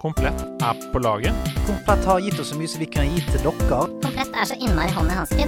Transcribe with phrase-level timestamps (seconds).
[0.00, 1.34] Komplett er på laget.
[1.66, 3.80] Komplett har gitt oss så mye som vi kan gi til dere.
[4.00, 5.44] Komplett er så innmari hånd i hanske.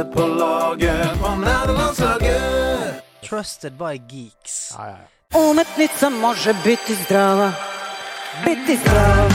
[0.00, 3.02] er på laget på nederlandslaget.
[3.28, 4.72] Trusted by geeks.
[4.78, 5.40] Ja, ja, ja.
[5.50, 7.52] Umetnica može biti zdrava
[8.44, 9.28] Biti zdrava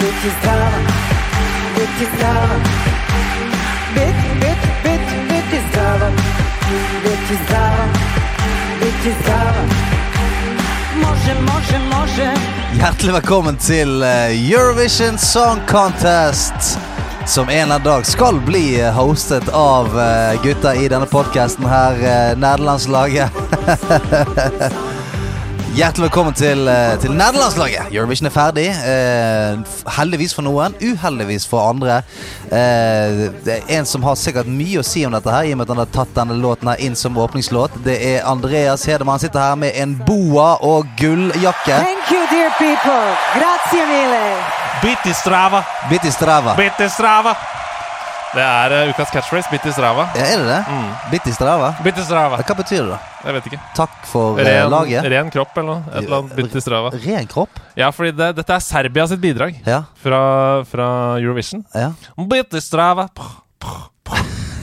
[0.00, 0.78] Biti zdrava
[1.76, 2.56] Biti zdrava
[3.94, 6.10] Biti, biti, biti, biti zdrava
[7.02, 7.88] Biti zdrava
[8.80, 9.93] Biti zdrava
[12.74, 16.78] Hjertelig velkommen til eh, Eurovision Song Contest.
[17.26, 21.66] Som en eller annen dag skal bli eh, hostet av eh, gutta i denne podkasten
[21.66, 21.98] her,
[22.38, 23.34] nederlandslaget.
[25.74, 27.88] Hjertelig velkommen til, eh, til nederlandslaget.
[27.90, 28.66] Eurovision er ferdig.
[28.70, 29.56] Eh,
[29.96, 31.96] heldigvis for noen, uheldigvis for andre.
[32.46, 35.58] Eh, det er en som har sikkert mye å si om dette her, i og
[35.58, 37.70] med at han har tatt denne låten her inn som åpningslåt.
[37.84, 39.18] Det er Andreas Hedemann.
[39.18, 41.74] Han sitter her med en boa og gulljakke.
[41.82, 44.22] Thank you dear people Grazie mille
[44.82, 46.54] Bitti strava, Bitti strava.
[46.54, 47.34] bitti strava.
[48.34, 49.50] Det er eh, ukas catchphrase.
[49.52, 50.08] Bitti strava.
[50.18, 50.60] Ja, er det det?
[50.66, 50.88] Mm.
[51.12, 51.68] Bitti strava?
[51.84, 52.40] Bitti strava.
[52.42, 52.98] Hva betyr det, da?
[53.24, 53.60] Jeg vet ikke.
[53.78, 55.06] Takk for eh, Ren, laget.
[55.14, 55.92] ren kropp eller noe.
[55.94, 56.34] Et eller annet.
[56.40, 56.90] Bitti strava.
[57.04, 57.60] Ren kropp?
[57.78, 59.84] Ja, fordi det, dette er Serbia sitt bidrag Ja.
[60.02, 60.20] fra,
[60.68, 60.88] fra
[61.22, 61.62] Eurovision.
[61.74, 61.92] ja.
[62.34, 63.06] Bitti strava.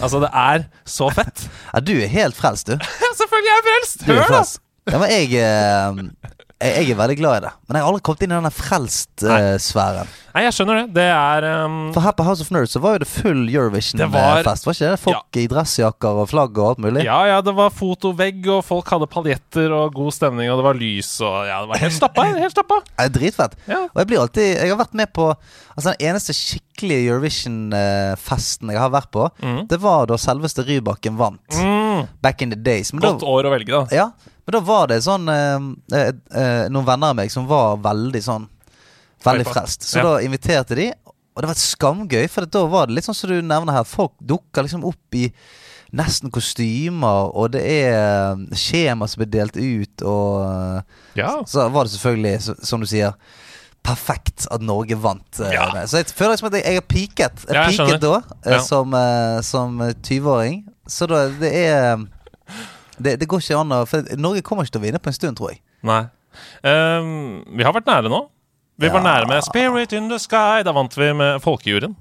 [0.01, 1.47] Altså, det er så fett.
[1.73, 2.75] Ja, du er helt frelst, du.
[3.21, 4.05] Selvfølgelig er jeg frelst!
[4.07, 4.43] Hør, da!
[4.91, 7.51] Ja, men jeg, eh, jeg er veldig glad i det.
[7.67, 10.09] Men jeg har aldri kommet inn i denne frelst-sfæren.
[10.31, 10.83] Nei, jeg skjønner det.
[10.95, 14.67] Det er um, For her på House of Nerds så var jo det full Eurovision-fest,
[14.69, 14.99] var ikke det?
[15.03, 17.03] Folk i dressjakker og flagg og alt mulig.
[17.03, 20.79] Ja, ja, det var fotovegg, og folk hadde paljetter og god stemning, og det var
[20.79, 22.27] lys, og ja, det var helt stappa.
[22.45, 22.79] helt stappa.
[23.03, 23.57] Er dritfett.
[23.67, 23.81] Ja.
[23.91, 25.27] Og jeg blir alltid Jeg har vært med på
[25.71, 29.67] Altså Den eneste skikkelige Eurovision-festen jeg har vært på, Mm.
[29.71, 31.41] det var da selveste Rybakken vant.
[31.55, 32.07] Mm.
[32.21, 32.91] Back in the days.
[32.93, 33.85] Men da, Godt år å velge, da.
[33.95, 34.09] Ja,
[34.45, 38.21] men da var det sånn eh, eh, eh, Noen venner av meg som var veldig
[38.25, 38.47] sånn
[39.23, 39.83] Veldig frelst.
[39.85, 40.03] Så Ja.
[40.03, 40.87] da inviterte de,
[41.35, 42.27] og det var skamgøy.
[42.27, 43.83] For da var det litt sånn som du nevner her.
[43.85, 45.27] Folk dukker liksom opp i
[45.93, 47.93] nesten kostymer, og det er
[48.31, 50.81] eh, skjema som blir delt ut, og eh,
[51.21, 51.43] Ja.
[51.45, 53.13] så var det selvfølgelig, som du sier
[53.83, 55.39] Perfekt at Norge vant.
[55.39, 55.69] eh, Ja.
[55.85, 57.45] Så jeg føler liksom at jeg, har peaket.
[57.45, 58.59] Jeg Ja, jeg peaket da, Ja.
[58.61, 58.91] som,
[59.43, 60.65] som 20-åring.
[60.87, 61.97] Så da, det er
[63.03, 65.17] det, det går ikke an å For Norge kommer ikke til å vinne på en
[65.17, 65.61] stund, tror jeg.
[65.87, 66.03] Nei.
[66.63, 68.21] Um, vi har vært nære nå.
[68.81, 70.63] Vi var nære med 'Spirit in the Sky'.
[70.65, 71.95] Da vant vi med folkejuryen.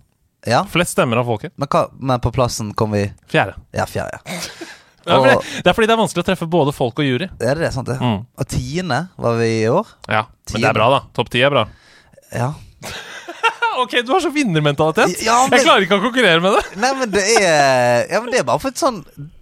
[0.49, 1.53] Ja, Flest stemmer av folket.
[1.61, 3.55] Men, hva, men på plassen kom vi Fjerde.
[3.77, 4.21] Ja, fjerde.
[4.25, 4.41] Ja.
[5.01, 7.25] Det Og- fordi, det er fordi det er vanskelig å treffe både folk og jury.
[7.41, 7.71] Er det det?
[7.73, 7.97] sant det?
[7.99, 8.19] Mm.
[8.37, 9.87] Og tiende var vi i år.
[10.07, 10.99] Ja, Men det er bra, da.
[11.17, 11.67] Topp ti er bra.
[12.37, 12.51] Ja.
[13.81, 15.23] Ok, du har så vinnermentalitet.
[15.25, 16.77] Ja, men- Jeg klarer ikke å konkurrere med det.
[16.83, 18.99] Nei, men det er Ja, men det er bare for et sånn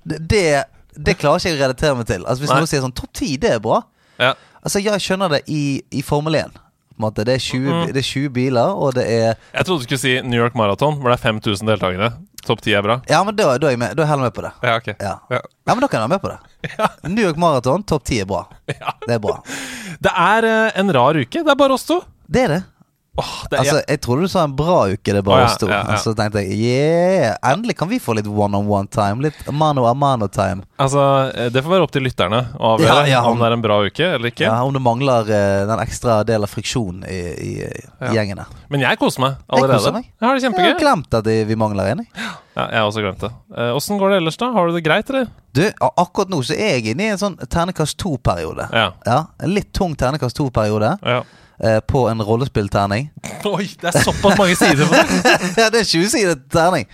[0.06, 0.64] Det,
[0.98, 2.25] det klarer ikke jeg å relatere meg til.
[2.26, 2.59] Altså Hvis Nei.
[2.62, 3.82] noen sier sånn topp ti, det er bra.
[4.19, 4.32] Ja.
[4.62, 6.56] Altså Jeg skjønner det i, i Formel 1.
[6.59, 7.25] På en måte.
[7.25, 7.92] Det, er 20, Mm.
[7.94, 10.97] det er 20 biler, og det er Jeg trodde du skulle si New York Marathon,
[10.98, 12.08] hvor det er 5000 deltakere.
[12.47, 12.97] Topp ti er bra.
[13.10, 13.94] Ja, men da, da er jeg med.
[13.94, 14.50] Da er jeg heller med på det.
[14.66, 14.87] Ja, ok.
[14.98, 15.14] Ja.
[15.31, 15.41] Ja.
[15.69, 16.38] ja, men da kan jeg være med på det.
[17.14, 18.42] New York Marathon, topp ti er bra.
[18.72, 18.94] Ja.
[19.06, 19.37] Det er bra.
[20.03, 21.42] Det er eh, en rar uke.
[21.44, 22.00] Det er bare oss to.
[22.26, 22.60] Det er det.
[23.19, 25.59] Åh, det Altså, Jeg trodde du sa en bra uke, det bare oh, ja, oss
[25.59, 25.67] to.
[25.71, 25.97] ja, ja.
[25.99, 29.23] Så tenkte jeg yeah, endelig kan vi få litt one-on-one-time.
[29.27, 30.62] Litt mano a mano-time.
[30.79, 31.03] altså,
[31.34, 33.79] eh, det får være opp til lytterne å avgjøre om om- det er en bra
[33.84, 34.47] uke eller ikke.
[34.47, 38.12] Ja, Om det mangler uh, den ekstra del av friksjon i, i, i Ja.
[38.12, 38.45] gjengen.
[38.71, 39.73] Men jeg koser meg allerede.
[39.73, 40.05] Jeg koser meg.
[40.21, 40.73] Jeg har det Jeg kjempegøy.
[40.73, 41.99] har glemt at vi mangler en.
[41.99, 42.09] jeg.
[42.56, 43.31] Ja, jeg har også glemt det.
[43.75, 44.53] Åssen uh, går det ellers, da?
[44.53, 45.27] Har du det greit, eller?
[45.55, 45.65] Du,
[45.99, 48.69] akkurat nå så er jeg inne i en sånn ternekast to-periode.
[48.73, 48.93] Ja.
[49.06, 51.23] Ja, En litt tung ternekast to-periode ja.
[51.64, 53.08] Eh, på en rollespillterning.
[53.48, 55.20] Oi, det er såpass mange sider på det!
[55.62, 56.86] ja, det er 20-sidet terning.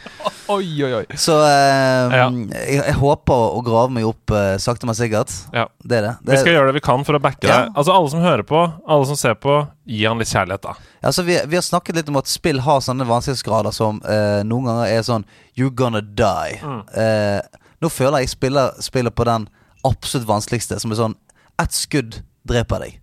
[0.53, 1.05] Oi, oi, oi.
[1.21, 2.27] Så eh, Ja.
[2.31, 5.33] jeg, jeg håper å grave meg opp eh, sakte, men sikkert.
[5.55, 5.67] Ja.
[5.85, 6.13] Det er det.
[6.25, 7.65] det Vi skal gjøre det vi kan for å backe Ja.
[7.65, 7.75] deg.
[7.81, 9.59] Altså Alle som hører på, alle som ser på,
[9.89, 10.77] gi han litt kjærlighet, da.
[11.05, 14.71] Altså, vi, vi har snakket litt om at spill har sånne vanskelighetsgrader som eh, noen
[14.71, 15.27] ganger er sånn
[15.59, 16.57] You're gonna die.
[16.65, 16.81] Mm.
[16.99, 19.45] Eh, nå føler jeg spiller, spiller på den
[19.85, 21.17] absolutt vanskeligste, som er sånn
[21.61, 22.17] Ett skudd
[22.49, 22.97] dreper deg.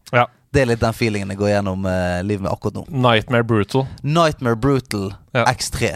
[0.52, 2.86] Det er litt den feelingen jeg går gjennom uh, livet med akkurat nå.
[2.92, 3.86] Nightmare Brutal.
[4.04, 5.46] Nightmare Brutal Ja.
[5.48, 5.94] X3.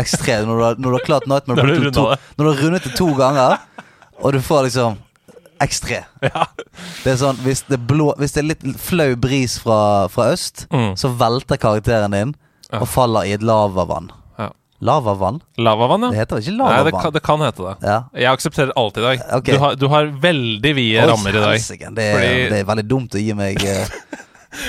[0.00, 2.04] X3 når du har, når du har klart Nightmare Brutal to.
[2.38, 3.58] Når du har rundet det to ganger,
[4.22, 4.96] og du får liksom
[5.60, 5.98] X3.
[6.24, 6.46] Ja.
[7.04, 9.78] Det er sånn, hvis det, blå, hvis det er litt flau bris fra,
[10.12, 10.94] fra øst, Mm.
[11.00, 12.34] så velter karakteren din
[12.72, 12.80] Ja.
[12.82, 14.08] og faller i et lavavann.
[14.84, 15.40] Lavavann?
[15.56, 16.10] Lavavann, ja.
[16.12, 17.02] Det heter ikke ikke Nei, det lavavann?
[17.02, 17.74] kan, det kan hete det.
[17.88, 17.96] Ja.
[18.12, 19.22] Jeg aksepterer alt i dag.
[19.38, 19.54] Okay.
[19.54, 21.56] Du, har, du har veldig vide rammer i dag.
[21.96, 23.86] Det, er- Fordi- det er veldig dumt å gi meg eh,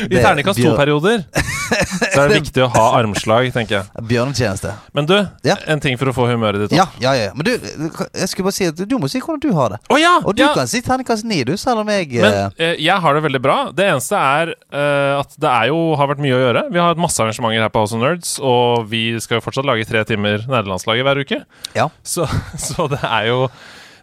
[0.08, 1.24] I terningkast to-perioder
[2.14, 4.04] Så er det viktig å ha armslag, tenker jeg.
[4.10, 4.74] Bjørnetjeneste.
[4.96, 5.16] Men du,
[5.48, 5.58] Ja.
[5.68, 6.78] en ting for å få humøret ditt opp.
[6.78, 7.34] Ja, ja, ja.
[7.36, 9.80] Men du, jeg skulle bare si at du må si hvordan du har det.
[9.92, 10.14] Å ja!
[10.24, 10.52] Og du ja.
[10.56, 13.42] kan si terningkast ni, du, selv om jeg Men eh, eh, jeg har det veldig
[13.44, 13.58] bra.
[13.76, 16.66] Det eneste er eh, at det er jo, har vært mye å gjøre.
[16.72, 19.68] Vi har hatt masse arrangementer her på House of Nerds, og vi skal jo fortsatt
[19.68, 21.42] lage tre timer nederlandslaget hver uke.
[21.78, 21.90] Ja.
[22.04, 22.30] Så,
[22.70, 23.48] så det er jo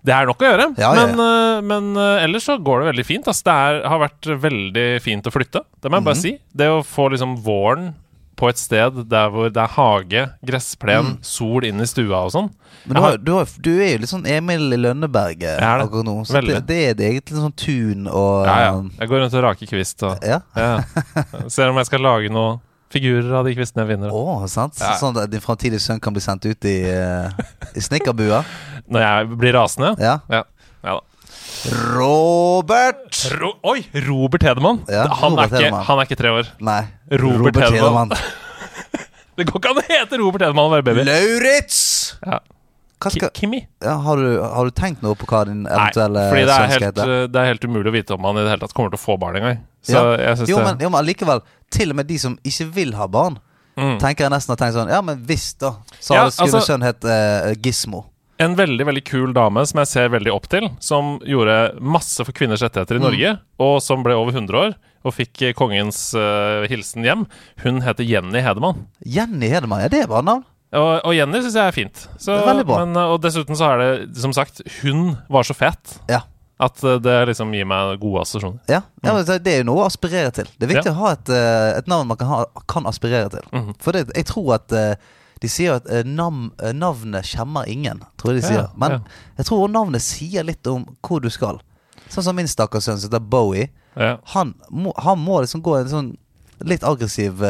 [0.05, 0.65] det er nok å gjøre.
[0.77, 3.29] Ja, ja, Men, eh, men eh, ellers så går det veldig fint.
[3.31, 5.62] Altså, Det er, har vært veldig fint å flytte.
[5.81, 6.35] Det må jeg bare bare si.
[6.53, 7.95] Det å få liksom våren
[8.35, 11.19] på et sted der hvor det er hage, gressplen, Mm.
[11.23, 12.49] sol inn i stua og sånn.
[12.85, 16.05] Men du, har, du, har, du er jo litt sånn Emil i Lønneberget er akkurat
[16.05, 16.17] nå.
[16.27, 18.73] Så det, det er det egentlig sånn tun og Ja, ja.
[18.99, 20.41] Jeg går rundt og raker kvist og ja.
[20.59, 20.83] ja.
[21.55, 22.59] Ser om jeg skal lage noen
[22.94, 24.79] figurer av de kristne jeg Oh, sant?
[24.81, 24.94] Ja.
[25.00, 27.29] Sånn at din framtidige sønn kan bli sendt ut i, uh,
[27.75, 28.44] i snekkerbua?
[28.94, 29.94] Når jeg blir rasende.
[30.02, 30.20] Ja.
[30.32, 30.44] Ja.
[30.87, 31.02] ja da.
[31.94, 33.19] Robert!
[33.41, 33.85] Ro Oi!
[34.06, 34.82] Robert Hedemann.
[34.88, 35.85] Ja, han, Robert er ikke, Hedemann.
[35.88, 36.50] han er ikke tre år.
[36.64, 36.81] Nei.
[37.23, 38.14] Robert Hedemann.
[38.14, 38.17] Hedemann.
[39.38, 41.05] Det går ikke an å hete Robert Hedemann og være baby.
[41.08, 41.79] Lauritz!
[42.23, 42.38] Ja.
[43.05, 43.58] Skal, Kimi.
[43.85, 46.55] ja, har, du, har du tenkt noe på hva din Nei, eventuelle fordi det er,
[46.55, 47.17] sønn skal helt, hete?
[47.19, 49.00] eh, det er helt umulig å vite om han i det hele tatt kommer til
[49.00, 49.58] å få barn engang.
[49.84, 50.16] Så Ja.
[50.16, 52.92] jeg synes Jo, det men, jo, men allikevel, til og med de som ikke vil
[52.98, 53.38] ha barn,
[53.76, 53.98] Mm.
[53.98, 55.72] tenker jeg nesten har tenkt sånn Ja, men hvis, da.
[56.00, 58.04] Så Ja, skulle altså- sønnen hett eh, Gizmo.
[58.38, 62.32] En veldig veldig kul dame som jeg ser veldig opp til, som gjorde masse for
[62.32, 63.02] kvinners rettigheter i Mm.
[63.02, 67.26] Norge, og som ble over 100 år og fikk eh, kongens uh, hilsen hjem.
[67.62, 68.86] Hun heter Jenny Hedemann.
[69.04, 70.44] Jenny Hedemann, ja, det er bra navn.
[70.72, 71.94] Og, og Jenny syns jeg er fint.
[72.19, 72.84] Så, Det er veldig bra.
[72.84, 76.22] Men, eh, og dessuten så er det, som sagt, hun var så fet Ja.
[76.61, 78.61] At eh, det liksom gir meg gode assosiasjoner.
[78.71, 80.47] Ja, ja det er jo noe å aspirere til.
[80.59, 80.95] Det er viktig Mm.
[80.95, 81.01] Ja.
[81.01, 83.43] å ha et, eh, et navn man kan, ha, kan aspirere til.
[83.53, 83.75] Mhm.
[83.83, 84.95] For det, jeg tror at eh,
[85.41, 88.69] de sier at eh, navnet skjemmer ingen, tror jeg de Ja, sier.
[88.79, 88.99] Men ja.
[89.39, 91.59] jeg tror navnet sier litt om hvor du skal.
[92.09, 93.69] Sånn som min stakkars sønn som heter Bowie.
[93.97, 94.19] Ja.
[94.35, 96.17] Han må, han må liksom gå i en sånn
[96.65, 97.41] litt aggressiv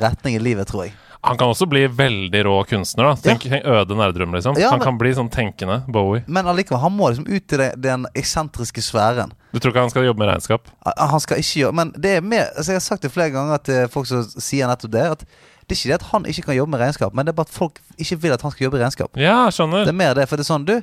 [0.00, 0.94] retning i livet, tror jeg.
[1.24, 3.04] Han kan også bli veldig rå kunstner.
[3.04, 4.56] da Tenk tenk Øde Nerdrum, liksom.
[4.58, 6.24] Ja, han men- kan bli sånn tenkende Bowie.
[6.26, 9.30] Men allikevel, han må liksom ut i det, den eksentriske sfæren.
[9.52, 10.66] Du tror ikke han skal jobbe med regnskap?
[10.98, 13.58] Han skal ikke gjøre Men det er mer altså Jeg har sagt det flere ganger
[13.62, 15.02] til folk som sier nettopp det.
[15.12, 15.24] At
[15.68, 17.46] det er ikke det at han ikke kan jobbe med regnskap, men det er bare
[17.48, 19.10] at folk ikke vil at han skal jobbe i regnskap.
[19.16, 19.84] Ja, skjønner.
[19.86, 20.28] Det er mer det.
[20.28, 20.82] For det er sånn, du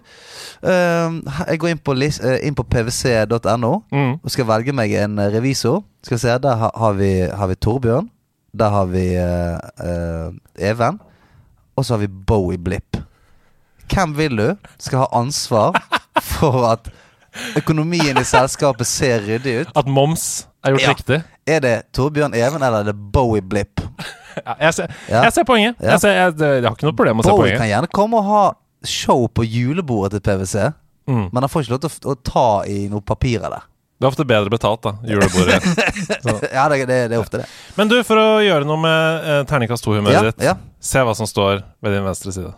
[0.64, 4.20] øhm, Jeg går inn på, lis- eh, inn på pvc.no Mm.
[4.24, 5.84] og skal velge meg en eh, revisor.
[6.04, 8.10] Skal vi se, Der har, vi, har vi Torbjørn.
[8.58, 11.00] Der har vi uh, uh, Even.
[11.78, 12.98] Og så har vi Bowie Blipp.
[13.94, 14.48] Hvem vil du
[14.78, 15.78] skal ha ansvar
[16.22, 16.90] for at
[17.58, 19.72] økonomien i selskapet ser ryddig ut?
[19.78, 20.90] At moms er gjort Ja.
[20.94, 21.20] riktig.
[21.50, 23.82] Er det Torbjørn Even eller er det Bowie Blipp?
[24.46, 25.24] Ja, jeg, ser, Ja.
[25.26, 25.76] jeg ser poenget.
[25.84, 27.42] Jeg, ser, jeg, jeg har ikke noe problem med å se poenget.
[27.50, 28.44] Bowie kan gjerne komme og ha
[28.88, 30.70] show på julebordet til PwC,
[31.10, 31.26] Mm.
[31.34, 33.64] men han får ikke lov til å, å ta i noe papirer der.
[34.00, 34.94] Det er ofte bedre betalt, da.
[35.04, 35.60] Julebordet.
[36.56, 37.48] Ja, det, det, det er ofte det.
[37.76, 40.54] Men du, for å gjøre noe med eh, terningkast 2-humøret Ja, ditt, ja.
[40.80, 42.54] se hva som står ved din venstre side.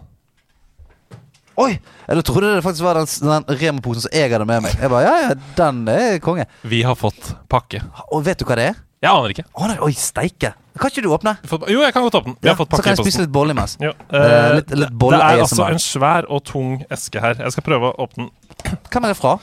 [1.62, 1.74] Oi!
[2.08, 4.78] Eller trodde det faktisk var den, den Rema-posen som jeg hadde med meg.
[4.82, 6.46] Jeg bare, ja, ja, den er konge.
[6.64, 7.82] Vi har fått pakke.
[8.14, 8.80] Og vet du hva det er?
[9.02, 9.46] Jeg aner ikke.
[9.58, 10.54] Å, nei, oi, steike.
[10.80, 11.34] Kan ikke du åpne?
[11.68, 12.38] Jo, jeg kan godt åpne den.
[12.46, 13.74] Vi har fått så kan jeg spise litt bolle imens.
[13.82, 17.36] Jo, Eh, eh, litt- litt det er altså en svær og tung eske her.
[17.42, 18.78] Jeg skal prøve å åpne den.
[18.94, 19.34] Hvem er det fra?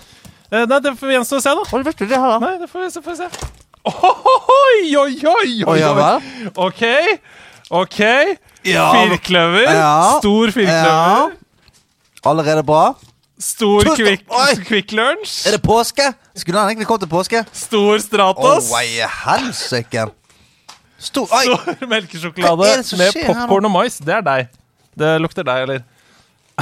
[0.50, 1.82] Eh, nei, det får vi gjenstå å se, da.
[1.84, 2.38] Vet du det her, da?
[2.46, 3.02] Nei, det får vi se.
[3.04, 3.50] Får vi se.
[3.88, 5.98] Oi, oi, oi, Å, oi, ja oi.
[5.98, 6.48] vel?
[6.64, 6.82] OK.
[7.82, 8.00] OK.
[8.68, 8.86] Ja.
[8.96, 9.68] Firkløver.
[9.68, 9.92] Ja.
[10.18, 11.36] Stor firkløver.
[12.28, 12.94] Allerede bra?
[13.38, 14.54] Stor Tusen- Kvikk Oi.
[14.66, 15.34] Kvikk Lunsj.
[15.46, 16.08] Er det påske?
[16.34, 17.44] Skulle han egentlig kommet til påske?
[17.54, 18.72] Stor Å, Stratos.
[18.82, 20.08] i helsike.
[20.98, 21.44] Stor Oi!
[21.46, 23.44] Stor melkesjokolade Hva er det som med skjer her nå?
[23.46, 24.00] popkorn og mais.
[24.02, 24.48] Det er deg.
[24.98, 25.84] Det lukter deg, eller?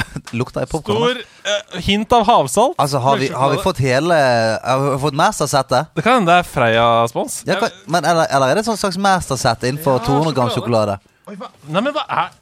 [0.39, 0.97] Lukter jeg popkorn?
[0.97, 1.19] Stor
[1.53, 2.75] eh, hint av havsalt.
[2.81, 4.17] Altså, har vi, har vi fått hele
[4.63, 5.93] Har vi fått Mastersettet?
[5.97, 7.39] Det kan hende det er Freia-spons.
[7.47, 10.99] Ja, men eller, eller er det et sånt slags Mastersett innenfor Ja, 200 gram sjokolade.
[11.27, 11.49] Oi, hva?
[11.67, 12.35] Nei, men hva er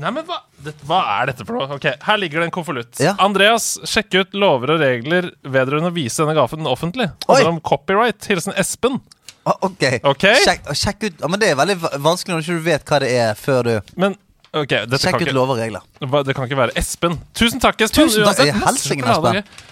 [0.00, 1.66] Nei, men hva, det, hva er dette for noe?
[1.76, 2.96] Ok, Her ligger det en konvolutt.
[3.02, 3.12] Ja.
[3.20, 7.10] Andreas, sjekk ut lover og regler vedrørende å vise denne gaven offentlig.
[7.26, 7.34] Oi.
[7.34, 8.24] Handler om copyright.
[8.30, 8.96] Hilsen Espen.
[9.44, 9.84] Ah, ok.
[10.08, 10.24] Ok.
[10.46, 13.00] Sjekk, sjekk ut ja, Men det er veldig va- vanskelig når du ikke vet hva
[13.02, 14.14] det er, før du Men
[14.52, 16.24] ok, dette kan Sjekk ut ikke, lover og regler.
[16.28, 17.18] det kan ikke være Espen.
[17.36, 18.08] Tusen takk, Espen.
[18.08, 18.42] Tusen takk.
[18.42, 19.70] Uansett, helsingen, Espen.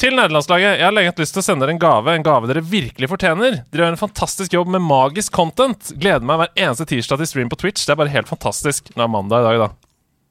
[0.00, 0.78] Til nederlandslaget.
[0.78, 2.14] Jeg har lenge hatt lyst til å sende dere en gave.
[2.16, 3.58] En gave dere virkelig fortjener.
[3.68, 5.90] Dere gjør en fantastisk jobb med magisk content.
[6.00, 7.84] Gleder meg hver eneste tirsdag til stream på Twitch.
[7.84, 8.88] Det er bare helt fantastisk.
[8.96, 9.68] Nå er mandag i dag, da.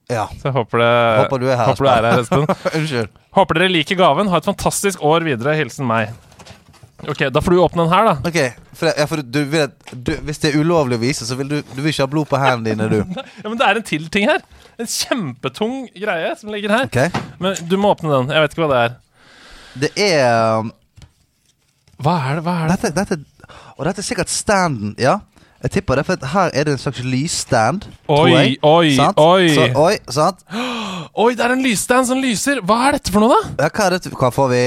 [0.10, 0.24] Ja.
[0.40, 0.90] Så jeg håper, det,
[1.20, 2.48] Håper du er her, håper du er her, Espen.
[2.80, 3.14] Unnskyld.
[3.38, 4.32] Håper dere liker gaven.
[4.34, 5.54] Ha et fantastisk år videre.
[5.60, 6.16] Hilsen meg.
[7.08, 8.16] Ok, Da får du åpne den her, da.
[8.28, 8.40] Ok,
[8.76, 11.56] for, ja, for du vil du, Hvis det er ulovlig å vise, så vil du
[11.62, 13.22] Du vil ikke ha blod på hendene dine, du.
[13.44, 14.44] Ja, Men det er en til ting her.
[14.80, 16.90] En kjempetung greie som ligger her.
[16.90, 17.24] Okay.
[17.40, 18.36] Men du må åpne den.
[18.36, 18.98] Jeg vet ikke hva det er.
[19.80, 20.72] Det er um,
[22.04, 22.46] Hva er det?
[22.48, 22.78] Hva er det?
[22.92, 25.20] Dette, dette Og dette er sikkert standen, ja.
[25.60, 27.84] Jeg tipper det, for her er det en slags lysstand.
[28.08, 28.54] Oi, jeg.
[28.64, 29.18] oi, sant?
[29.20, 29.50] oi.
[29.52, 30.46] Så, oi, sant?
[31.20, 32.62] Oi, det er en lysstand som lyser!
[32.64, 33.66] Hva er dette for noe, da?
[33.66, 34.12] Ja, hva er dette?
[34.16, 34.62] Hva får vi?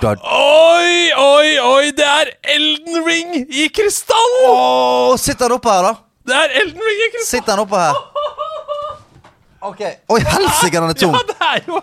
[0.00, 1.90] Da, Oi, oi, oi!
[1.96, 4.36] Det er Elden Ring i krystall!
[4.48, 5.92] Åh, sitter han oppe her, da?
[6.30, 7.28] Det er Elden Ring i krystall!
[7.34, 8.00] Sitter han oppe her?
[9.70, 11.12] Ok Oi, helsike, den er tung!
[11.12, 11.80] Ja, det er jo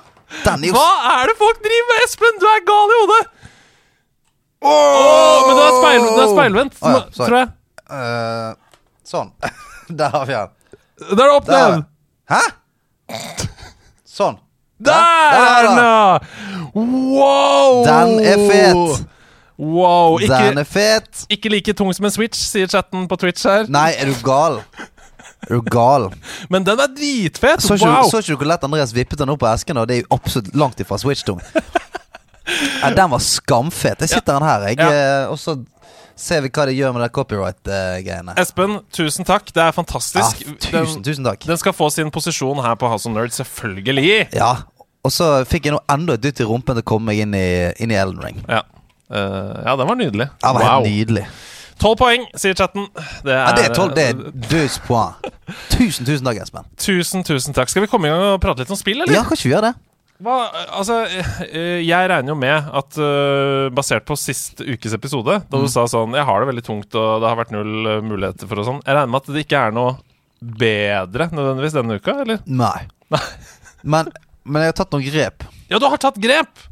[0.48, 2.40] Den er jo Hva er det folk driver med, Espen?
[2.42, 3.20] Du er gal i hodet!
[4.66, 7.28] Åh, men den er, speil, den er speilvendt, Å ja, nå- sorry.
[7.28, 7.52] tror jeg.
[7.94, 9.30] Eh, Sånn.
[10.02, 10.56] Der har vi den.
[11.06, 11.76] Der er det opp Der.
[11.78, 11.86] ned.
[12.34, 12.42] Hæ?
[14.18, 14.42] Sånn.
[14.86, 16.17] Der er er ja!
[16.75, 17.84] Wow!
[17.86, 19.05] Den er fet.
[19.57, 20.19] Wow.
[20.22, 21.24] Ikke, Den er fet.
[21.34, 23.65] ikke like tung som en Switch, sier chatten på Twitch her.
[23.74, 24.60] Nei, er du gal?
[25.48, 26.10] Er du gal?
[26.53, 27.63] Men den er dritfet!
[27.65, 28.10] Så ikke, wow!
[28.12, 29.77] så ikke du hvor lett Andreas vippet den opp på esken?
[29.81, 31.41] Og det er jo absolutt langt ifra Switch-tung.
[32.81, 34.00] Ja, den var skamfet.
[34.05, 34.77] Jeg sitter den her, jeg.
[34.79, 35.24] Ja.
[35.24, 35.57] eh, Og så
[36.18, 38.34] ser vi hva de gjør med det copyright-greiene.
[38.42, 39.52] Espen, tusen takk.
[39.56, 40.42] Det er fantastisk.
[40.46, 41.44] Ja, tusen, tusen takk.
[41.46, 44.28] Den, den skal få sin posisjon her på House of Nerds, selvfølgelig.
[44.36, 44.54] Ja.
[45.06, 47.36] Og så fikk jeg nå enda et dytt i rumpen til å komme meg inn
[47.38, 47.46] i,
[47.80, 48.42] inn i Elden Ring.
[48.50, 48.64] Ja.
[49.08, 50.28] Uh, ja, den var nydelig.
[50.44, 50.72] Ja, var Wow.
[50.84, 51.28] helt nydelig.
[51.78, 52.88] Tolv poeng, sier chatten.
[53.24, 53.94] Det er, Ja, det er tolv.
[53.96, 55.22] Det er deux points.
[55.70, 56.66] Tusen, tusen takk, Espen.
[56.82, 57.70] Tusen, tusen takk.
[57.70, 59.14] Skal vi komme i gang og prate litt om spill, eller?
[59.14, 59.78] Ja, kan ikke vi gjøre det?
[60.18, 60.36] Hva,
[60.74, 61.04] altså,
[61.46, 65.84] eh, jeg regner jo med at uh, basert på sist ukes episode, da du sa
[65.90, 68.66] sånn Jeg har det veldig tungt, og det har vært null eh, muligheter for og
[68.66, 68.80] sånn.
[68.82, 69.92] Jeg regner med at det ikke er noe
[70.58, 72.42] bedre nødvendigvis denne uka, eller?
[72.50, 72.80] Nei.
[73.88, 74.10] Men,
[74.44, 75.44] men jeg har tatt noen grep.
[75.70, 76.64] Ja, du har tatt grep!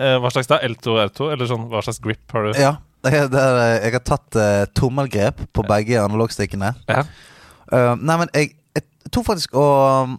[0.00, 0.56] Eh, hva slags da?
[0.64, 1.28] L2 R2?
[1.34, 2.56] Eller sånn, hva slags grip har du?
[2.58, 2.72] Ja.
[3.04, 6.72] Jeg, det er, jeg har tatt uh, tommelgrep på begge analogstikkene.
[6.90, 7.04] Ja.
[7.70, 10.16] Uh, nei, men jeg, jeg tok faktisk og,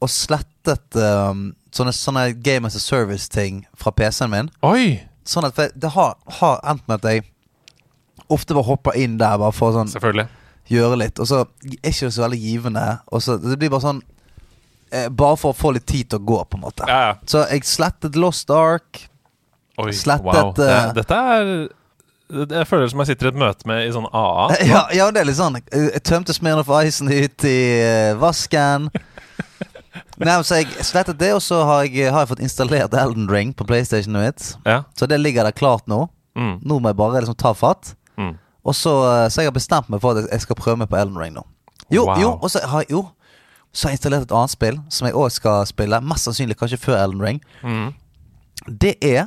[0.00, 4.50] og slettet um, sånne, sånne Game as a Service-ting fra PC-en min.
[4.66, 5.02] Oi!
[5.26, 7.24] Sånn at Det har, har endt med at jeg
[8.32, 10.26] ofte bare hopper inn der bare for å sånn,
[10.70, 11.20] gjøre litt.
[11.20, 12.84] Og så er ikke det så veldig givende.
[13.12, 14.02] Og så Det blir bare sånn
[14.92, 16.86] eh, Bare for å få litt tid til å gå, på en måte.
[16.88, 17.14] Ja, ja.
[17.28, 19.06] Så jeg slettet Lost Ark.
[19.82, 20.52] Oi, Slettet, wow.
[20.54, 21.48] Det, eh, dette er
[22.30, 24.48] det- Jeg føler som jeg sitter i et møte med i sånn AA.
[24.70, 25.58] Ja, ja, det er litt sånn.
[25.72, 28.88] Jeg jeg tømte Smirnoff Icen ut i eh, vasken.
[30.22, 33.50] Nei, så jeg slettet det, og så har jeg, har jeg fått installert Elden Ring
[33.56, 34.52] på PlayStationen mitt.
[34.66, 34.82] Ja.
[34.94, 36.04] Så det ligger der klart nå.
[36.38, 36.60] Mm.
[36.62, 37.94] Nå må jeg bare liksom ta fatt.
[38.18, 38.36] Mm.
[38.64, 40.96] Og så, eh, så jeg har bestemt meg for at jeg skal prøve meg på
[41.00, 41.42] Elden Ring nå.
[41.90, 42.20] Jo, Wow.
[42.20, 43.02] jo, og så har jeg jo
[43.74, 45.98] Så har jeg installert et annet spill som jeg òg skal spille.
[46.00, 47.40] Mest sannsynlig kanskje før Elden Ring.
[47.64, 47.88] Mm.
[48.70, 49.26] Det er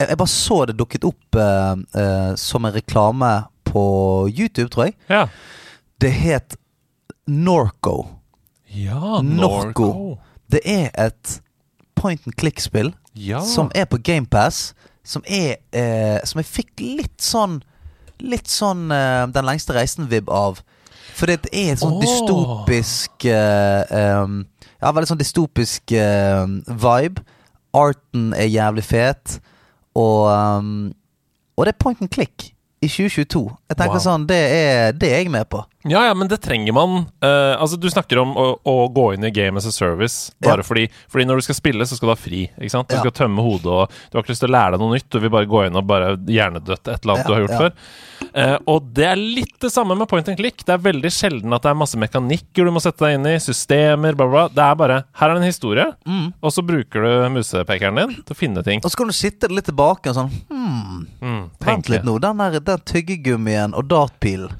[0.00, 3.84] Jeg jeg bare så det dukket opp uh, uh, som en reklame på
[4.34, 4.96] YouTube, tror jeg.
[5.08, 5.28] Ja.
[6.02, 6.56] Det het
[7.28, 8.08] Norco.
[8.74, 10.18] Ja, Norco.
[10.50, 11.40] Det er et
[11.96, 13.40] point and click-spill Ja.
[13.40, 14.74] som er på GamePass.
[15.04, 17.58] Som er eh, Som jeg fikk litt sånn
[18.24, 20.62] Litt sånn eh, Den lengste reisen-vib av.
[21.14, 22.00] For det er et sånn oh.
[22.02, 24.46] dystopisk eh, um,
[24.80, 27.22] Ja, veldig sånn dystopisk vibe.
[27.76, 29.38] Arten er jævlig fet.
[29.94, 30.92] Og um,
[31.56, 32.50] Og det er point and click
[32.82, 33.44] i 2022.
[33.70, 34.04] Jeg tenker Wow.
[34.08, 35.62] sånn Det er det er jeg med på.
[35.84, 36.94] Ja, ja, men det trenger man.
[37.22, 40.62] Uh, altså, Du snakker om å, å gå inn i Game as a Service bare
[40.62, 40.64] Ja.
[40.64, 42.50] fordi Fordi når du skal spille, så skal du ha fri.
[42.58, 42.88] ikke sant?
[42.88, 43.00] Du Ja.
[43.02, 45.10] skal tømme hodet, og du har ikke lyst til å lære deg noe nytt.
[45.10, 47.60] Du vil bare gå inn og bare hjernedøtte et eller annet Ja, du har gjort
[47.60, 47.72] før.
[48.34, 50.64] Uh, og det er litt det samme med point and click.
[50.64, 53.36] Det er veldig sjelden at det er masse mekanikker du må sette deg inn i,
[53.38, 54.48] systemer, bla, bla.
[54.48, 56.32] Det er bare Her er en historie, Mm.
[56.42, 58.80] og så bruker du musepekeren din til å finne ting.
[58.82, 62.18] Og så kan du sitte litt tilbake og sånn Hm, Mm, Vent litt nå.
[62.20, 64.50] Den der den tyggegummien og dartpilen.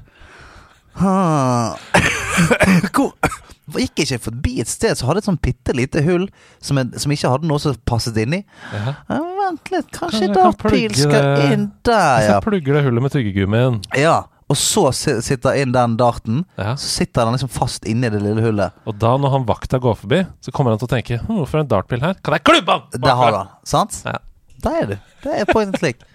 [3.65, 6.27] Hvor Gikk jeg ikke forbi et sted som hadde et sånn bitte lite hull
[6.63, 8.43] som, jeg, som ikke hadde noe som passet inni?
[8.71, 8.93] Ja.
[9.09, 12.27] Ja, vent litt, kanskje Kan- dartpil kan skal inn der, ja.
[12.35, 14.19] jeg plugger det hullet med tyggegummien ja.
[14.45, 16.43] Og så si- sitter inn den darten.
[16.61, 16.75] ja.
[16.77, 18.75] Så sitter den liksom fast inni det lille hullet.
[18.85, 21.57] Og da, når han vakta går forbi, så kommer han til å tenke hm, Hvorfor
[21.57, 22.13] er det en dartpil her?
[22.21, 22.83] Kan jeg klubbe han?
[23.01, 23.49] Der har han.
[23.65, 23.97] Sant?
[24.05, 24.19] Ja.
[24.61, 24.95] Der er du.
[25.25, 26.05] Det er point and click.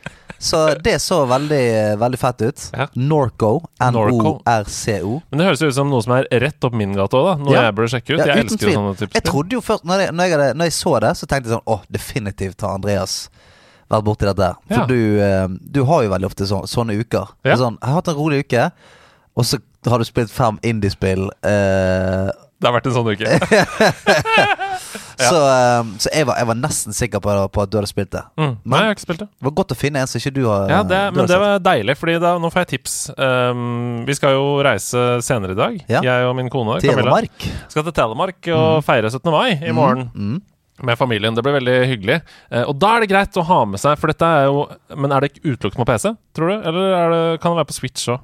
[0.41, 2.63] Så det så veldig, veldig fett ut.
[2.73, 2.87] Ja.
[2.97, 3.51] Norco.
[3.93, 4.31] Norco.
[4.47, 7.35] Men det høres jo ut som noe som er rett opp min gate òg, da.
[7.45, 7.63] Noe Ja.
[7.69, 8.23] jeg burde sjekke ut.
[8.23, 8.75] Ja, jeg elsker tvil.
[8.79, 11.27] sånne typer Jeg trodde jo først Når jeg, når jeg, når jeg så det, så
[11.29, 13.19] tenkte jeg sånn Å, definitivt har Andreas
[13.91, 14.49] vært borti dette.
[14.71, 17.27] For du, eh, du har jo veldig ofte så, sånne uker.
[17.45, 17.57] Ja.
[17.59, 18.71] Sånn, jeg har hatt en rolig uke,
[19.37, 19.59] og så
[19.91, 21.29] har du spilt fem indiespill.
[21.43, 22.31] Eh,
[22.61, 23.27] Det har vært en sånn uke.
[25.29, 28.11] Så, eh, så jeg, var, jeg var nesten sikker på, på at du hadde spilt
[28.15, 28.23] det.
[28.41, 28.55] Mm.
[28.65, 29.29] Nei, jeg har ikke spilt det.
[29.37, 31.43] Det var godt å finne en som ikke du har Ja, det, men det sett.
[31.45, 32.95] var deilig, Fordi da, nå får jeg tips.
[33.19, 36.01] Um, vi skal jo reise senere i dag, Ja.
[36.07, 37.21] jeg og min kone Camilla.
[37.69, 39.31] Skal til Telemark og feire 17.
[39.35, 40.09] mai i morgen.
[40.15, 40.39] Mm.
[40.83, 41.35] Med familien.
[41.37, 42.23] Det blir veldig hyggelig.
[42.51, 44.63] Eh, og da er det greit å ha med seg For dette er jo
[44.97, 46.55] Men er det ikke utelukket på PC, tror du?
[46.71, 48.23] Eller er det, kan det være på Switch òg?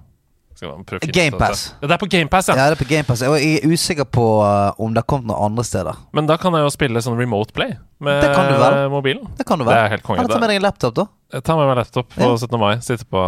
[0.60, 1.64] GamePass.
[1.68, 1.76] det.
[1.82, 2.56] Ja, det er på GamePass, ja.
[2.56, 3.20] Ja, det er på GamePass.
[3.20, 3.40] Pass.
[3.40, 5.96] jeg er usikker på uh, om det har kommet noen andre steder.
[6.16, 8.78] Men da kan jeg jo spille sånn remote play med Det kan du vel.
[8.90, 9.26] mobilen.
[9.36, 9.78] Det kan du Det vel.
[9.84, 10.20] er helt konge.
[10.20, 11.06] Eller ta med deg en laptop, da.
[11.32, 12.36] Jeg tar med meg laptop på Ja.
[12.36, 12.58] 17.
[12.60, 13.26] mai, sitter på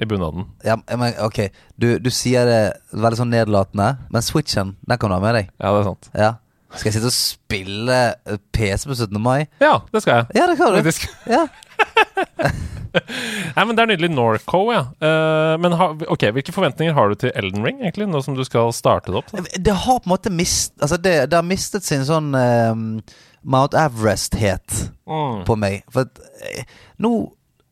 [0.00, 0.46] i bunaden.
[0.64, 2.60] Ja, men ok, du, du sier det
[2.96, 5.50] veldig sånn nedlatende, men Switchen, den kan du ha med deg.
[5.60, 6.08] Ja, det er sant.
[6.16, 6.30] Ja.
[6.72, 7.98] Skal jeg sitte og spille
[8.56, 9.20] PC på 17.
[9.20, 9.44] mai?
[9.60, 10.38] Ja, det skal jeg.
[10.40, 10.92] Ja, det kan du.
[11.28, 11.42] Ja.
[13.56, 14.10] Nei, men Det er nydelig.
[14.12, 14.82] Norco, ja.
[15.00, 18.42] Uh, men ha, ok, hvilke forventninger har du til Elden Ring, egentlig, nå som du
[18.44, 19.30] skal starte det opp?
[19.32, 19.44] Da?
[19.56, 22.74] Det har på en måte mist, altså det, det har mistet sin sånn uh,
[23.42, 25.40] Mount Everest-het Mm.
[25.48, 25.82] på meg.
[25.92, 27.12] For at, uh, nå,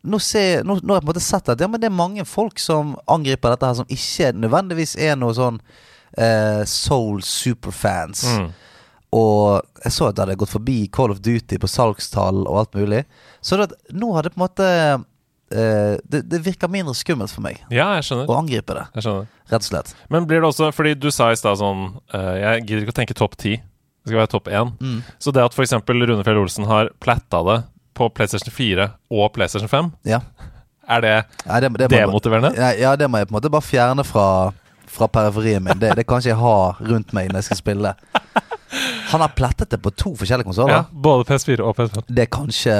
[0.08, 1.94] nå, ser, nå, nå har jeg på en måte sett at ja, men det er
[2.00, 5.60] mange folk som angriper dette her, som ikke nødvendigvis er noe sånn
[6.66, 8.24] soul superfans.
[8.26, 8.48] Mm.
[9.12, 12.76] Og jeg så at det hadde gått forbi Call of Duty på salgstall og alt
[12.78, 13.04] mulig.
[13.42, 17.42] Så det, nå har det på en måte eh, det, det virker mindre skummelt for
[17.42, 18.28] meg Ja, jeg skjønner.
[18.30, 19.26] å angripe det, Jeg skjønner.
[19.50, 19.94] rett og slett.
[20.14, 22.98] Men blir det også Fordi du sa i stad sånn eh, Jeg gidder ikke å
[23.00, 23.56] tenke topp ti.
[23.58, 24.70] Det skal være topp én.
[24.80, 25.00] Mm.
[25.18, 25.74] Så det at f.eks.
[25.90, 27.58] Rune Fjell Olsen har platta det
[27.98, 30.20] på PlayStation 4 og PlayStation 5, Ja.
[30.88, 31.10] er det
[31.44, 32.54] Ja, det, det demotiverende?
[32.56, 34.24] Ja, ja, det må jeg på en måte bare fjerne fra,
[34.88, 35.76] fra periferien min.
[35.82, 37.92] Det, det kan ikke jeg ha rundt meg når jeg skal spille.
[39.12, 40.72] Han har plettet det på to forskjellige konsoller.
[40.74, 42.02] Ja, både PS4 og PS5.
[42.08, 42.76] Det er kanskje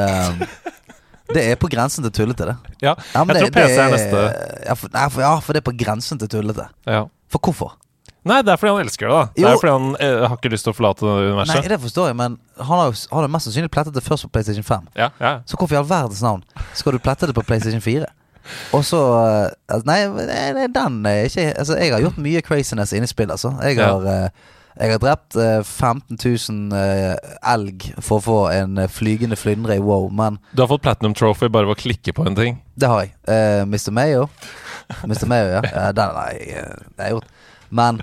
[1.31, 2.57] Det er på grensen til tullete, det.
[2.83, 4.65] Ja, Ja, jeg det- tror PC det er neste.
[4.67, 6.67] Ja for, nei, for, ja, for det er på grensen til tullete.
[6.87, 7.05] Ja.
[7.31, 7.77] For hvorfor?
[8.25, 9.25] Nei, det er fordi han elsker det, da.
[9.37, 9.53] Det er Jo.
[9.55, 12.17] jo fordi han eh, har ikke lyst til å forlate det Nei, det forstår jeg,
[12.17, 14.89] men han har jo han har mest sannsynlig plettet det først på PlayStation 5.
[14.97, 15.39] Ja, ja.
[15.47, 16.43] Så hvorfor i all verdens navn
[16.75, 18.05] skal du plette det på PlayStation 4?
[18.75, 23.05] Og så eh, altså, Nei, den er ikke Altså, jeg har gjort mye craziness inne
[23.05, 23.55] i spill, altså.
[23.63, 24.29] Jeg har eh,
[24.81, 27.17] jeg har drept eh, 15 000 eh,
[27.53, 31.15] elg for å få en eh, flygende flyndre i wow, men Du har fått Platinum
[31.15, 32.63] Trophy bare ved å klikke på en ting.
[32.81, 33.13] det har jeg.
[33.29, 33.93] Uh, Mr.
[33.93, 34.29] Mayo.
[35.05, 35.27] Mr.
[35.29, 35.61] Mayo, ja.
[35.69, 36.65] Uh, den har jeg,
[36.97, 37.29] eh, gjort.
[37.69, 38.01] Men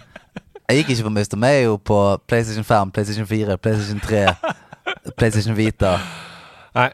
[0.70, 1.36] jeg gikk ikke på Mr.
[1.42, 1.98] Mayo på
[2.30, 4.24] PlayStation 5, PlayStation 4, PlayStation 3,
[5.18, 5.98] PlayStation Vita.
[6.78, 6.92] Nei.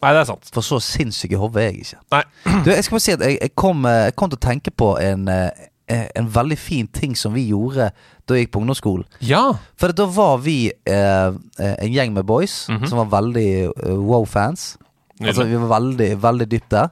[0.00, 0.48] Nei, det er sant.
[0.54, 1.98] For så sinnssyk i hodet er jeg ikke.
[2.14, 2.22] Nei.
[2.64, 4.72] Du, jeg skal bare si at jeg, jeg, kom, eh, jeg kom til å tenke
[4.72, 5.66] på en, eh,
[6.14, 7.90] en veldig fin ting som vi gjorde
[8.28, 9.04] da jeg gikk på ungdomsskolen.
[9.26, 9.42] Ja.
[9.80, 12.86] For da var vi eh, eh, en gjeng med boys Mhm.
[12.88, 14.76] som var veldig uh, wow-fans.
[15.20, 16.88] Altså Vi var veldig, veldig dypt der.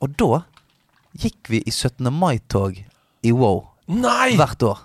[0.00, 0.42] Og da
[1.18, 2.08] gikk vi i 17.
[2.12, 2.76] mai-tog
[3.22, 4.34] i wow Nei!
[4.36, 4.78] hvert år.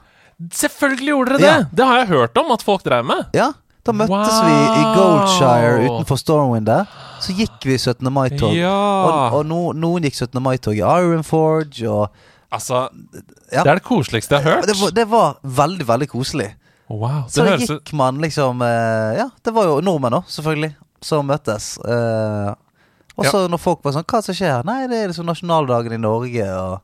[0.52, 1.48] Selvfølgelig gjorde dere det!
[1.48, 1.66] Ja.
[1.72, 3.26] Det har jeg hørt om at folk drev med.
[3.38, 3.52] Ja,
[3.86, 4.46] da møttes Wow.
[4.48, 6.86] vi i Goldshire utenfor Stormwind der.
[7.22, 8.10] Så gikk vi i 17.
[8.12, 8.54] mai-tog.
[8.56, 8.74] Ja.
[9.06, 10.42] Og, og no, noen gikk 17.
[10.44, 12.10] mai-tog i Ironforge og
[12.54, 12.84] Altså,
[13.52, 13.64] Ja.
[13.64, 14.68] det er det koseligste jeg har hørt.
[14.70, 16.52] det var, det var veldig, veldig koselig.
[16.90, 20.76] Wow, det Så ut gikk man liksom eh, Ja, det var jo nordmenn òg, selvfølgelig,
[21.02, 21.78] som møttes.
[21.82, 22.54] Eh,
[23.18, 24.64] og så når folk var sånn Hva som skjer?
[24.66, 26.82] Nei, det er liksom nasjonaldagen i Norge, og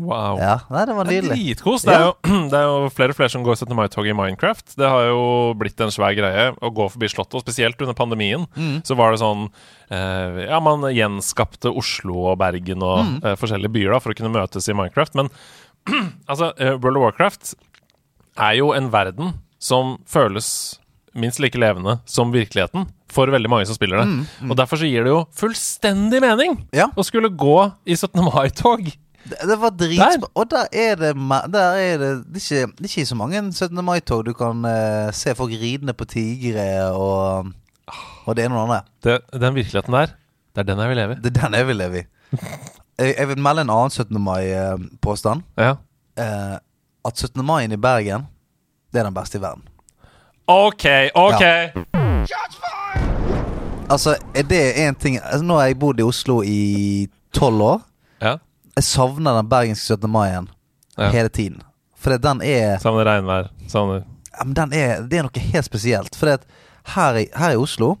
[0.00, 0.38] Wow.
[0.40, 1.56] Ja, nei, det var Det er nydelig.
[1.58, 1.82] dritkos.
[1.84, 2.12] Det jo,
[2.50, 3.76] det er jo flere og flere som går 17.
[3.76, 4.74] mai-toget i Minecraft.
[4.80, 5.20] Det har jo
[5.60, 8.46] blitt en svær greie å gå forbi Slottet, og spesielt under pandemien.
[8.56, 8.80] Mm.
[8.88, 9.46] Så var det sånn
[9.92, 13.16] eh, Ja, man gjenskapte Oslo og Bergen og Mm.
[13.24, 15.14] eh, forskjellige byer da for å kunne møtes i Minecraft.
[15.20, 15.28] Men
[16.30, 17.54] altså, eh, World of Warcraft
[18.40, 20.78] er jo en verden som føles
[21.12, 24.26] minst like levende som virkeligheten for veldig mange som spiller det.
[24.46, 26.86] Og derfor så gir det jo fullstendig mening Mm, Ja.
[26.96, 28.22] å skulle gå i 17.
[28.32, 28.92] mai-tog.
[29.24, 30.28] Det, det var dritbra.
[30.34, 31.10] Og der er det
[31.52, 33.84] Der er det Det er ikke, det er ikke så mange 17.
[33.84, 37.46] mai-tog du kan uh, se folk ridende på tigre og
[38.24, 38.80] Og det ene og det andre.
[39.04, 40.06] Det, den virkeligheten der,
[40.54, 41.16] det er den jeg vil leve i.
[41.16, 42.02] Det er den jeg vil leve i.
[43.00, 44.20] Jeg, jeg vil melde en annen 17.
[44.20, 45.40] mai-påstand.
[45.56, 45.70] Ja.
[46.20, 46.58] Uh,
[47.04, 47.44] at 17.
[47.46, 48.26] mai i Bergen,
[48.92, 49.62] det er den beste i verden.
[50.46, 51.42] OK, OK.
[53.90, 57.80] Altså, er det én ting altså, Nå har jeg bodd i Oslo i tolv år.
[58.76, 60.10] Jeg savner den bergenske 17.
[60.10, 60.48] mai-en
[60.98, 61.10] Ja.
[61.10, 61.62] hele tiden.
[61.96, 63.48] For den er Savner regnvær.
[63.68, 64.02] Savner
[64.38, 66.14] ja, men den er, Det er noe helt spesielt.
[66.16, 66.26] For
[66.94, 67.96] her, her i Oslo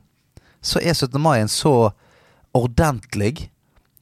[0.62, 1.20] så er 17.
[1.20, 1.90] mai så
[2.54, 3.50] ordentlig.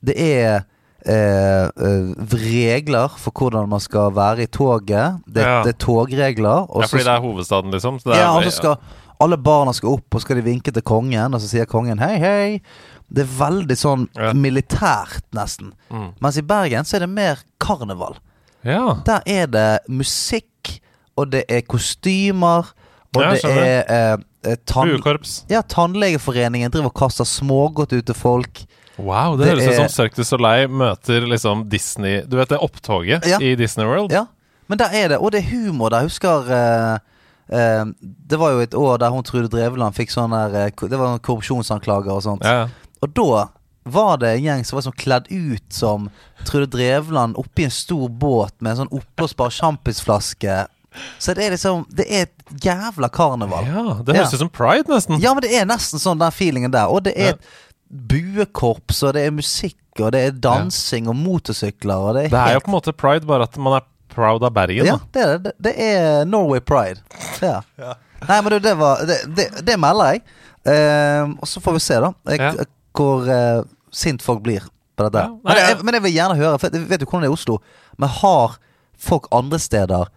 [0.04, 0.62] Det er
[1.06, 5.20] eh, eh, regler for hvordan man skal være i toget.
[5.26, 5.62] Det, Ja.
[5.64, 6.66] det er togregler.
[6.70, 8.00] og Ja, fordi det er hovedstaden, liksom.
[8.06, 8.76] Er, ja, og så skal
[9.20, 12.18] alle barna skal opp, og skal de vinke til kongen, og så sier kongen hei,
[12.18, 12.60] hei.
[13.10, 14.32] Det er veldig sånn Ja.
[14.36, 15.72] militært, nesten.
[15.90, 16.10] Mm.
[16.20, 18.16] Mens i Bergen så er det mer karneval.
[18.64, 18.98] Ja.
[19.06, 20.80] Der er det musikk,
[21.16, 22.66] og det er kostymer,
[23.16, 24.88] og Ja, det er eh, eh, tann...
[24.92, 25.44] Buekorps.
[25.48, 28.64] Ja, Tannlegeforeningen driver og kaster smågodt ut til folk.
[28.98, 32.48] Wow, det, Det høres ut er- som Cirque du Soleil møter liksom Disney Du vet
[32.50, 33.38] det opptoget Ja.
[33.38, 34.10] i Disney World?
[34.12, 34.24] Ja,
[34.68, 36.00] men der er det, og det er humor der.
[36.00, 36.98] Jeg husker eh,
[37.48, 40.98] eh, Det var jo et år der hun Trude Drevland fikk sånn der eh, Det
[40.98, 42.42] var korrupsjonsanklager og sånt.
[42.44, 42.66] Ja.
[43.02, 43.48] Og da
[43.88, 46.10] var det en gjeng som var sånn kledd ut som
[46.44, 50.66] Trude Drevland oppi en stor båt med en sånn oppblåsbar sjampisflaske.
[51.22, 53.64] Så det er liksom Det er et jævla karneval.
[53.68, 54.38] Ja, Det høres Ja.
[54.38, 55.20] som pride, nesten.
[55.20, 56.88] Ja, men det er nesten sånn den feelingen der.
[56.88, 57.40] Og det er et
[57.90, 62.40] buekorps, og det er musikk, og det er dansing og motorsykler, og det er Det
[62.40, 64.84] er jo på en måte pride, bare at man er proud av Bergen.
[64.86, 65.52] Ja, det er det.
[65.60, 67.00] Det er Norway Pride.
[67.42, 67.62] Ja.
[68.28, 70.22] Nei, men du, det var Det, det, det melder jeg.
[70.66, 72.64] Uh, og så får vi se, da, jeg, Ja.
[72.96, 74.64] Hvor eh, sint folk blir
[74.96, 75.18] på dette.
[75.18, 75.28] Ja.
[75.28, 77.34] Nei, men, jeg- men jeg vil gjerne høre, for jeg vet jo hvordan det er
[77.34, 77.58] i Oslo,
[77.98, 78.56] men har
[78.98, 80.08] folk andre steder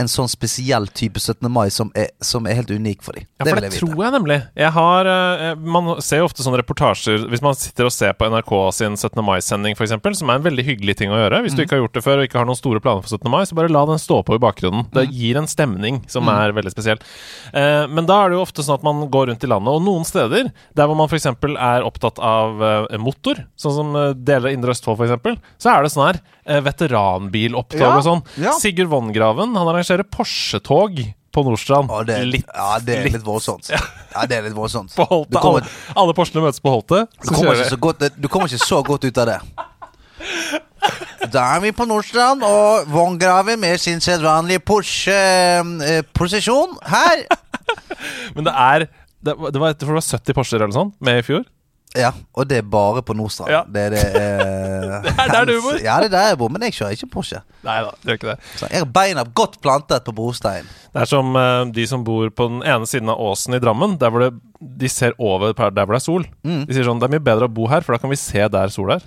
[0.00, 1.46] en sånn spesiell type 17.
[1.52, 3.26] mai som er, som er helt unik for dem?
[3.38, 4.38] Ja, for det, tror jeg nemlig.
[4.58, 8.28] Jeg har eh, Man ser jo ofte sånne reportasjer Hvis man sitter og ser på
[8.32, 9.20] NRK sin 17.
[9.24, 11.42] mai-sending, f.eks., som er en veldig hyggelig ting å gjøre.
[11.44, 13.30] Hvis du ikke har gjort det før og ikke har noen store planer for 17.
[13.32, 14.86] mai, så bare la den stå på i bakgrunnen.
[14.94, 17.02] Det gir en stemning som er veldig spesiell.
[17.52, 19.84] Eh, men da er det jo ofte sånn at man går rundt i landet, og
[19.84, 21.30] noen steder der hvor man f.eks.
[21.30, 25.84] er opptatt av eh, motor, sånn som eh, deler av Indre Østfold f.eks., så er
[25.84, 28.20] det sånn her eh, veteranbilopptog Ja, og sånn.
[28.42, 28.52] ja.
[28.60, 31.00] Sigurd Vongraven han arrangerer Porsche-tog
[31.34, 31.88] på Nordstrand.
[31.90, 33.66] Ja, det, litt, ja, det er litt voldsomt.
[33.72, 34.92] Ja, det er litt voldsomt.
[34.94, 35.40] på Holte.
[35.42, 37.06] Kommer, alle, alle Porschene møtes på Holte.
[37.10, 39.40] du, kommer ikke så godt, du kommer ikke så godt ut av det.
[41.32, 47.24] Da er vi på Nordstrand, og Vongraven med sin sedvanlige Porsche-posisjon her.
[48.36, 48.86] Men det er
[49.24, 51.44] det, var- det var, det var 70 Porscher eller sånt med i fjor.
[51.96, 53.50] Ja, og det er bare på Nordstrand.
[53.54, 53.62] Ja.
[53.70, 54.63] Det, er det, eh,
[55.04, 55.78] Det er der du bor.
[55.82, 57.40] Ja, det er der jeg bor, men jeg kjører ikke Porsche.
[57.66, 58.36] Nei da, du gjør ikke det.
[58.60, 60.70] Så jeg har beina godt plantet på brostein.
[60.94, 63.98] Det er som uh, de som bor på den ene siden av åsen i Drammen,
[64.00, 64.30] der hvor det,
[64.60, 66.28] de ser over der hvor det er sol.
[66.46, 66.64] Mm.
[66.68, 68.46] De sier sånn Det er mye bedre å bo her, for da kan vi se
[68.52, 69.04] der sol er.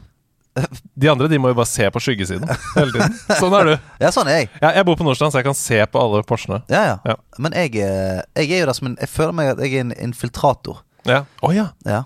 [0.98, 3.16] De andre de må jo bare se på skyggesiden hele tiden.
[3.42, 3.74] Sånn er du.
[4.02, 4.50] Ja, sånn er jeg.
[4.58, 6.64] Ja, jeg bor på Nordstrand, så jeg kan se på alle Porschene.
[6.72, 6.96] Ja, ja.
[7.06, 7.18] Ja.
[7.38, 9.86] Men jeg, eh, jeg er jo der som en Jeg føler meg at jeg er
[9.86, 10.82] en infiltrator.
[11.08, 11.24] Ja.
[11.46, 11.70] Oh, ja.
[11.86, 12.06] Ja.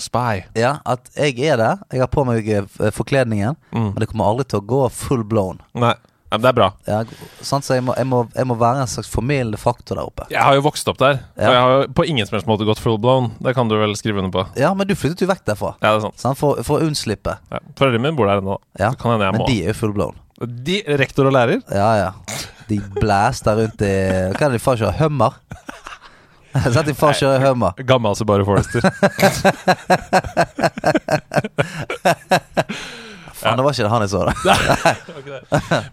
[0.00, 0.44] Spy.
[0.58, 1.78] ja, at jeg er der.
[1.92, 3.92] Jeg har på meg eh, forkledningen, Mm.
[3.92, 5.60] men det kommer aldri til å gå full blown.
[5.74, 5.94] Nei,
[6.30, 6.66] Ja, men det er bra.
[6.86, 6.98] Ja,
[7.42, 7.64] sant?
[7.66, 10.28] Så jeg må, jeg, må, jeg må være en slags formildende faktor der oppe.
[10.30, 11.48] Jeg har jo vokst opp der, Ja.
[11.48, 13.32] og jeg har jo på ingen som helst måte gått full blown.
[13.42, 14.44] Det kan du vel skrive under på.
[14.56, 15.72] Ja, men du flyttet jo vekk derfra.
[15.82, 16.20] Ja, det er sant.
[16.22, 16.38] Sant?
[16.38, 17.34] For, for å unnslippe.
[17.50, 17.58] Ja.
[17.74, 18.60] Foreldrene mine bor der ennå.
[18.78, 18.92] Ja.
[18.94, 19.48] Så kan hende jeg Men må.
[19.50, 20.14] de er jo full blown.
[20.40, 21.64] De, rektor og lærer?
[21.68, 22.12] Ja, ja.
[22.70, 23.90] De blæster rundt i
[24.30, 25.00] Hva er det de far kjører?
[25.02, 25.34] Hummer?
[26.50, 27.76] Sett din far kjøre hummer.
[27.86, 28.82] Gammel bare Forester.
[33.40, 34.32] Faen, det var ikke det han jeg så, da.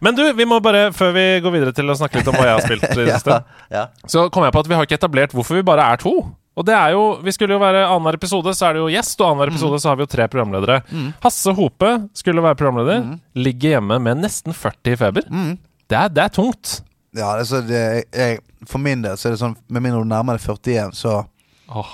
[0.04, 2.50] Men du, vi må bare, før vi går videre til å snakke litt om hva
[2.50, 3.38] jeg har spilt i det siste,
[3.72, 3.86] ja.
[4.10, 6.13] så kom jeg på at vi har ikke etablert hvorfor vi bare er to.
[6.58, 9.20] Og det er jo, Vi skulle jo være annenhver episode, så er det jo gjest,
[9.22, 10.80] og annenhver episode så har vi jo tre programledere.
[11.24, 13.06] Hasse Hope skulle være programleder.
[13.38, 15.30] Ligger hjemme med nesten 40 i feber.
[15.30, 16.80] Det, er, det er tungt.
[17.15, 20.38] Ja er det, jeg, for min del så er det sånn Med mindre du nærmer
[20.38, 21.13] deg 41, så
[21.72, 21.93] Åh,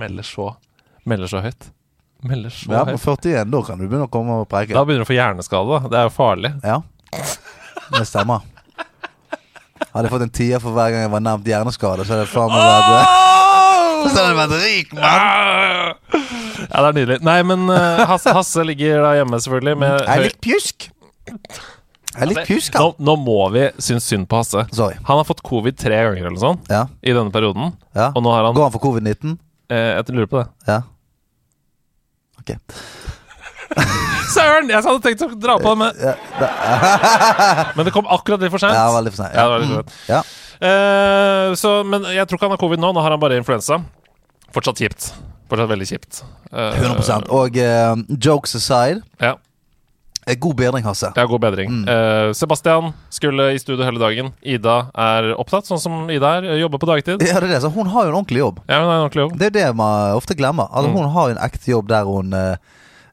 [0.00, 0.54] melder så
[1.04, 1.66] Melder så høyt.
[2.24, 4.72] Melder så Ja, på 41, da kan du begynne å komme og preike.
[4.72, 5.68] Da begynner du å få hjerneskade.
[5.82, 6.50] da Det er jo farlig.
[6.64, 6.78] Ja,
[7.92, 8.46] det stemmer.
[9.92, 12.32] Hadde jeg fått en tier for hver gang jeg var nevnt hjerneskade, så hadde jeg
[12.32, 13.20] faen meg vært
[14.04, 16.24] Så hadde jeg vært rik, mann!
[16.64, 17.18] Ja, det er nydelig.
[17.28, 19.76] Nei, men uh, Hasse, Hasse ligger da hjemme, selvfølgelig.
[19.84, 20.88] Med Jeg er litt pjusk.
[22.14, 24.62] Jeg er litt pjusk, nå, nå må vi synes synd på Hasse.
[24.76, 24.94] Sorry.
[25.08, 27.72] Han har fått covid tre ganger eller sånn Ja, i denne perioden.
[27.96, 28.12] ja.
[28.14, 29.34] Og nå har han Går han for covid-19?
[29.70, 30.48] eh, Jeg lurer på det.
[30.70, 30.80] Ja.
[32.38, 32.54] Ok.
[34.34, 34.68] Søren!
[34.70, 36.48] Jeg hadde tenkt å dra på det, men, Ja, da,
[37.76, 38.74] men det kom akkurat litt for seint.
[38.76, 39.34] ja veldig for sent.
[39.36, 39.94] Ja, det var litt for sent.
[40.10, 40.22] Ja.
[40.64, 42.92] Eh, så, men jeg tror ikke han har covid nå.
[42.96, 43.80] Nå har han bare influensa.
[44.54, 45.10] Fortsatt kjipt.
[45.50, 46.22] Fortsatt veldig kjipt.
[46.52, 49.40] Eh, 100 Og eh, jokes aside, Ja, eh,
[50.40, 51.10] god bedring, Hasse.
[51.14, 51.68] det er god bedring.
[51.70, 51.84] Mm.
[51.88, 54.32] Uh, Sebastian skulle i studio hele dagen.
[54.40, 56.48] Ida er opptatt, sånn som Ida er.
[56.62, 57.20] Jobber på dagtid.
[57.20, 57.60] Ja, det er det.
[57.62, 58.62] Så hun har jo en ordentlig jobb.
[58.68, 59.36] Ja, hun har en ordentlig jobb.
[59.38, 60.68] Det er det man ofte glemmer.
[60.72, 60.96] Altså, Mm.
[60.96, 62.56] Hun har en ekte jobb der hun uh,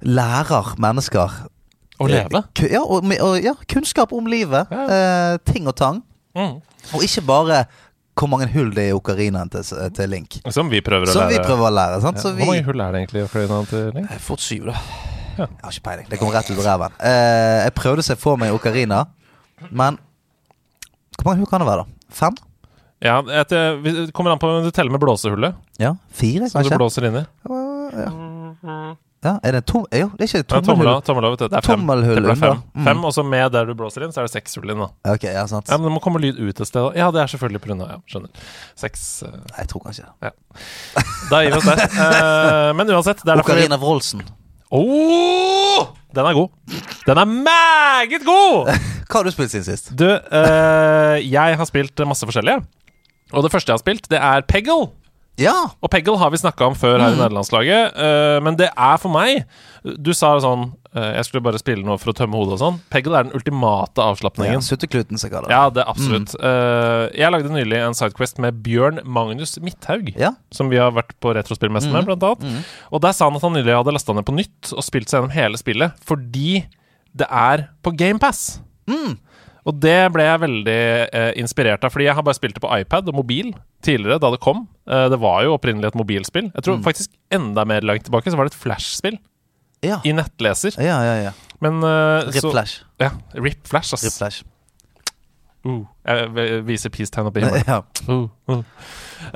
[0.01, 1.29] lærer mennesker
[2.01, 2.41] Å leve.
[2.71, 4.71] Ja, og, og, ja, kunnskap om livet.
[4.71, 4.87] Ja.
[4.89, 5.99] Uh, ting og tang.
[6.33, 6.61] Mm.
[6.95, 7.65] Og ikke bare
[8.17, 9.63] hvor mange hull det er i okarinaen til,
[9.95, 10.39] til Link.
[10.53, 11.37] Som vi prøver å Som lære.
[11.39, 12.01] vi prøver å lære.
[12.03, 12.17] Sant?
[12.19, 12.21] Ja.
[12.25, 13.21] Så vi, Hvor mange hull er det egentlig?
[13.21, 14.11] i okarinaen til Link?
[14.11, 14.75] Eh, Fort syv, da.
[15.41, 15.47] Ja.
[15.49, 16.07] Jeg har ikke peiling.
[16.11, 16.95] Det kom rett ut av ræven.
[17.11, 19.03] Eh, jeg prøvde å se for meg okarina,
[19.69, 19.97] men
[21.17, 22.15] Hvor mange hull kan det være, da?
[22.21, 22.37] Fem?
[23.01, 25.55] Ja, etter, vi- det kommer an på om du teller med blåsehullet.
[25.81, 27.25] Ja, Fire, Som du blåser inn i.
[29.21, 29.83] Ja, er det tom...
[29.93, 31.01] Jo, det er ikke Ja, tommel, tommelhull.
[31.05, 31.47] tommel, vet du.
[31.51, 31.81] Det er fem.
[31.83, 32.61] Tommelhull Det ble fem.
[32.73, 32.85] Mm.
[32.87, 34.81] fem, og så med der du blåser inn, så er det seks hull inn.
[34.81, 35.69] da Ok, ja, sant.
[35.69, 36.81] Ja, Men det må komme lyd ut et sted.
[36.81, 36.89] da.
[36.97, 37.77] Ja, det er selvfølgelig pga.
[37.85, 38.29] Ja, skjønner.
[38.81, 39.29] Seks uh...
[39.29, 40.31] Nei, Jeg tror kanskje det.
[41.29, 41.83] Da gir vi oss der.
[42.01, 44.25] Uh, men uansett, det er Ocarina Wroldsen.
[44.71, 45.91] Oh!
[46.15, 46.49] Den er god.
[47.07, 48.71] Den er meget god!
[49.11, 49.91] Hva har du spilt siden sist?
[49.99, 52.63] Du, eh, jeg har spilt masse forskjellige.
[53.31, 54.89] Og det første jeg har spilt, det er Peggle.
[55.39, 55.55] Ja!
[55.81, 59.11] Og Peggle har vi snakka om før her i nederlandslaget, eh, men det er for
[59.13, 59.45] meg
[59.83, 62.79] Du sa sånn Jeg skulle bare spille noe for å tømme hodet og sånn.
[62.91, 64.63] Peggle er den ultimate ja avslapningen.
[64.65, 65.55] Suttekluten, som jeg kaller det.
[65.55, 66.33] Ja, det er absolutt.
[66.35, 70.11] Eh, jeg lagde nylig en sidequest med Bjørn Magnus Midthaug.
[70.19, 70.33] Ja.
[70.51, 72.67] Som vi har vært på retrospillmessen med, blant annet.
[72.91, 75.21] Og der sa han at han nylig hadde lasta ned på nytt og spilt seg
[75.21, 76.65] gjennom hele spillet fordi
[77.15, 78.59] det er på GamePass.
[79.61, 80.77] Og det ble jeg veldig
[81.13, 83.51] eh, inspirert av, fordi jeg har bare spilt det på iPad og mobil
[83.85, 84.63] tidligere, da det kom.
[84.89, 86.47] Eh, det var jo opprinnelig et mobilspill.
[86.49, 89.19] Jeg tror faktisk enda mer langt tilbake så var det et flashspill
[89.81, 90.75] Ja, i nettleser.
[90.77, 91.15] ja, ja.
[91.29, 91.31] ja.
[91.61, 92.83] Men uh, Rip så- Flash.
[93.01, 94.03] Ja, Rip Flash, ass.
[94.05, 94.43] Rip Flash.
[95.61, 97.65] Uh, jeg viser peace-tegn oppi himmelen.
[97.69, 97.81] Ja.
[98.09, 98.61] Uh, uh.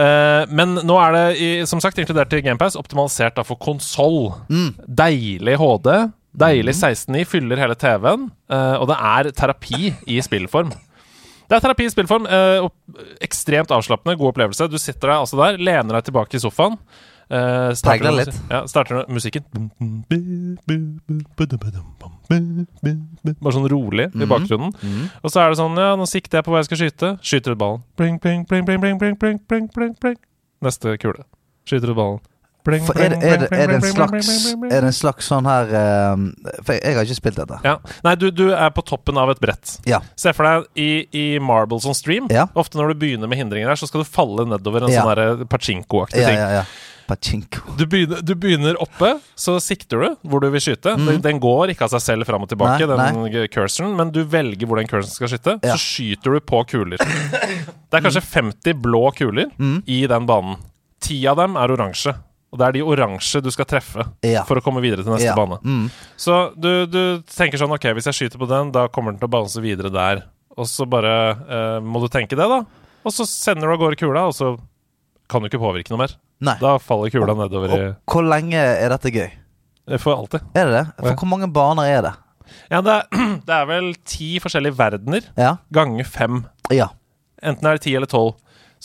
[0.01, 4.31] Eh, men nå er det i, som sagt inkludert i GamePass, optimalisert da for konsoll.
[4.49, 5.91] Deilig HD.
[6.41, 8.25] Deilig 16.9, fyller hele TV-en.
[8.49, 10.73] eh, og det er terapi i spillform.
[11.45, 12.25] Det er terapi i spillform.
[13.21, 14.65] ekstremt avslappende, god opplevelse.
[14.73, 16.79] Du sitter deg altså der, lener deg tilbake i sofaen.
[17.25, 18.35] Uh, Pegler litt.
[18.51, 19.43] Ja, starter musikken.
[22.29, 24.21] Bare sånn rolig Mhm.
[24.21, 24.73] i bakgrunnen.
[25.23, 27.19] Og så er det sånn Ja, nå sikter jeg på hva jeg skal skyte.
[27.21, 27.83] Skyter ut ballen.
[27.97, 30.15] Bling, bling, bling, bling, bling, bling, bling, bling, bling, bling.
[30.63, 31.23] Neste kule.
[31.65, 32.19] Skyter ut ballen.
[32.65, 36.15] Bling, For er er, er det en slags Er det en slags sånn her eh,
[36.65, 37.59] For jeg, jeg har ikke spilt dette.
[37.63, 37.75] Ja.
[38.03, 39.75] Nei, du, du er på toppen av et brett.
[39.85, 39.99] Ja.
[40.17, 42.25] Se for deg i, i Marbles on Stream.
[42.33, 42.47] Ja.
[42.57, 45.03] Ofte når du begynner med hindringer her, så skal du falle nedover en Ja.
[45.05, 46.65] sånn der pachinko-aktig Ja, ting.
[47.07, 47.75] Pachinko.
[47.77, 50.95] Du begynner, du begynner oppe, så sikter du hvor du vil skyte.
[50.97, 52.95] Den, den går ikke av seg selv fram og tilbake, Mm.
[52.97, 55.57] Nei, den cursoren, men du velger hvor den cursoren skal skyte.
[55.63, 55.75] Ja.
[55.75, 56.97] Så skyter du på kuler.
[57.89, 59.83] Det er kanskje 50 blå kuler Mm.
[59.87, 60.57] i den banen.
[61.05, 62.15] Ti av dem er oransje.
[62.55, 64.43] Og det er de oransje du skal treffe Ja.
[64.47, 65.35] for å komme videre til neste Ja.
[65.35, 65.57] bane.
[65.63, 65.89] Mm.
[66.17, 69.27] Så du, du tenker sånn Ok, hvis jeg skyter på den, da kommer den til
[69.27, 70.23] å bounce videre der.
[70.57, 72.61] Og så bare eh, må du tenke det, da.
[73.05, 74.53] Og så sender du av gårde kula, og så
[75.29, 76.13] kan du ikke påvirke noe mer.
[76.43, 76.57] Nei.
[76.59, 79.29] Da faller kula nedover i Og hvor lenge er dette gøy?
[80.01, 80.41] For alltid.
[80.57, 80.85] Er det det?
[80.99, 81.15] For Ja.
[81.15, 82.13] hvor mange baner er det?
[82.71, 83.03] Ja, det er,
[83.47, 85.55] det er vel ti forskjellige verdener Ja?
[85.73, 86.43] ganger fem.
[86.73, 86.89] Ja.
[87.43, 88.35] Enten er det ti eller tolv.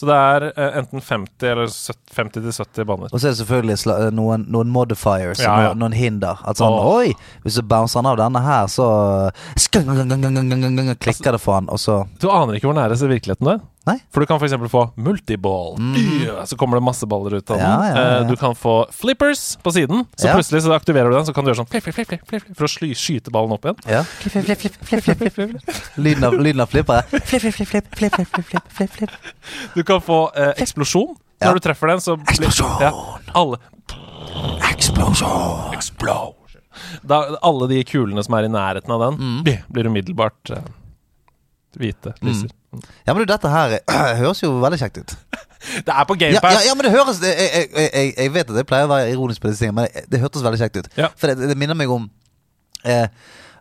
[0.00, 3.10] Så det er uh, enten 50 eller 70 til 70 baner.
[3.12, 5.66] Og så er det selvfølgelig sla- noen, noen modifiers, Ja, ja.
[5.74, 6.40] Noen, noen hinder.
[6.48, 7.00] At sånn oh.
[7.02, 7.10] Oi,
[7.44, 8.86] hvis du bouncer av denne her, så
[9.58, 13.60] klikker det for han, og så Du aner ikke hvor nære virkeligheten du er.
[13.88, 13.94] Nei.
[14.12, 14.52] For du kan f.eks.
[14.70, 15.78] få multiball.
[15.80, 16.44] Mm.
[16.46, 17.64] Så kommer det masse baller ut av den.
[17.64, 18.18] Ja, ja, ja.
[18.20, 20.04] Eh, Du kan få flippers på siden.
[20.20, 22.50] Så plutselig så aktiverer du den, så kan du gjøre sånn flip, flip, flip, flip,
[22.58, 23.80] for å sly, skyte ballen opp igjen.
[23.88, 24.02] Ja.
[24.04, 25.80] Flip, flip, flip, flip, flip, flip, flip.
[25.96, 27.02] Lyden av, lyden av flippere.
[27.08, 29.10] Flipp, flip, flip, flip, flip, flip, flip, flip.
[29.74, 31.16] Du kan få eh, eksplosjon.
[31.40, 32.76] Når du treffer den, så blir Eksplosjon.
[32.84, 32.92] Ja,
[33.32, 33.56] alle
[34.70, 35.72] Eksplosjon!
[35.74, 36.36] Explosion.
[37.02, 39.64] Da, alle de kulene som er i nærheten av den, Mm.
[39.72, 40.62] blir umiddelbart eh,
[41.76, 42.14] hvite.
[42.22, 42.50] Lyser.
[43.06, 45.16] Ja, men du, dette her eh, høres jo veldig kjekt ut.
[45.86, 48.56] Det er på Ja, ja, ja men det høres Jeg, jeg, jeg, jeg, vet at
[48.62, 50.88] jeg pleier å være ironisk på disse tingene, men det, det hørtes veldig kjekt ut.
[50.96, 51.10] Ja.
[51.20, 52.06] For det, det minner meg om
[52.88, 53.08] eh,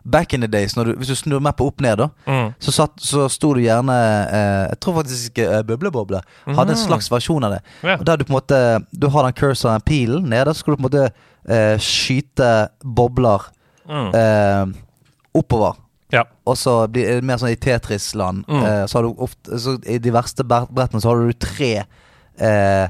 [0.00, 2.54] Back in the days, du, hvis du snur mappa opp ned, da, Mm.
[2.62, 3.96] så, satt, så sto du gjerne
[4.32, 7.60] eh, Jeg tror faktisk eh, Bøbleboble hadde en slags versjon av det.
[7.84, 8.00] Yeah.
[8.08, 8.60] Der du på en måte
[8.96, 11.04] Du har den cursoren, pilen, nede, så skal du på en måte
[11.50, 13.50] eh, skyte bobler
[13.90, 14.10] Mm.
[14.14, 14.66] eh,
[15.34, 15.76] oppover.
[16.12, 16.24] Ja.
[16.46, 18.44] Og så blir det mer sånn i Tetris-land.
[18.48, 18.62] Mm.
[18.66, 21.84] Eh, så har du ofte så I de verste brettene så har du tre
[22.38, 22.88] eh,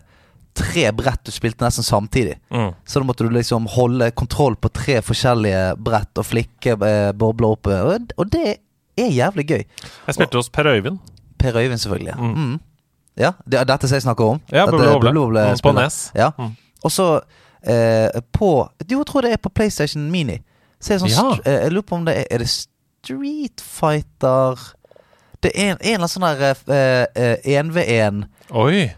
[0.60, 2.34] Tre brett du spilte nesten samtidig.
[2.50, 2.72] Mm.
[2.84, 7.54] Så da måtte du liksom holde kontroll på tre forskjellige brett og flikke eh, bobler
[7.54, 7.66] opp.
[7.70, 8.56] Og, og det
[8.98, 9.62] er jævlig gøy.
[10.08, 10.98] Jeg spilte hos Per Øyvind.
[11.38, 12.16] Per Øyvind, selvfølgelig.
[12.18, 12.34] Mm.
[12.34, 12.58] Mm.
[13.22, 14.40] Ja, det er dette som jeg snakker om.
[14.52, 14.66] Ja.
[14.66, 15.72] Boble Mm, på.
[15.78, 16.00] Nes.
[16.18, 16.32] Ja.
[16.38, 16.50] Mm.
[16.84, 17.06] Og så
[17.62, 18.50] eh, på
[18.90, 20.40] Jo, jeg tror det er på PlayStation Mini.
[20.80, 21.40] Så er det sånn Ja.
[21.46, 22.48] eh, Jeg lurer på om det er Er det
[23.04, 24.58] Street Fighter
[25.42, 28.90] Det er en, en eller annen sånn der eh, eh, 1v1 Oi.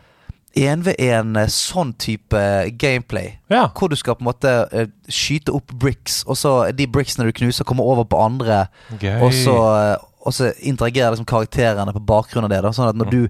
[0.59, 2.41] 1v1 eh, sånn type
[2.77, 3.39] gameplay.
[3.53, 3.69] Ja.
[3.73, 7.33] Hvor du skal på en måte eh, skyte opp bricks, og så de bricksene du
[7.33, 8.67] knuser, kommer over på andre.
[9.01, 9.15] Gøy.
[9.25, 12.61] Og så, eh, og så interagerer liksom karakterene på bakgrunn av det.
[12.67, 13.05] Da, sånn at Mm.
[13.05, 13.29] når du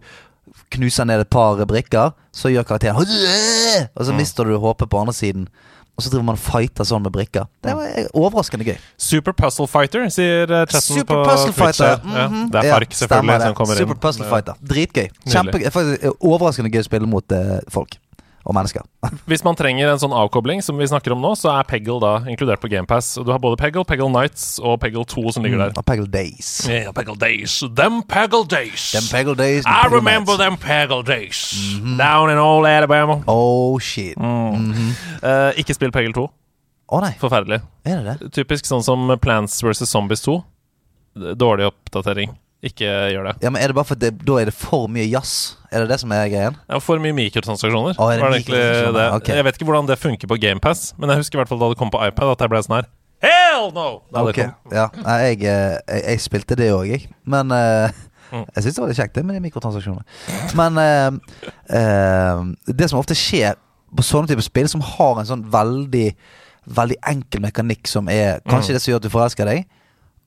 [0.75, 4.07] knuser ned et par brikker, så gjør karakteren Og Mm.
[4.07, 5.49] så mister du håpet på andre siden.
[5.93, 7.49] Og så driver man og fighter sånn med brikker.
[7.63, 8.79] Det var overraskende gøy.
[8.97, 11.59] Super Puzzle Fighter, sier eh, chatten Super på Puzzle Twitch.
[11.59, 11.99] Fighter.
[12.07, 12.47] Ja, mhm.
[12.53, 13.51] det er Ja, Fark, stemmer selvfølgelig, det.
[13.51, 14.01] som kommer Super inn.
[14.07, 14.63] Puzzle Fighter.
[14.73, 15.11] Dritgøy.
[15.29, 17.99] Kjempe, eh, overraskende gøy å spille mot eh, folk.
[18.43, 18.83] Og mennesker.
[19.31, 22.13] Hvis man trenger en sånn avkobling, som vi snakker om nå, så er Peggle da
[22.31, 23.15] inkludert på GamePass.
[23.23, 25.77] Du har både Peggle, Peggle Nights og Peggle 2 som ligger der.
[25.79, 26.51] Og Peggle Days.
[26.67, 27.61] Yeah, Peggle Days.
[27.79, 28.91] Them Peggle Days.
[28.97, 29.63] Them Peggle Days.
[29.67, 30.45] I Peggle remember Nights.
[30.45, 31.43] them Peggle Days.
[31.99, 33.23] Down in old Alabama.
[33.27, 34.17] Oh shit.
[34.19, 34.73] Mm.
[34.73, 34.91] -hmm.
[35.23, 36.29] Uh, ikke spill Peggle 2.
[37.01, 37.61] nei, Forferdelig.
[37.85, 38.33] er det det?
[38.33, 39.89] Typisk sånn som Plants vs.
[39.89, 40.43] Zombies 2.
[41.37, 42.35] Dårlig oppdatering.
[42.63, 43.35] Ikke gjør det.
[43.43, 45.57] Ja, men Er det bare for det, da er det for mye jazz?
[45.73, 46.57] Er det det som er greien?
[46.71, 47.97] Ja, for mye mikrotransaksjoner.
[47.99, 48.99] Å, er det mikrotransaksjoner?
[49.01, 49.07] det.
[49.19, 49.37] Okay.
[49.41, 51.73] Jeg vet ikke hvordan det funker på GamePass, men jeg husker i hvert fall da
[51.73, 52.91] det kom på iPad, at jeg ble sånn her
[53.23, 54.03] Hell no!
[54.11, 54.55] Da kom.
[54.75, 54.87] ja
[55.23, 57.11] jeg, eh, jeg, jeg spilte det òg, jeg.
[57.25, 57.91] Men uh,
[58.33, 58.47] Mm.
[58.57, 60.07] jeg syns det var litt kjekt, det med de mikrotransaksjonene.
[60.57, 61.11] Men eh,
[61.77, 62.39] eh,
[62.73, 63.59] det som ofte skjer
[63.93, 66.07] på sånne typer spill, som har en sånn veldig
[66.63, 68.75] Veldig enkel mekanikk som er kanskje Mm.
[68.77, 69.65] det som gjør at du forelsker deg,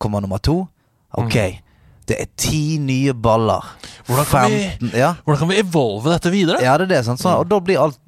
[0.04, 0.68] kommer nummer to.
[1.16, 1.62] Ok,
[2.08, 3.64] det er ti nye baller.
[4.08, 6.62] Hvordan kan vi- ja, Hvordan kan vi evolve dette videre?
[6.62, 7.06] ja, det er det.
[7.06, 8.00] Sånn, sånn, og da blir alt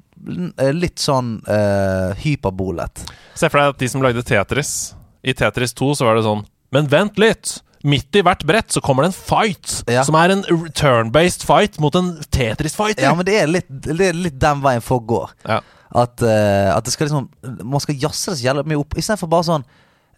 [0.74, 3.04] litt sånn uh, hyperbolet.
[3.38, 6.44] Se for deg at de som lagde Tetris I Tetris 2 så var det sånn
[6.74, 7.60] Men vent litt!
[7.86, 10.02] Midt i hvert brett så kommer det en fight, Ja.
[10.02, 10.42] som er en
[10.74, 13.04] turn-based fight mot en Tetris-fighter.
[13.06, 15.30] Ja, men det er litt, det er litt den veien folk går.
[15.46, 15.60] Ja.
[15.94, 17.28] At, uh, at det skal liksom
[17.64, 19.62] Man skal jazze det så jævlig mye opp istedenfor bare sånn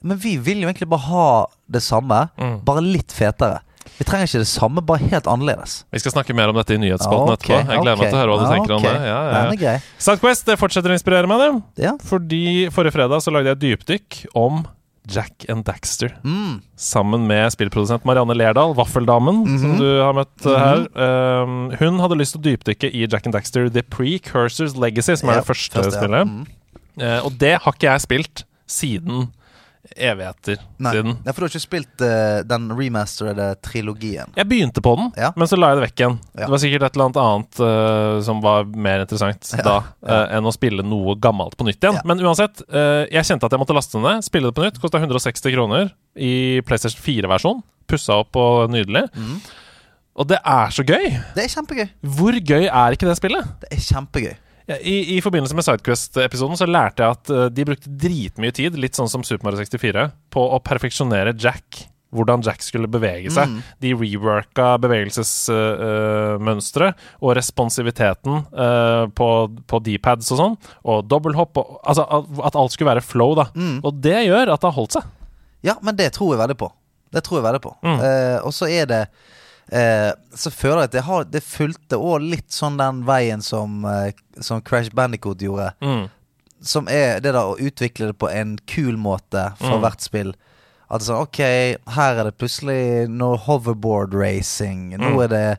[0.02, 1.26] Men vi vil jo egentlig bare ha
[1.70, 2.64] det samme, Mm.
[2.64, 3.60] bare litt fetere.
[4.00, 5.84] Vi trenger ikke det samme, bare helt annerledes.
[5.92, 7.72] Vi skal snakke mer om dette i nyhetsspalten okay, etterpå.
[7.74, 8.92] Jeg gleder meg til å høre hva du tenker om det.
[9.08, 9.76] Ja, ja, ja.
[10.00, 11.86] Sidequest det fortsetter å inspirere meg, det.
[11.86, 11.94] Ja.
[12.10, 14.62] Fordi forrige fredag så lagde jeg et dypdykk om
[15.10, 16.12] Jack and Daxter.
[16.24, 16.60] Mm.
[16.76, 19.58] Sammen med spillprodusent Marianne Lerdal, Vaffeldamen, Mhm.
[19.58, 20.86] som du har møtt uh, her.
[20.94, 25.32] Um, hun hadde lyst til å dypdykke i Jack and Daxter The Precursors Legacy, som
[25.32, 26.28] er det første, første, spillet.
[26.28, 26.46] Mm.
[27.00, 29.30] Eh, og det har ikke jeg spilt siden
[29.96, 30.92] evigheter Nei.
[30.94, 31.16] siden.
[31.24, 34.32] Ja, for du har ikke spilt uh, den remasterede trilogien?
[34.36, 35.32] Jeg begynte på den, Ja.
[35.36, 36.18] men så la jeg det vekk igjen.
[36.34, 36.44] Ja.
[36.44, 39.76] Det var sikkert et eller annet annet eh, som var mer interessant Ja, da
[40.06, 41.98] eh, enn å spille noe gammelt på nytt igjen.
[42.00, 42.04] Ja.
[42.08, 44.78] Men uansett, jeg kjente at jeg måtte laste det ned, spille det på nytt.
[44.82, 47.62] Kosta 160 kroner i PlayStation 4-versjon.
[47.90, 49.06] Pussa opp og nydelig.
[49.16, 49.40] Mm.
[50.20, 51.06] Og det er så gøy!
[51.36, 51.88] Det er kjempegøy.
[52.18, 53.52] Hvor gøy er ikke det spillet?
[53.62, 54.34] Det er kjempegøy.
[54.78, 58.94] I, I forbindelse med Sidequest-episoden så lærte jeg at eh, de brukte dritmye tid, litt
[58.98, 61.86] sånn som Super Mario 64, på å perfeksjonere Jack.
[62.10, 63.46] Hvordan Jack skulle bevege seg.
[63.52, 63.60] Mm.
[63.78, 66.88] De reworka bevegelsesmønstre
[67.22, 69.28] og responsiviteten uh, på,
[69.70, 70.56] på D-pads og sånn.
[70.90, 71.56] Og dobbelthopp.
[71.62, 72.02] og- Altså
[72.44, 73.46] at alt skulle være flow, da.
[73.54, 73.78] Mm.
[73.84, 75.04] Og det gjør at det har holdt seg.
[75.62, 76.70] Ja, men det tror jeg veldig på.
[77.12, 77.72] Det tror jeg veldig på.
[77.84, 77.98] Mm.
[78.00, 79.02] Uh, og så er det
[79.72, 83.84] eh, Så føler jeg at det, har, det fulgte òg litt sånn den veien som,
[83.84, 85.72] eh, som Crash Bandicoot gjorde.
[85.82, 86.08] Mm.
[86.62, 89.82] Som er det da å utvikle det på en kul måte for Mm.
[89.82, 90.34] hvert spill.
[90.90, 91.38] At det sånn Ok,
[91.94, 94.90] her er det plutselig noe hoverboard racing.
[94.98, 95.22] Nå Mm.
[95.24, 95.58] er det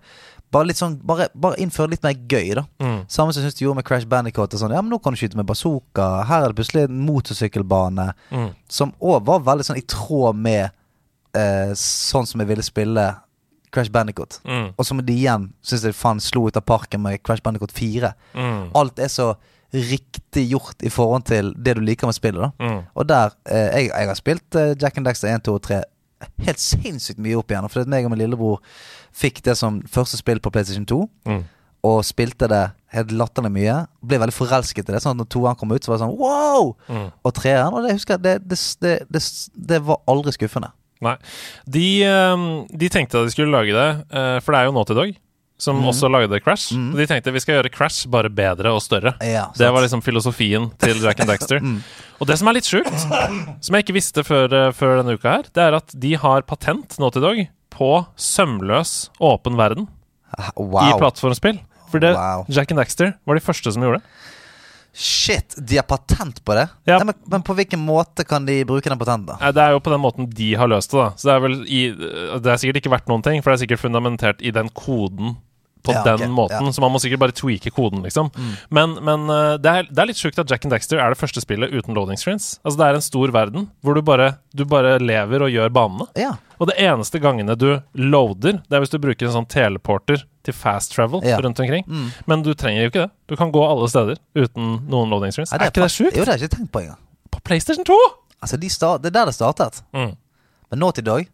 [0.52, 2.66] bare litt sånn Bare, bare innføre litt mer gøy, da.
[2.80, 3.06] Mm.
[3.08, 4.52] Samme som jeg synes de gjorde med Crash Bandicoot.
[4.52, 6.26] Sånn, ja, men nå kan du skyte med bazooka.
[6.28, 8.14] Her er det plutselig en motorsykkelbane.
[8.32, 8.54] Mm.
[8.68, 10.72] Som òg var veldig sånn i tråd med
[11.34, 13.16] eh, sånn som jeg ville spille
[13.72, 14.42] Crash Bandicoot.
[14.46, 14.74] Mm.
[14.78, 18.12] Og som de igjen syns jeg faen slo ut av parken med Crash Bandicoot 4.
[18.36, 18.70] Mm.
[18.76, 19.32] Alt er så
[19.72, 22.42] riktig gjort i forhold til det du liker med spillet.
[22.42, 22.82] da Mm.
[22.96, 25.82] Og der eh, jeg, jeg har spilt eh, Jack and Daxter 1, 2 og 3
[26.46, 27.70] helt sinnssykt mye opp igjen.
[27.72, 28.60] Fordi meg og min lillebror
[29.16, 31.00] fikk det som første spill på PlayStation 2.
[31.26, 31.42] Mm.
[31.88, 33.78] Og spilte det helt latterlig mye.
[34.06, 35.02] Ble veldig forelsket i det.
[35.02, 36.76] Sånn at når toeren kom ut, så var det sånn wow!
[36.92, 37.08] Mm.
[37.26, 39.24] Og treeren, og det husker jeg, det, det, det, det,
[39.72, 40.70] det var aldri skuffende.
[41.02, 41.18] Nei.
[41.66, 42.48] De, eh,
[42.84, 45.20] de tenkte at de skulle lage det, eh, for det er jo Naughty Dog
[45.62, 45.88] som mm.
[45.92, 46.74] også lagde Crash.
[46.74, 46.96] Mm.
[46.98, 49.14] De tenkte vi skal gjøre Crash bare bedre og større.
[49.22, 51.62] Ja, Det var liksom filosofien til Jack and Daxter.
[51.62, 51.84] Mm.
[52.18, 53.06] Og det som er litt sjukt,
[53.62, 56.48] som jeg ikke visste før, eh, før denne uka her, det er at de har
[56.50, 59.86] patent, Naughty Dog, på sømløs åpen verden
[60.38, 61.62] i plattformspill.
[61.92, 62.46] For det, Wow.
[62.50, 64.08] Jack and Daxter var de første som gjorde det.
[64.94, 66.66] Shit, de har patent på det?
[66.90, 66.98] Ja.
[67.00, 69.30] Nei, men, men på hvilken måte kan de bruke den patenten?
[69.32, 69.38] da?
[69.40, 71.14] Nei, Det er jo på den måten de har løst det, da.
[71.16, 71.82] Så det er i
[72.44, 75.38] Det er sikkert ikke verdt noen ting, for det er sikkert fundamentert i den koden
[75.84, 76.28] på Ja, den okay.
[76.34, 76.66] måten.
[76.66, 76.72] ja.
[76.76, 78.30] Så man må sikkert bare tweake koden, liksom.
[78.70, 81.20] Men, men eh, det, er, det er litt sjukt at Jack and Daxter er det
[81.20, 82.60] første spillet uten loading screens.
[82.64, 86.08] Altså Det er en stor verden hvor du bare, du bare lever og gjør banene.
[86.20, 86.36] Ja.
[86.62, 90.54] Og det eneste gangene du loader, det er hvis du bruker en sånn teleporter til
[90.58, 91.86] fast travel rundt omkring.
[91.88, 92.08] Mm.
[92.30, 93.12] Men du trenger jo ikke det.
[93.30, 95.54] Du kan gå alle steder uten noen loading screens.
[95.54, 96.18] Nei, er ikke det sjukt?
[96.18, 97.00] Jo, det har jeg ikke tenkt på engang.
[97.32, 97.98] På PlayStation 2!
[98.42, 99.84] Altså, de start, det er der det startet.
[99.94, 100.16] Mm.
[100.72, 101.28] Men til Dog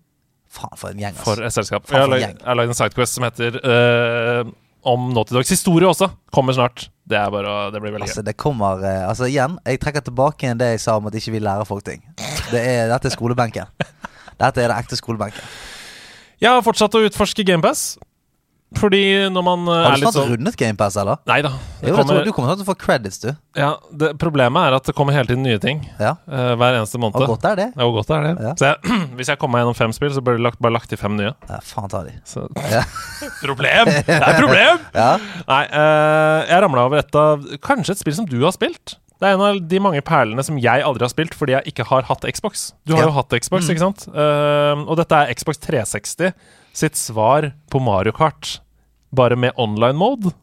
[0.57, 1.45] Faen, for en gjeng, For altså.
[1.51, 1.85] et selskap.
[1.89, 4.49] Faen, for jeg har lagd en sidequest som heter uh,
[4.87, 6.09] om Naughty Dogs historie også.
[6.33, 6.87] Kommer snart.
[7.07, 8.25] Det er bare Det blir veldig Altså, gøy.
[8.27, 11.39] det kommer eh, Altså, igjen, jeg trekker tilbake det jeg sa om at ikke vi
[11.43, 12.01] lærer folk ting.
[12.51, 13.69] Det er, dette er skolebenken.
[14.37, 15.43] Dette er det ekte skolebenken.
[16.43, 17.95] Jeg har fortsatt å utforske GamePass.
[18.75, 18.99] Fordi
[19.31, 21.21] når man eh, Har du ikke snart sånn rundet GamePass, eller?
[21.29, 21.53] Nei da.
[21.81, 22.19] Jo, kommer.
[22.27, 23.29] Du kommer til å få credits, du.
[23.55, 25.79] ja, det, problemet er at det kommer hele tiden nye ting.
[26.01, 26.17] Ja.
[26.27, 27.15] Uh, hver eneste måned.
[27.23, 27.67] Og godt er det.
[27.71, 28.33] Ja, hvor godt er det?
[28.43, 28.51] Ja.
[28.59, 30.99] Så jeg, hvis jeg kommer meg gjennom fem spill, så bør det bare lagt til
[30.99, 31.31] fem nye.
[31.47, 32.13] Ja, faen ta de.
[32.27, 32.43] Så.
[32.67, 32.83] Ja.
[33.47, 33.93] problem!
[34.03, 34.83] Det er et problem!
[34.97, 35.09] Ja.
[35.47, 38.97] Nei, uh, jeg ramla over et av Kanskje et spill som du har spilt.
[39.17, 41.87] Det er en av de mange perlene som jeg aldri har spilt fordi jeg ikke
[41.89, 42.67] har hatt Xbox.
[42.85, 43.09] Du har Ja.
[43.09, 43.71] jo hatt Xbox, Mm.
[43.73, 44.05] ikke sant?
[44.13, 46.35] Uh, og dette er Xbox 360
[46.77, 48.59] sitt svar på Mario Kart,
[49.15, 50.33] bare med online mode.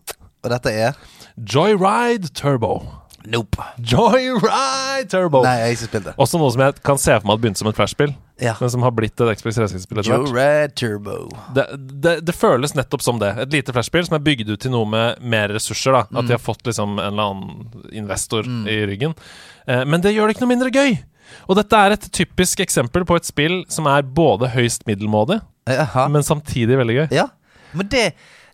[0.45, 0.99] Og dette er
[1.39, 2.83] Joyride Turbo.
[3.25, 3.63] Nope.
[3.81, 5.41] Joyride Turbo!
[5.47, 6.13] Nei, jeg har ikke spilt det.
[6.21, 8.13] Også noe som jeg kan se for meg hadde begynt som et flashspill,
[8.43, 8.53] Ja.
[8.61, 10.35] men som har blitt et Xbox 360-spill etter Joe hvert.
[10.37, 11.17] Red Turbo.
[11.57, 11.65] Det,
[12.05, 13.31] det, det føles nettopp som det.
[13.47, 15.97] Et lite flashspill som er bygd ut til noe med mer ressurser.
[15.97, 19.17] da At de har fått liksom en eller annen investor i ryggen.
[19.71, 20.99] Eh, men det gjør det ikke noe mindre gøy!
[21.49, 26.07] Og dette er et typisk eksempel på et spill som er både høyst middelmådig, Jaha.
[26.13, 27.07] men samtidig veldig gøy.
[27.15, 27.29] Ja.
[27.75, 28.05] Men det,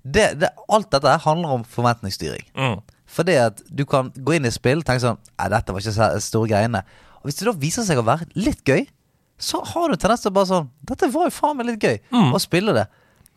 [0.03, 2.47] det, det Alt dette handler om forventningsstyring.
[2.55, 2.79] Mm.
[3.11, 5.97] Fordi at du kan gå inn i spill og tenke sånn Nei, dette var ikke
[5.97, 6.85] så store greiene.
[7.21, 8.87] Og hvis det da viser seg å være litt gøy,
[9.41, 11.99] så har du tendens til å bare sånn Dette var jo faen meg litt gøy.
[12.13, 12.31] Mm.
[12.37, 12.87] Å spille det.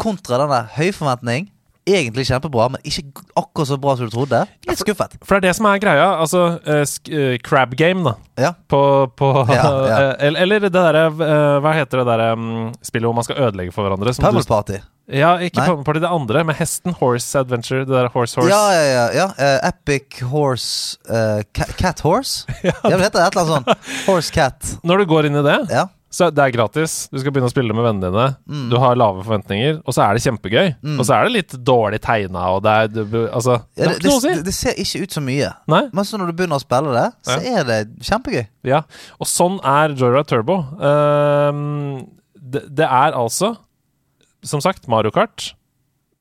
[0.02, 1.50] Kontra den der høy forventning.
[1.84, 3.04] Egentlig kjempebra, men ikke
[3.36, 4.40] akkurat så bra som du trodde.
[4.70, 5.18] Litt skuffet.
[5.20, 6.06] For det er det som er greia.
[6.24, 8.14] Altså, uh, crab game, da.
[8.40, 8.54] Ja.
[8.72, 8.80] På,
[9.12, 9.98] på Ja, ja.
[10.04, 13.42] Uh, Eller, eller det derre uh, Hva heter det derre um, spillet hvor man skal
[13.46, 14.14] ødelegge for hverandre?
[14.24, 14.80] Pummel Party.
[15.12, 15.66] Ja, ikke.
[15.68, 16.96] Pummel Party, det andre, med hesten.
[17.02, 17.84] Horse Adventure.
[17.84, 18.50] Det der Horse Horse.
[18.50, 19.28] Ja, ja, ja.
[19.38, 19.58] ja.
[19.68, 22.48] Epic Horse ca Cat Horse?
[22.64, 23.92] ja, det heter et eller annet sånt.
[24.08, 24.78] Horse Cat.
[24.88, 25.90] Når du går inn i det, Ja.
[26.14, 27.08] Så det er gratis.
[27.10, 28.26] Du skal begynne å spille med vennene dine.
[28.46, 28.68] Mm.
[28.70, 30.68] Du har lave forventninger, og så er det kjempegøy.
[31.00, 34.12] Og så er det litt dårlig tegna, og det er du- Altså, det Ja, det,
[34.14, 34.28] å si.
[34.30, 35.50] det, det ser ikke ut så mye.
[35.74, 35.82] Nei?
[35.92, 38.46] Men så når du begynner å spille det, så er det kjempegøy.
[38.64, 38.84] Ja.
[39.20, 40.60] Og sånn er Joyride Turbo.
[42.54, 43.56] Det, det er altså,
[44.44, 45.54] som sagt, Mario Kart.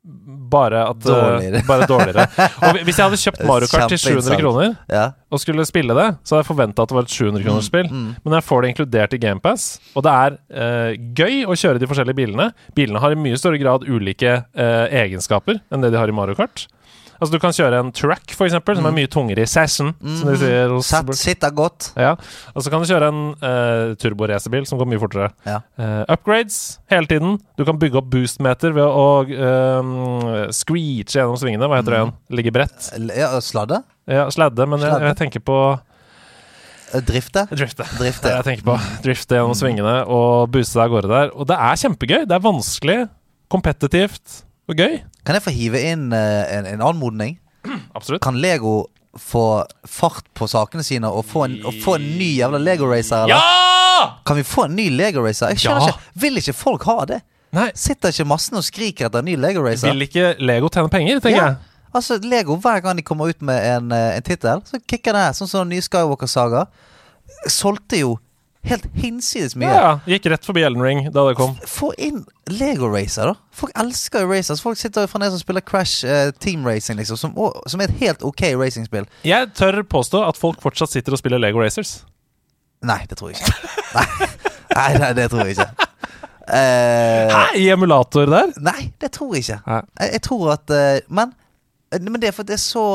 [0.05, 1.61] Bare at eh, Dårligere.
[1.71, 2.25] Bare dårligere.
[2.67, 5.05] Og hvis jeg hadde kjøpt Mario Kart til 700 kroner Ja.
[5.31, 7.87] og skulle spille det, så hadde jeg forventa at det var et 700 kroners spill.
[7.87, 11.79] Mm, Men jeg får det inkludert i GamePass, og det er eh, gøy å kjøre
[11.83, 12.49] de forskjellige bilene.
[12.75, 16.35] Bilene har i mye større grad ulike eh, egenskaper enn det de har i Mario
[16.39, 16.67] Kart.
[17.23, 19.93] Altså Du kan kjøre en track, for eksempel, som er mye tungere i session.
[20.03, 21.93] Som de sier Satt sitter godt.
[21.95, 22.17] ja,
[22.51, 25.29] og så kan du kjøre en uh, turboracerbil som går mye fortere.
[25.47, 25.61] Ja.
[25.79, 27.39] Uh, upgrades hele tiden.
[27.55, 31.71] Du kan bygge opp boostmeter ved å uh, screeche gjennom svingene.
[31.71, 32.13] Hva heter det igjen?
[32.41, 32.91] Ligge bredt.
[33.15, 33.85] Ja, sladde?
[34.11, 35.63] Ja, sladde, men jeg, jeg tenker på
[36.93, 37.47] Eh, Drifte?
[37.49, 37.87] drifte.
[37.97, 38.29] Drifte.
[38.29, 38.75] det jeg tenker på.
[39.05, 41.31] Drifte gjennom svingene og booste deg av gårde der.
[41.33, 42.19] Og det er kjempegøy.
[42.29, 42.99] Det er vanskelig,
[43.53, 44.43] kompetitivt
[44.73, 44.99] og gøy.
[45.27, 47.39] Kan jeg få hive inn eh, en, en anmodning?
[47.97, 48.23] Absolutt.
[48.25, 48.87] Kan Lego
[49.21, 49.43] få
[49.87, 53.27] fart på sakene sine og få en, og få en ny jævla Lego-racer?
[53.27, 53.37] eller?
[53.37, 54.07] Ja!
[54.27, 55.53] Kan vi få en ny Lego-racer?
[55.53, 55.93] Jeg skjønner Ja.
[55.93, 56.21] ikke.
[56.25, 57.21] Vil ikke folk ha det?
[57.53, 59.93] Nei, Sitter ikke massen og skriker etter en ny Lego-racer?
[59.93, 61.47] vil ikke Lego tjene penger, tenker Ja.
[61.53, 61.57] jeg.
[61.95, 65.27] Altså, Lego, hver gang de kommer ut med en, eh, en tittel, så kicker det.
[65.37, 66.65] Sånn som den nye Skywalker-saga.
[67.53, 68.15] Solgte jo
[68.69, 69.69] helt hinsides mye.
[69.69, 69.93] Ja, ja.
[70.15, 71.57] Gikk rett forbi Elden Ring da det kom.
[71.69, 73.35] Få inn Lego Racer, da.
[73.55, 74.63] Folk elsker jo racers.
[74.63, 77.35] Folk sitter jo fremdeles og spiller Crash uh, Team Racing, liksom, som,
[77.67, 79.09] som er et helt ok racingspill.
[79.27, 82.03] Jeg tør påstå at folk fortsatt sitter og spiller Lego Racers.
[82.87, 83.79] Nei, det tror jeg ikke.
[83.93, 84.07] Nei,
[84.75, 85.89] nei, nei det tror jeg ikke.
[86.43, 87.43] Uh, Hæ?
[87.61, 88.51] I emulator der?
[88.61, 89.61] nei, det tror jeg ikke.
[89.67, 91.35] Jeg, jeg tror at uh, Men,
[92.03, 92.87] men det er for det er så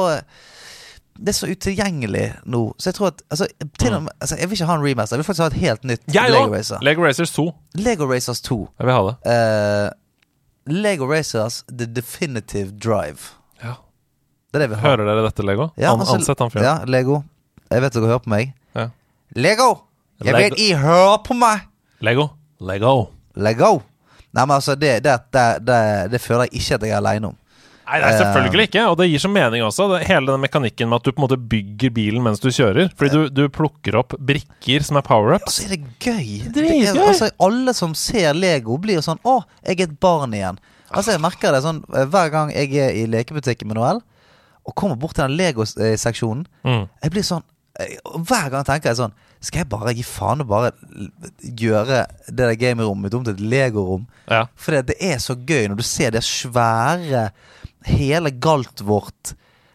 [1.19, 2.61] det er så utilgjengelig nå.
[2.77, 3.47] Så jeg tror at altså,
[3.79, 5.15] til og med, altså, Jeg vil ikke ha en remaster.
[5.15, 6.53] Jeg vil faktisk ha et helt nytt ja, Lego!
[6.53, 6.83] Racer.
[6.85, 7.45] Lego Racers 2.
[7.75, 8.59] Lego Racers 2.
[8.79, 9.15] Jeg vil ha det.
[9.33, 13.33] Uh, Lego Racers The Definitive Drive.
[13.63, 13.73] Ja.
[14.51, 14.89] Det er det vi har.
[14.89, 15.69] Hører dere dette, Lego?
[15.77, 16.65] Ja, An altså, ansett han fyren.
[16.67, 17.21] Ja, Lego.
[17.71, 18.53] Jeg vet dere hører på meg.
[18.75, 18.89] Ja.
[19.35, 19.69] Lego!
[20.23, 20.37] Jeg Lego.
[20.43, 21.67] vet I hører på meg!
[22.01, 22.29] Lego.
[22.59, 22.95] Lego.
[23.35, 23.71] Lego!
[24.31, 25.81] Nei, men altså, det, det, det, det,
[26.13, 27.37] det føler jeg ikke at jeg er aleine om.
[27.87, 29.85] Nei, nei, selvfølgelig ikke, og det gir så mening også.
[29.93, 32.89] Det, hele den mekanikken med at du på en måte bygger bilen mens du kjører.
[32.99, 35.61] Fordi du, du plukker opp brikker som er power-ups.
[35.61, 36.49] så er det gøy.
[36.51, 40.59] Det er, altså, alle som ser Lego, blir sånn Å, jeg er et barn igjen.
[40.91, 44.03] Altså, jeg merker det sånn eh, hver gang jeg er i lekebutikken med Noel,
[44.67, 46.43] og kommer bort til den Lego-seksjonen.
[46.67, 46.85] Mm.
[47.05, 47.45] Jeg blir sånn
[47.79, 50.73] eh, Hver gang tenker jeg sånn Skal jeg bare gi faen og bare
[51.39, 54.07] gjøre det der gamerommet mitt om til et legorom?
[54.27, 54.47] Ja.
[54.59, 57.29] For det, det er så gøy når du ser det svære
[57.87, 59.33] Hele Galtvort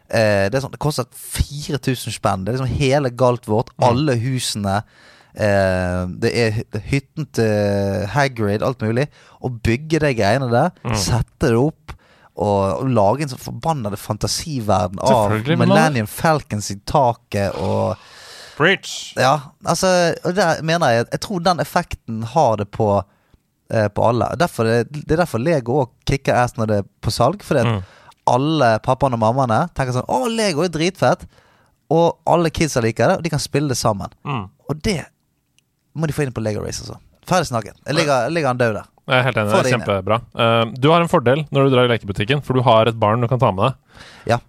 [0.09, 2.43] eh, Det sånn Det koster 4000 spenn.
[2.45, 4.79] Det er liksom hele Galtvort, alle husene.
[5.33, 6.59] Eh, det er
[6.91, 9.07] hytten til Hagrid, alt mulig.
[9.41, 11.95] Å bygge de greiene der, sette det opp
[12.33, 15.33] og, og lage en sånn forbannede fantasiverden av
[15.69, 17.97] Millennium Falcons i taket og
[18.57, 19.13] Preach!
[19.17, 19.35] Ja,
[19.65, 19.89] altså
[20.25, 22.87] og der mener jeg Jeg tror den effekten har det på
[23.73, 24.27] eh, På alle.
[24.37, 27.41] Derfor det, det er derfor Lego òg kicker ass når det er på salg.
[27.45, 27.81] Fordi at Mm.
[28.29, 31.25] Alle pappaene og mammaene tenker sånn Å, Lego er dritfett.
[31.93, 34.13] Og alle kidsa liker det, og de kan spille det sammen.
[34.25, 34.45] Mm.
[34.71, 35.01] Og det
[35.93, 36.97] må de få inn på Lego Race, altså.
[37.29, 37.75] Ferdig snakket.
[37.85, 38.87] Jeg ligger, jeg ligger han død der.
[39.03, 39.51] Jeg er helt enig.
[39.51, 40.17] Det er kjempebra.
[40.31, 43.23] Uh, du har en fordel når du drar i lekebutikken, for du har et barn
[43.23, 44.01] du kan ta med deg.
[44.33, 44.39] Ja.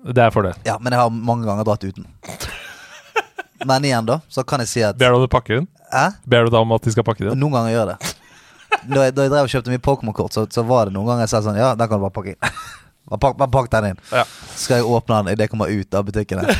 [0.00, 0.56] Det er fordel.
[0.64, 2.08] ja, men jeg har mange ganger dratt uten.
[3.68, 5.66] Men igjen, da, så kan jeg si at Ber du om du pakker inn?
[5.92, 6.06] Hæ?
[6.24, 7.40] Ber du da om at de skal pakke det inn?
[7.42, 8.12] Noen ganger gjør jeg det.
[8.94, 11.26] da jeg, da jeg drev og kjøpte mye Pokémon-kort, så, så var det noen ganger
[11.26, 12.40] jeg sa sånn Ja, den kan du bare pakke inn.
[13.10, 14.02] bare, pakk, bare pakk den inn.
[14.14, 14.24] Ja.
[14.54, 16.46] Så skal jeg åpne den idet jeg kommer ut av butikkene.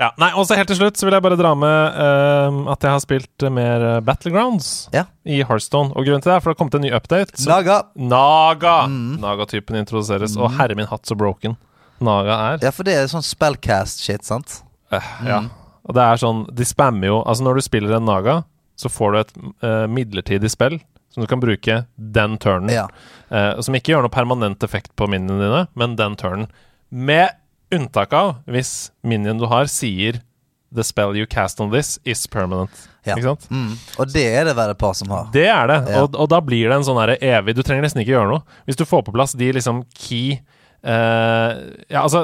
[0.00, 2.84] Ja, nei, og så Helt til slutt så vil jeg bare dra med uh, at
[2.86, 5.02] jeg har spilt mer eh, Battlegrounds Ja.
[5.28, 5.92] i Hearthstone.
[5.92, 7.36] Og grunnen til det er for det har kommet en ny update.
[7.36, 7.82] Så, Naga!
[8.00, 8.76] Naga!
[8.88, 9.18] Mm.
[9.20, 10.38] Naga-typen introduseres.
[10.40, 11.58] Og herre min hatt så broken
[12.00, 12.62] Naga er.
[12.64, 14.62] Ja, for det er sånn spellcast-shit, sant?
[14.88, 15.42] Eh, ja.
[15.84, 18.40] Og det er sånn De spammer jo Altså, når du spiller en Naga,
[18.80, 19.36] så får du et
[19.68, 20.80] uh, midlertidig spill
[21.10, 22.70] som du kan bruke den turnen.
[22.72, 22.86] Ja.
[23.30, 26.48] Uh, som ikke gjør noe permanent effekt på miniene dine, men den turnen.
[26.90, 27.36] Med
[27.74, 30.20] unntak av hvis minien du har, sier
[30.70, 32.70] The spell you cast on this is permanent.
[33.02, 33.16] Ja.
[33.16, 33.46] Ikke sant?
[33.50, 33.72] Mm.
[33.98, 35.26] Og det er det verre par som har.
[35.34, 36.02] Det er det, Ja.
[36.04, 38.44] og, og da blir det en sånn herre evig Du trenger nesten ikke gjøre noe.
[38.68, 40.36] Hvis du får på plass de liksom key
[40.86, 41.58] uh,
[41.90, 42.22] Ja, altså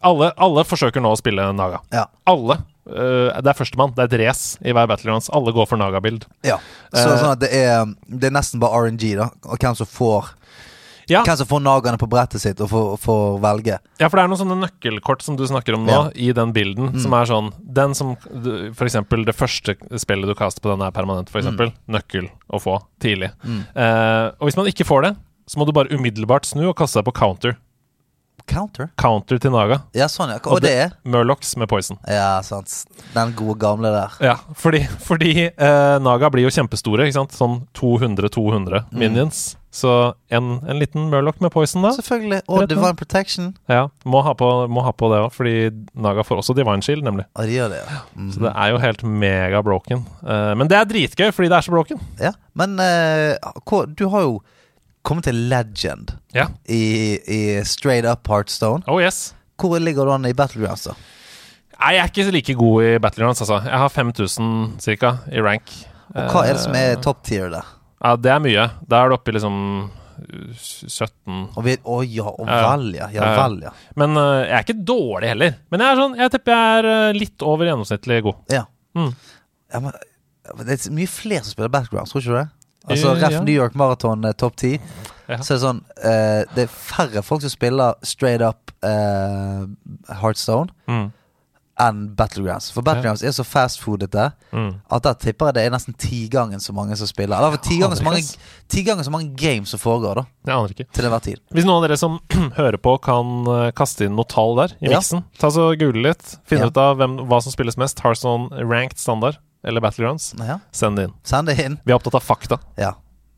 [0.00, 1.82] alle, alle forsøker nå å spille Naga.
[1.92, 2.06] Ja.
[2.32, 2.62] Alle.
[2.88, 3.94] Eh, det er førstemann.
[3.94, 5.30] Det er et race i hver Battlegrounds.
[5.32, 6.24] Alle går for Naga-bild.
[6.42, 6.58] ja.
[6.92, 9.30] Så uh, sånn det er, det er nesten bare RNG, da.
[9.48, 10.32] Og hvem som får
[11.10, 11.22] Ja.
[11.26, 13.78] Hvem som får nagene på brettet sitt og får, får velge.
[13.98, 16.02] Ja, for det er noen sånne nøkkelkort som du snakker om nå, Ja.
[16.14, 18.98] i den bilden, som er sånn Den som F.eks.
[19.10, 21.72] Det første spillet du kaster på den, er permanent, for eksempel.
[21.90, 23.32] Nøkkel å få tidlig.
[23.74, 25.12] Eh, og hvis man ikke får det,
[25.50, 27.56] så må du bare umiddelbart snu og kaste deg på counter.
[28.50, 28.90] Counter?
[29.00, 29.80] Counter til Naga.
[29.96, 30.40] Ja, sånn, ja.
[30.50, 30.92] Og det er?
[31.08, 31.98] Murlocs med poison.
[32.08, 32.72] Ja, sant.
[33.14, 34.18] Den gode gamle der.
[34.24, 37.36] Ja, fordi, fordi eh, Naga blir jo kjempestore, ikke sant?
[37.36, 39.52] Sånn 200-200 minions.
[39.72, 39.88] Så
[40.28, 41.94] en, en liten Murloc med poison, da.
[41.96, 42.42] Selvfølgelig.
[42.52, 42.66] Og.
[42.68, 43.52] Divine Protection.
[43.72, 45.54] Ja, må ha på, må ha på det òg, fordi
[45.96, 47.24] Naga får også Divine Shield, nemlig.
[47.40, 48.02] Og de gjør det, ja.
[48.12, 48.30] Mm.
[48.34, 50.04] Så det er jo helt mega broken.
[50.26, 52.02] Eh, men det er dritgøy, fordi det er så broken.
[52.20, 52.34] ja.
[52.52, 53.32] Men eh,
[53.96, 54.34] du har jo
[55.06, 56.48] kommet til legend Ja.
[56.66, 58.84] i, i straight up Heartstone.
[58.86, 59.34] Oh yes.
[59.62, 60.94] Hvor ligger du an i Battlegrounds, da?
[61.82, 63.58] Nei, jeg er ikke like god i Battlegrounds, altså.
[63.66, 65.72] Jeg har 5000 cirka i rank.
[66.12, 67.66] Og hva er det som er Eh, top tier der?
[68.02, 68.68] Ja, det er mye.
[68.86, 69.56] Da er du oppe i liksom
[69.88, 73.08] uh, 17 Å oh, ja, og vel, ja.
[73.14, 73.72] Ja vel, ja.
[73.98, 75.54] Men øh, jeg er ikke dårlig heller.
[75.70, 78.42] Men jeg er sånn, jeg tipper jeg er øh, litt over gjennomsnittlig god.
[78.52, 78.64] Ja.
[78.98, 79.12] Mm.
[79.72, 80.02] ja men,
[80.66, 82.48] det er mye flere som spiller Battlegrounds, tror ikke du det?
[82.88, 83.40] Altså Eh, Ref ja.
[83.42, 84.78] New York Marathon eh, topp ti.
[85.28, 85.38] Ja.
[85.38, 89.66] Så er det sånn eh, Det er færre folk som spiller straight up eh,
[90.20, 91.12] Heartstone Mm.
[91.82, 92.70] enn Battlegrounds.
[92.70, 94.74] For Battlegrounds er så fastfoodete Mm.
[94.92, 97.38] at der tipper jeg det er nesten tigangen så mange som spiller.
[97.38, 98.22] Eller ti ganger, så mange,
[98.68, 100.24] ti ganger så mange games som foregår, da.
[100.46, 100.86] Jeg aner ikke.
[100.92, 101.40] Til enhver tid.
[101.50, 102.18] Hvis noen av dere som
[102.58, 104.98] hører på, kan øh, kaste inn noe tall der i Ja.
[105.00, 106.36] miksen, ta så google litt.
[106.44, 106.66] Finn Ja.
[106.66, 108.00] ut av hvem, hva som spilles mest.
[108.04, 110.34] Hearthstone ranked standard eller Battlegrounds.
[110.38, 110.58] Ja.
[110.74, 111.14] Send det inn.
[111.26, 111.78] Send det inn.
[111.84, 112.58] Vi er opptatt av fakta.
[112.80, 112.94] Ja.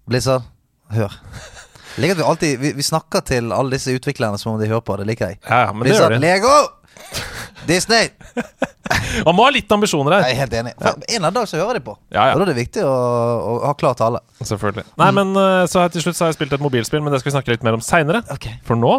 [0.08, 0.46] Blizzard,
[0.92, 1.12] hør.
[2.00, 4.82] Liker at vi alltid vi, vi snakker til alle disse utviklerne som om de hører
[4.84, 4.96] på.
[4.98, 5.42] Det liker jeg.
[5.46, 6.22] Ja, ja, men det gjør de.
[6.24, 6.54] Lego!
[7.70, 8.10] Disney!
[9.26, 10.26] Man må ha litt ambisjoner her.
[10.28, 10.72] Jeg er helt enig.
[10.80, 11.94] For En eller annen dag så hører de på.
[12.12, 12.34] Ja, ja.
[12.34, 14.20] Og da er det viktig å, å ha klar tale.
[14.42, 14.84] Selvfølgelig.
[15.00, 17.22] Nei, men øh, så her til slutt så har jeg spilt et mobilspill, men det
[17.22, 18.24] skal vi snakke litt mer om seinere.
[18.34, 18.58] Okay.
[18.66, 18.98] For nå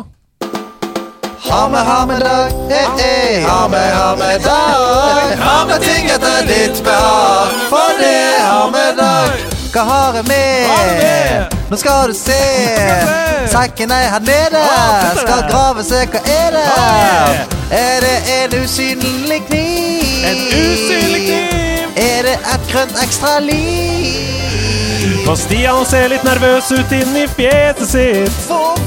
[1.50, 3.46] Ha med, ha med dag, eh, eh.
[3.50, 5.38] Ha med, ha med dag.
[5.40, 7.48] Ha med ting etter ditt behag.
[7.70, 9.30] For det har med dag.
[9.74, 11.56] Hva har jeg med?
[11.70, 12.42] Nå skal du se.
[13.52, 14.62] Sekken er her nede.
[15.22, 16.66] Skal grave se, hva er det?
[17.72, 20.26] Er det en usynlig kniv?
[20.30, 21.90] En usynlig kniv!
[21.98, 24.16] Er det et grønt ekstra liv?
[25.26, 28.85] For Stian ser litt nervøs ut inni fjeset sitt.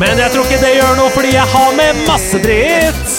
[0.00, 3.10] Men jeg tror ikke det gjør noe, fordi jeg har med masse dritt.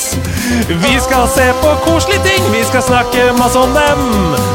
[0.82, 4.02] Vi skal se på koselige ting, vi skal snakke masse om dem.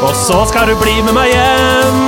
[0.04, 2.00] Og så skal du bli med meg hjem,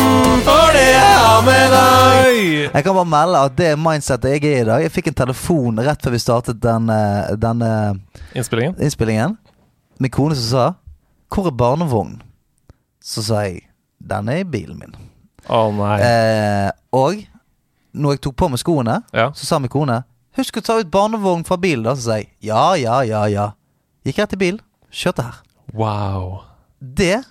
[0.48, 2.40] for det jeg har med deg.
[2.74, 5.78] Jeg kan bare melde at det mindsetet jeg er i dag Jeg fikk en telefon
[5.86, 6.98] rett før vi startet denne,
[7.40, 7.70] denne
[8.36, 8.74] Innspillingen?
[8.82, 9.38] innspillingen.
[9.98, 10.66] Min kone som sa
[11.30, 12.20] 'Hvor er barnevognen?'
[13.02, 13.62] Så sa jeg
[14.02, 14.94] 'Den er i bilen min'.
[15.48, 16.00] Å nei.
[16.00, 17.14] Eh, og
[17.99, 19.30] når jeg tok på meg skoene, Ja.
[19.34, 20.05] så sa min kone
[20.38, 21.94] 'Husk å ta ut barnevogn fra bilen', da.
[21.96, 23.53] Så sa jeg 'Ja, ja, ja, ja'.
[24.07, 24.61] Gikk rett i bilen,
[24.92, 25.34] kjørte her.
[25.74, 26.42] Wow.
[26.80, 27.24] Det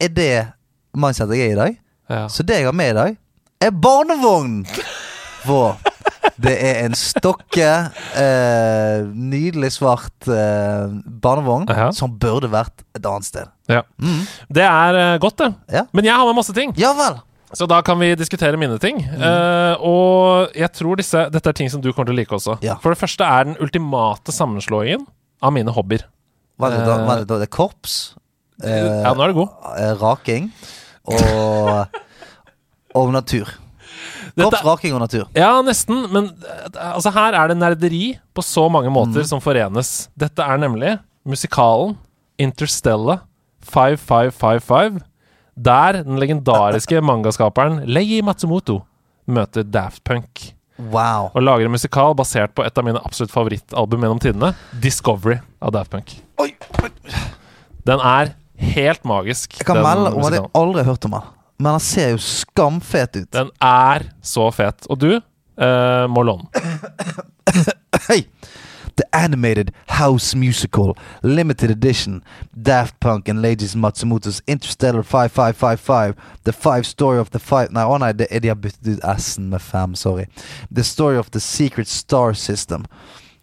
[0.00, 0.52] er det
[0.94, 1.78] mindsetet jeg er i dag.
[2.10, 2.26] Ja.
[2.28, 3.16] Så det jeg har med i dag,
[3.60, 4.66] er barnevogn
[5.44, 5.76] For
[6.40, 10.88] Det er en stokke, eh, nydelig svart eh,
[11.22, 11.90] barnevogn Aha.
[11.92, 13.46] som burde vært et annet sted.
[13.68, 13.82] ja.
[14.00, 14.26] Mm.
[14.52, 15.54] Det er eh, godt, det.
[15.72, 15.82] Ja.
[15.92, 16.72] Men jeg har med masse ting.
[16.76, 17.20] Ja vel.
[17.56, 19.00] Så da kan vi diskutere mine ting.
[19.02, 22.58] Eh, og jeg tror disse, dette er ting som du kommer til å like også.
[22.62, 22.76] Ja.
[22.82, 25.02] For det første er den ultimate sammenslåingen
[25.42, 26.04] av mine hobbyer.
[26.60, 27.40] Hva er det da, Hva er det, da.
[27.42, 28.00] Det er korps,
[28.60, 29.52] Uh, ja, nå er det god.
[29.80, 30.50] eh, raking
[31.08, 31.94] og,
[33.00, 33.48] og natur.
[34.36, 35.22] Korps, raking og natur.
[35.32, 36.02] ja, nesten.
[36.12, 38.02] Men eh, altså, her er det nerderi
[38.36, 40.10] på så mange måter som forenes.
[40.12, 40.92] Dette er nemlig
[41.24, 41.96] musikalen
[42.36, 43.22] Interstellar
[43.64, 45.00] 5555
[45.60, 48.78] Der den legendariske mangaskaperen Leiji Matsumoto
[49.28, 50.54] møter Daft Punk.
[50.80, 51.28] Wow.
[51.34, 55.74] Og lager en musikal basert på et av mine absolutt favorittalbum gjennom tidene, Discovery av
[55.76, 56.14] Daft Punk.
[56.40, 56.54] Oi.
[57.84, 58.32] Den er
[58.72, 59.58] helt magisk.
[59.60, 61.28] Jeg kan melde om at jeg aldri har hørt om den.
[61.60, 63.28] Men den ser jo skamfet ut.
[63.36, 64.88] Den er så fet.
[64.88, 67.68] Og du eh, må låne den.
[68.06, 68.24] Hey!
[69.00, 72.22] The animated house musical, limited edition,
[72.52, 77.96] Daft Punk and Ladies Matsumoto's Interstellar 5555, The Five Story of the Five Nei, å
[77.96, 80.26] nei, det, de har byttet ut S-en med fem, sorry.
[80.70, 82.84] The Story of the Secret Star System.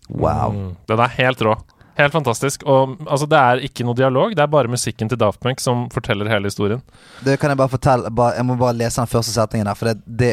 [0.10, 0.54] Wow.
[0.54, 0.70] Mm.
[0.86, 1.56] Den er helt rå.
[1.98, 2.62] Helt fantastisk.
[2.70, 5.88] Og altså, det er ikke noe dialog, det er bare musikken til Daft Punk som
[5.90, 6.86] forteller hele historien.
[7.26, 9.98] Det kan jeg bare fortelle Jeg må bare lese den første setningen her, for det,
[10.06, 10.32] det,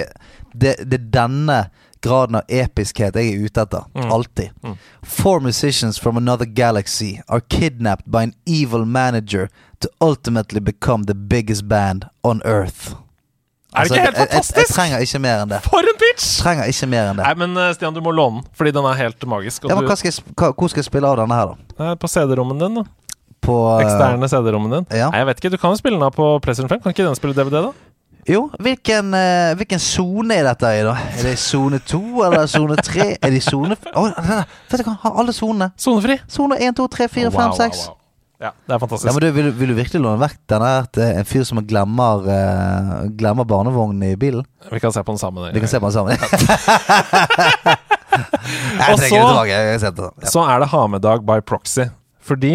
[0.52, 1.58] det, det er denne
[2.04, 3.86] graden av episkhet jeg er ute etter.
[3.96, 4.10] Mm.
[4.12, 4.50] Alltid.
[4.64, 4.76] Mm.
[5.02, 9.48] Four musicians from another galaxy are kidnapped by an evil manager
[9.80, 12.94] to ultimately become the biggest band on earth.
[13.74, 15.58] Er det ikke helt jeg, jeg, jeg trenger ikke mer enn det.
[15.66, 16.26] For en pitch!
[16.38, 17.24] Trenger ikke mer enn det.
[17.26, 19.66] Nei, men eh, Stian, du må låne den, fordi den er helt magisk.
[19.66, 21.88] Ja, men du, skal hva, hvor skal jeg spille av denne her, da?
[21.88, 22.84] Eh, på CD-rommen din, da.
[23.44, 24.86] På eh, Eksterne CD-rommen din.
[24.94, 25.10] ja.
[25.10, 26.84] Nei, jeg vet ikke, Du kan jo spille den av på PlayStation 5.
[26.84, 27.74] Kan ikke den spille DVD, da?
[28.28, 30.94] Jo, hvilken eh, Hvilken sone er dette i, da?
[31.18, 33.10] Er det sone to eller sone tre?
[33.20, 34.46] Er det sone der.
[34.70, 35.68] Vet du hva, har alle sonene.
[35.76, 36.16] Sonefri.
[36.32, 37.82] Sone 1, 2, 3, 4, 5, 6.
[38.42, 39.06] Ja, det er fantastisk.
[39.08, 41.60] Ja, men du, vil, du- vil du virkelig låne vekk denne til en fyr som
[41.64, 44.44] glemmer uh, Glemmer barnevognen i bilen?
[44.72, 45.46] Vi kan se på den sammen.
[45.54, 46.16] Vi kan se på den sammen.
[47.64, 49.52] jeg Og det så- tilbake.
[49.68, 50.16] Jeg setter den.
[50.24, 50.32] Ja.
[50.34, 51.86] Så er det ha med-dag by proxy.
[52.24, 52.54] Fordi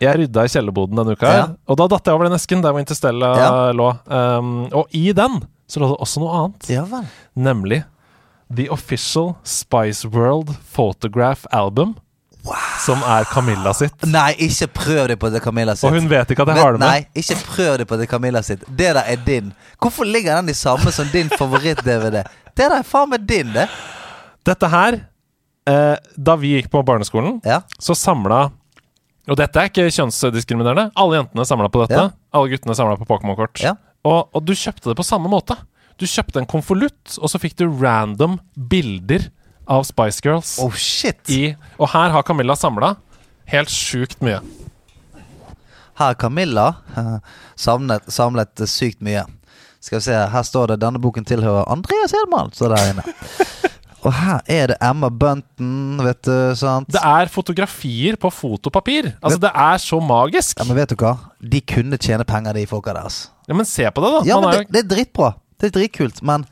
[0.00, 1.46] jeg rydda i kjellerboden denne uka, Ja.
[1.68, 3.50] og da datt jeg over den esken der hvor Interstella Ja.
[3.72, 3.88] lå.
[4.08, 6.84] Um, og i den så lå det også noe annet, ja
[7.36, 7.84] nemlig
[8.52, 11.96] The Official Spice World Photograph Album.
[12.80, 13.92] Som er Camilla sitt.
[14.08, 15.84] Nei, ikke prøv det på det Camilla sitt.
[15.84, 16.88] Og hun vet ikke at jeg Men- har det med.
[16.88, 18.60] Nei, ikke prøv det på det Camilla sitt.
[18.66, 19.52] Det der er din.
[19.78, 22.24] Hvorfor ligger den i samme som din favoritt-DVD?
[22.56, 23.68] Det der er faen meg din, det.
[24.44, 25.00] Dette her
[25.66, 27.60] eh, Da vi gikk på barneskolen, Ja.
[27.78, 28.50] så samla
[29.30, 30.88] Og dette er ikke kjønnsdiskriminerende.
[30.98, 31.98] Alle jentene samla på dette.
[31.98, 32.10] Ja.
[32.34, 33.60] Alle guttene samla på Pokémon-kort.
[33.62, 33.76] Ja.
[34.02, 35.54] Og, og du kjøpte det på samme måte.
[36.00, 39.28] Du kjøpte en konvolutt, og så fikk du random bilder
[39.70, 40.56] av Spice Girls.
[40.62, 41.20] Oh shit.
[41.30, 42.96] I, og her har Camilla samla
[43.52, 44.40] helt sjukt mye.
[46.00, 46.66] Her har Camilla
[47.66, 49.26] samlet, samlet sykt mye.
[49.80, 53.04] Skal vi se, her står det 'Denne boken tilhører Andreas Hedman', står der inne.
[54.00, 56.88] Og her er det Emma Bunton, vet du, sant?
[56.92, 59.10] Det er fotografier på fotopapir.
[59.20, 60.56] Altså, det er så magisk.
[60.60, 61.12] Ja, men vet du hva?
[61.40, 63.04] De kunne tjene penger, de folka der.
[63.10, 63.28] altså.
[63.50, 64.22] Ja, men se på det, da.
[64.30, 65.34] Ja, men det, det er dritbra.
[65.60, 66.22] Det er dritkult.
[66.24, 66.46] Men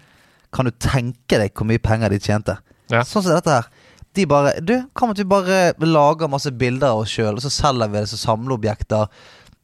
[0.53, 2.59] kan du tenke deg hvor mye penger de tjente?
[2.93, 3.01] Ja.
[3.05, 3.69] Sånn som dette her.
[4.17, 7.91] De bare Du, kan vi bare lage masse bilder av oss sjøl, og så selger
[7.93, 9.09] vi det som samleobjekter?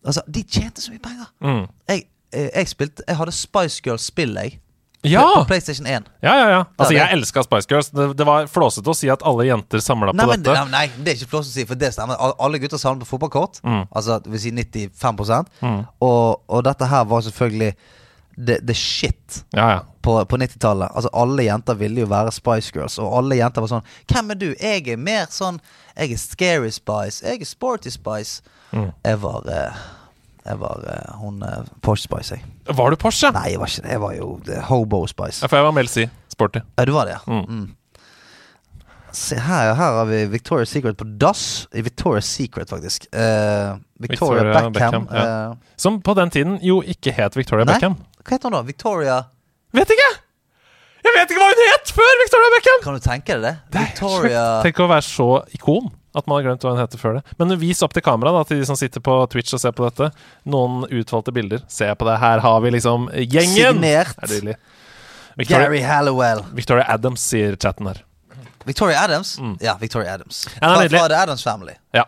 [0.04, 1.30] Altså, de tjente så mye penger.
[1.44, 1.62] mm.
[1.88, 4.58] Jeg, eh, jeg spilte Jeg hadde Spice Girls-spill, jeg.
[5.08, 5.22] Ja!
[5.36, 6.06] På PlayStation 1.
[6.24, 6.60] Ja, ja, ja.
[6.78, 7.90] Altså, jeg elska Spice Girls.
[7.90, 10.54] Det, det var flåsete å si at alle jenter samla på dette.
[10.54, 12.16] nei, nei, det er ikke flåsete å si, for det stemmer.
[12.20, 13.60] Al- Alle gutter samler på fotballkort.
[13.64, 13.82] Mm.
[13.92, 15.84] Altså det vil si 95 Mm.
[16.00, 17.74] og, og dette her var selvfølgelig
[18.36, 19.80] the, the shit Ja, ja.
[20.02, 20.88] på, på 90-tallet.
[20.94, 24.40] Altså Alle jenter ville jo være Spice Girls, og alle jenter var sånn Hvem er
[24.40, 24.48] du?
[24.58, 25.60] Jeg er mer sånn
[25.96, 27.20] Jeg er Scary Spice.
[27.22, 28.42] Jeg er Sporty Spice.
[28.72, 28.88] Mm.
[29.04, 29.84] Jeg var eh,
[30.44, 32.74] Jeg var uh, hun uh, Porsche Spice, jeg.
[32.76, 33.30] Var du Porsche?
[33.32, 33.94] Nei, jeg var ikke det.
[33.94, 35.40] Jeg var jo eh, Hobo Spice.
[35.42, 36.04] Ja, for jeg var Mel C.
[36.32, 36.60] Sporty.
[36.78, 37.22] Ja, du var det, ja.
[37.32, 37.44] Mm.
[37.48, 38.04] Mm.
[39.14, 41.68] Se her, her har vi Victoria's Secret på dass.
[41.72, 43.06] I Victoria's Secret, faktisk.
[43.12, 45.06] Victoria, Victoria Beckham.
[45.06, 47.74] Beckham, eh, Som på den tiden jo ikke het Victoria Nei.
[47.74, 47.96] Beckham.
[48.24, 48.62] hva heter hun da?
[48.62, 49.16] Victoria
[49.74, 50.10] Vet ikke!
[51.04, 52.80] Jeg vet ikke hva hun het før Victoria Beckham!
[52.84, 53.54] Kan du tenke deg det?
[53.72, 54.44] Det Victoria.
[54.66, 57.24] Tenk å være så ikon at man har glemt hva hun heter før det.
[57.40, 59.86] Men vis opp til kamera da, til de som sitter på Twitch og ser på
[59.88, 60.10] dette.
[60.46, 61.64] Noen utvalgte bilder.
[61.68, 62.16] Se på det.
[62.22, 63.80] Her har vi liksom gjengen!
[63.82, 64.56] Signert er.
[65.34, 66.44] Victoria, Gary Hallowell.
[66.54, 68.04] Victoria Adams sier chatten her.
[68.64, 69.34] Victoria Adams?
[69.38, 69.56] Mm.
[69.60, 70.44] Ja, Victoria Adams.
[70.60, 71.74] Ja, Fra, fra The Adams Family.
[71.92, 72.04] Ja.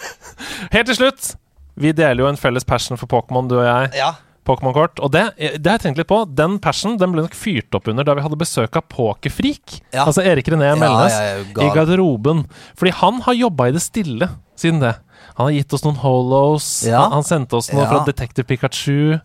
[0.74, 1.32] Helt til slutt.
[1.80, 3.94] Vi deler jo en felles passion for Pokémon, du og jeg.
[3.98, 4.12] Ja.
[4.50, 5.00] Pokémon-kort.
[5.00, 6.20] Og det, det har jeg tenkt litt på.
[6.26, 9.80] Den passion den ble nok fyrt opp under da vi hadde besøk av Pokerfreak.
[9.94, 10.06] Ja.
[10.06, 12.44] Altså Erik René Melnes ja, ja, i garderoben.
[12.78, 14.30] Fordi han har jobba i det stille
[14.60, 14.96] siden det.
[15.38, 16.68] Han har gitt oss noen holos.
[16.90, 19.20] Han, han sendte oss noe fra Detective Pikachu.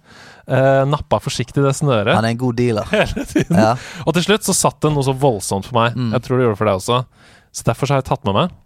[0.45, 2.13] Uh, nappa forsiktig det snøret.
[2.15, 2.87] Han er en god dealer.
[2.93, 3.57] Hele tiden.
[3.57, 3.73] Ja.
[4.05, 5.97] Og til slutt så satt det noe så voldsomt for meg.
[5.97, 6.13] Mm.
[6.15, 7.01] Jeg tror det gjorde det for deg også.
[7.55, 8.61] Så derfor så har jeg tatt med meg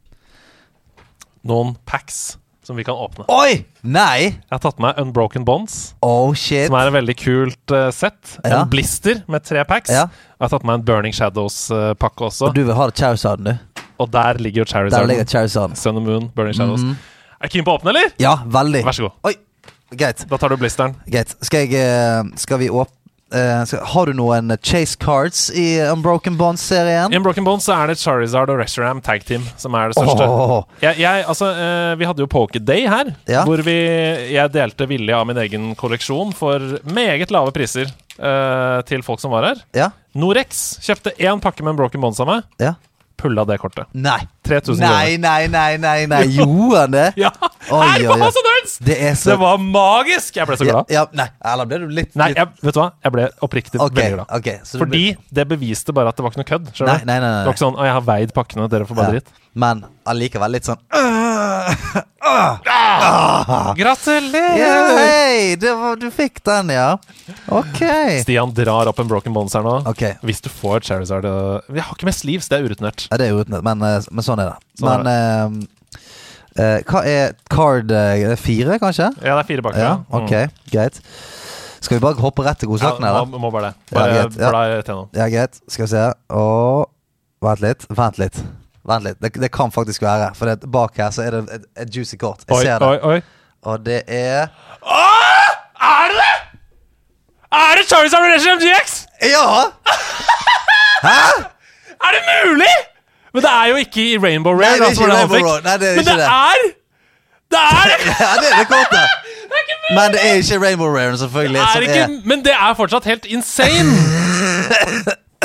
[1.48, 2.38] noen packs
[2.70, 3.26] som vi kan åpne.
[3.34, 3.64] Oi!
[3.82, 4.30] Nei!
[4.30, 5.78] Jeg har tatt med meg Unbroken Bonds.
[6.06, 6.68] Oh shit.
[6.70, 8.36] Som er en veldig kult eh, sett.
[8.44, 8.60] Ja.
[8.62, 9.90] En blister med tre packs.
[9.90, 10.06] Ja.
[10.38, 12.52] Jeg har tatt med en Burning Shadows-pakke også.
[12.52, 13.84] Og du vil ha Charizarden, du?
[14.00, 15.34] Og der ligger jo Der ligger Charizard.
[15.34, 15.76] Charizarden.
[15.76, 16.86] Sun and Moon, Burning Shadows.
[16.86, 16.96] Mhm.
[17.40, 18.14] Er du keen på å åpne, eller?
[18.22, 18.84] Ja, veldig.
[18.86, 19.18] Vær så god.
[19.32, 19.34] Oi.
[19.98, 20.22] greit.
[20.30, 20.94] Da tar du blisteren.
[21.10, 21.34] greit.
[21.42, 22.94] Skal jeg eh, Skal vi åpne
[23.32, 27.14] Har du noen Chase Cards i Unbroken Bonds-serien?
[27.14, 30.26] I Unbroken Bones så er det Charizard og Reshiram Tag Team som er det største.
[30.26, 30.64] Oh.
[30.82, 33.44] Jeg, jeg, altså, uh, vi hadde jo Poker Day her, Ja.
[33.46, 33.78] hvor vi,
[34.34, 39.34] jeg delte villig av min egen kolleksjon for meget lave priser uh, til folk som
[39.36, 39.64] var her.
[39.78, 39.92] Ja?
[40.18, 42.48] Norex kjøpte én pakke med Unbroken Bones av meg.
[42.62, 42.74] Ja?
[43.20, 43.88] Pulla det kortet.
[43.94, 44.22] Nei.
[44.48, 46.22] 3000 Nei, nei, nei, nei, nei.
[46.38, 47.08] Gjorde han det?
[47.20, 47.30] Ja!
[47.70, 48.16] Oi, her på.
[48.22, 48.78] House of Nerds!
[48.88, 50.40] Det så Det var magisk!
[50.40, 50.94] Jeg ble så glad.
[50.94, 52.88] ja, Nei, eller ble du litt Nei, jeg, vet du hva?
[53.04, 54.32] Jeg ble oppriktig okay, veldig glad.
[54.40, 55.04] Okay, Fordi
[55.36, 56.72] det beviste bare at det var ikke noe kødd.
[56.80, 57.44] Nei, nei, nei, nei.
[57.44, 59.20] Det var ikke sånn 'Å, jeg har veid pakkene, dere får bare Ja.
[59.20, 59.36] dritt'.
[59.60, 60.80] Men allikevel litt sånn
[63.76, 65.00] Gratulerer!
[65.00, 65.56] Hei!
[65.62, 66.98] Var, du fikk den, ja.
[67.54, 67.82] Ok.
[68.24, 69.80] Stian drar opp en broken bones her nå.
[69.92, 70.16] Okay.
[70.26, 73.08] Hvis du får Charizard Jeg Vi har ikke med sleeves, det er urutinert.
[73.12, 74.58] Ja, det er urutinert, men, eh, men sånn er det.
[74.82, 75.18] Sånn er det.
[76.56, 79.10] eh, eh, hva er card eh, Fire, kanskje?
[79.24, 79.80] Ja, det er fire bak.
[79.80, 80.36] Ja, ok,
[80.74, 81.02] greit.
[81.80, 83.76] Skal vi bare hoppe rett til godsakene, Ja, må, må bare det.
[83.96, 84.40] Ja, greit,
[84.92, 85.04] ja.
[85.16, 85.62] Ja, greit.
[85.72, 86.08] Skal vi se.
[86.36, 86.90] Og
[87.40, 87.86] Vent litt.
[87.96, 88.36] Vent litt.
[88.90, 89.20] Vent litt.
[89.22, 90.32] Det, det kan faktisk være.
[90.36, 92.42] For det, bak her så er det et, et juicy kort.
[92.48, 92.88] Jeg Oi, ser det.
[92.88, 93.22] oi, oi.
[93.70, 94.48] Og det er
[94.84, 95.50] Åh!
[95.90, 96.36] Er det det?!
[97.52, 98.96] Er det Charizard Reshiram GX?!
[99.24, 99.46] Ja!
[101.08, 101.20] Hæ?!
[102.06, 102.76] Er det mulig?!
[103.34, 104.78] Men det er jo ikke i Rainbow Rare.
[104.80, 105.62] Nei, det er ikke det han Rainbow Rare.
[105.64, 106.26] Nei, det er Men ikke det det.
[106.26, 106.58] er
[107.52, 107.98] Det er det!
[108.06, 108.42] kortet.
[108.42, 109.08] det er det kortet.
[109.98, 111.62] Men det er ikke Rainbow Rare, selvfølgelig.
[111.76, 113.92] er ikke, er, men det er fortsatt helt insane!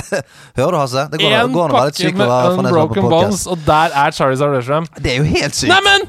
[0.59, 1.05] hører du, Hasse?
[1.13, 3.09] Det går, Én går an å være litt syk med en Unbroken.
[3.11, 4.89] Bones, og der er Charizard Sardesham.
[4.99, 5.71] Det er jo helt sykt.
[5.73, 6.09] Neimen!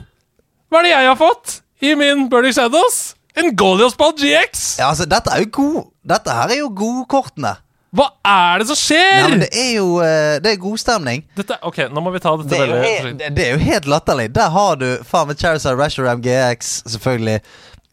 [0.72, 2.98] Hva er det jeg har fått i min Burning Shadows?
[3.38, 4.64] En Goliath-ball GX!
[4.80, 7.52] Ja, altså, dette er jo god Dette her er jo godkortene.
[7.96, 9.22] Hva er det som skjer?
[9.22, 11.22] Nei, men det er jo eh, Det er god stemning.
[11.38, 13.88] Dette, ok, nå må vi ta dette Det er, veldig det- det er jo helt
[13.92, 14.28] latterlig.
[14.36, 17.38] Der har du faen meg Charizard Rasharam GX, selvfølgelig.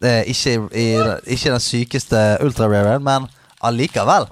[0.02, 0.86] Eh, ikke, i,
[1.36, 3.28] ikke den sykeste ultra-raren, men
[3.62, 4.26] allikevel.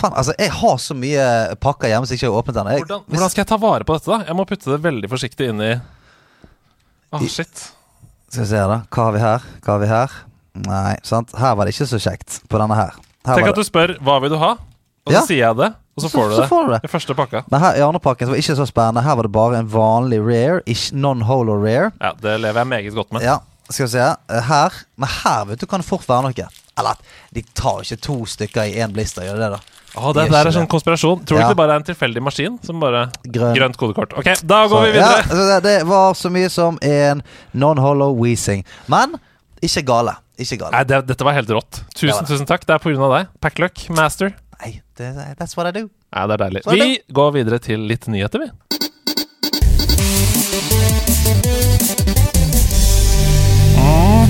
[0.00, 1.24] Faen, altså, jeg har så mye
[1.60, 2.76] pakker hjemme som ikke har åpnet ennå.
[2.80, 4.18] Hvordan, hvordan skal jeg ta vare på dette, da?
[4.30, 5.72] Jeg må putte det veldig forsiktig inn i
[7.12, 7.64] Åh, shit.
[8.30, 8.80] Skal vi se, da.
[8.94, 9.46] Hva har vi her?
[9.64, 10.12] Hva har vi her?
[10.66, 11.32] Nei, sant.
[11.38, 12.40] Her var det ikke så kjekt.
[12.50, 12.94] På denne her.
[13.26, 14.56] her Tenk at du spør 'hva vil du ha',
[15.06, 15.20] og så Ja.
[15.26, 16.48] sier jeg det, og så Så- får du så det.
[16.48, 16.80] får du det.
[16.84, 17.44] I første pakka.
[17.50, 19.02] Nei, her i andre pakken var ikke så spennende.
[19.02, 21.92] Her var det bare en vanlig rare, non-holo rare.
[22.00, 23.22] Ja, det lever jeg meget godt med.
[23.22, 23.38] Ja,
[23.68, 23.98] skal vi se.
[24.28, 26.48] Eh, Her Men her vet du kan det fort være noe.
[26.78, 26.94] Eller
[27.34, 29.58] de tar ikke to stykker i én blister, gjør de det, da?
[29.90, 31.24] De det der er sånn konspirasjon.
[31.26, 31.46] Tror du Ja.
[31.48, 33.54] ikke det bare er en tilfeldig maskin som bare Grønn.
[33.56, 34.12] Grønt kodekort.
[34.18, 35.24] Ok, da går Så, vi videre.
[35.26, 37.22] Ja, det, det var så mye som en
[37.54, 38.64] non-hollow Weezing.
[38.88, 39.16] Men
[39.60, 40.14] ikke gale.
[40.38, 40.72] Ikke gale.
[40.72, 41.82] Nei, det, dette var helt rått.
[41.94, 42.62] Tusen, tusen takk.
[42.66, 43.32] Det er på grunn av deg.
[43.42, 44.32] Packluck, master.
[44.60, 44.80] Nei,
[45.38, 45.88] that's what I do.
[46.14, 46.62] Nei, det er deilig.
[46.70, 48.78] Vi går videre til litt nyheter, vi.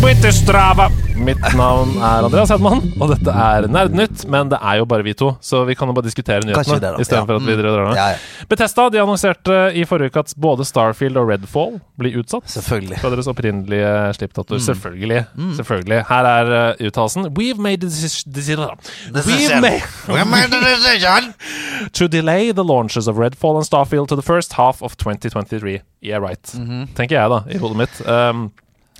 [0.00, 0.88] Bitterstrava.
[1.20, 4.22] Mitt navn er Andreas Hedman, og dette er Nerdnytt.
[4.32, 7.36] Men det er jo bare vi to, så vi kan jo bare diskutere nyhetene istedenfor
[7.36, 7.40] Ja.
[7.42, 7.90] at vi drar.
[7.98, 8.46] Ja, ja.
[8.48, 12.48] Bethesda de annonserte i forrige uke at både Starfield og Redfall blir utsatt.
[12.48, 12.96] Selvfølgelig.
[13.02, 14.54] Fra deres opprinnelige slippdato.
[14.56, 14.64] Mm.
[14.70, 15.20] Selvfølgelig.
[15.58, 16.00] Selvfølgelig.
[16.08, 17.28] Her er uh, uttalelsen.
[17.36, 18.64] We've made the decision
[19.12, 20.50] We've made
[21.92, 25.80] to delay the launches of Redfall and Starfield to the first half of 2023.
[26.02, 26.42] Yeah, right.
[26.56, 26.88] Mhm.
[26.96, 28.00] Tenker jeg, da, i hodet mitt.
[28.08, 28.50] Um,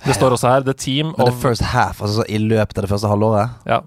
[0.05, 2.89] det står også her The team of the first half, altså i løpet av det
[2.89, 3.49] første halvåret.
[3.67, 3.79] ja.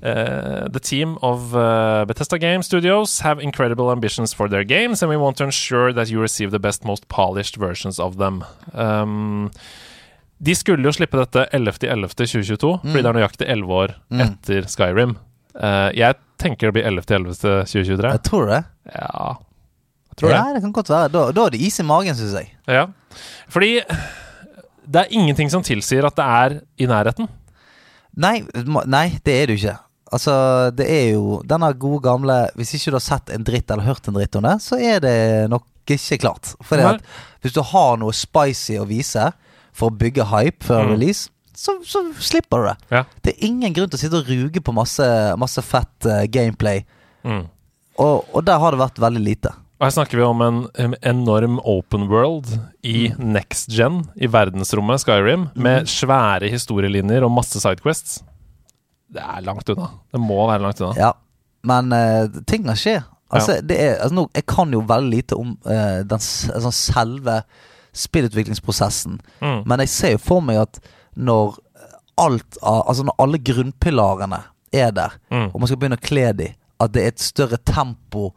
[0.00, 5.10] Uh, the team of uh, Bethesda Game Studios have incredible ambitions for their games, and
[5.10, 8.44] we want to ensure that you receive the best, most polished versions of them.
[8.74, 9.50] Um,
[10.38, 14.20] de skulle jo slippe dette 11.11.2022, fordi det er nøyaktig 11 år Mm.
[14.20, 15.16] etter Skyrim.
[15.58, 18.12] Uh, jeg tenker det blir 11.11.2023.
[18.12, 18.62] Jeg tror det.
[18.94, 20.54] Ja, jeg tror det.
[20.54, 21.08] Det kan godt være.
[21.10, 22.52] Da, da er det is i magen, syns jeg.
[22.70, 22.86] Ja.
[23.50, 23.80] Fordi
[24.88, 27.28] det er ingenting som tilsier at det er i nærheten.
[28.18, 28.40] Nei,
[28.88, 29.76] nei, det er det jo ikke.
[30.16, 30.34] Altså,
[30.72, 34.06] det er jo denne gode gamle Hvis ikke du har sett en dritt eller hørt
[34.08, 35.16] en dritt om det, så er det
[35.52, 36.54] nok ikke klart.
[36.64, 36.80] For
[37.44, 39.28] hvis du har noe spicy å vise
[39.76, 40.90] for å bygge hype før Mm.
[40.96, 42.76] release, så, så slipper du det.
[42.96, 43.04] Ja.
[43.22, 45.06] Det er ingen grunn til å sitte og ruge på masse,
[45.38, 46.84] masse fett uh, gameplay.
[47.24, 47.44] Mm.
[47.98, 49.52] Og, og der har det vært veldig lite.
[49.78, 52.48] Og her snakker vi om en, en enorm open world
[52.82, 53.28] i Mm.
[53.36, 58.22] next gen, i verdensrommet Skyrim, med svære historielinjer og masse sidequests.
[59.12, 59.86] Det er langt unna.
[60.12, 60.96] Det må være langt unna.
[60.98, 61.12] Ja,
[61.64, 63.04] men uh, tinga skjer.
[63.06, 63.14] skje.
[63.30, 66.18] Altså, det er, altså, nå, jeg kan jo veldig lite om uh, den,
[66.58, 67.38] altså, selve
[67.98, 69.20] spillutviklingsprosessen.
[69.40, 69.62] Mm.
[69.66, 70.80] Men jeg ser jo for meg at
[71.18, 71.56] når
[72.18, 74.40] alt av Altså når alle grunnpilarene
[74.74, 75.50] er der, Mm.
[75.54, 76.48] og man skal begynne å kle de,
[76.80, 78.32] at det er et større tempo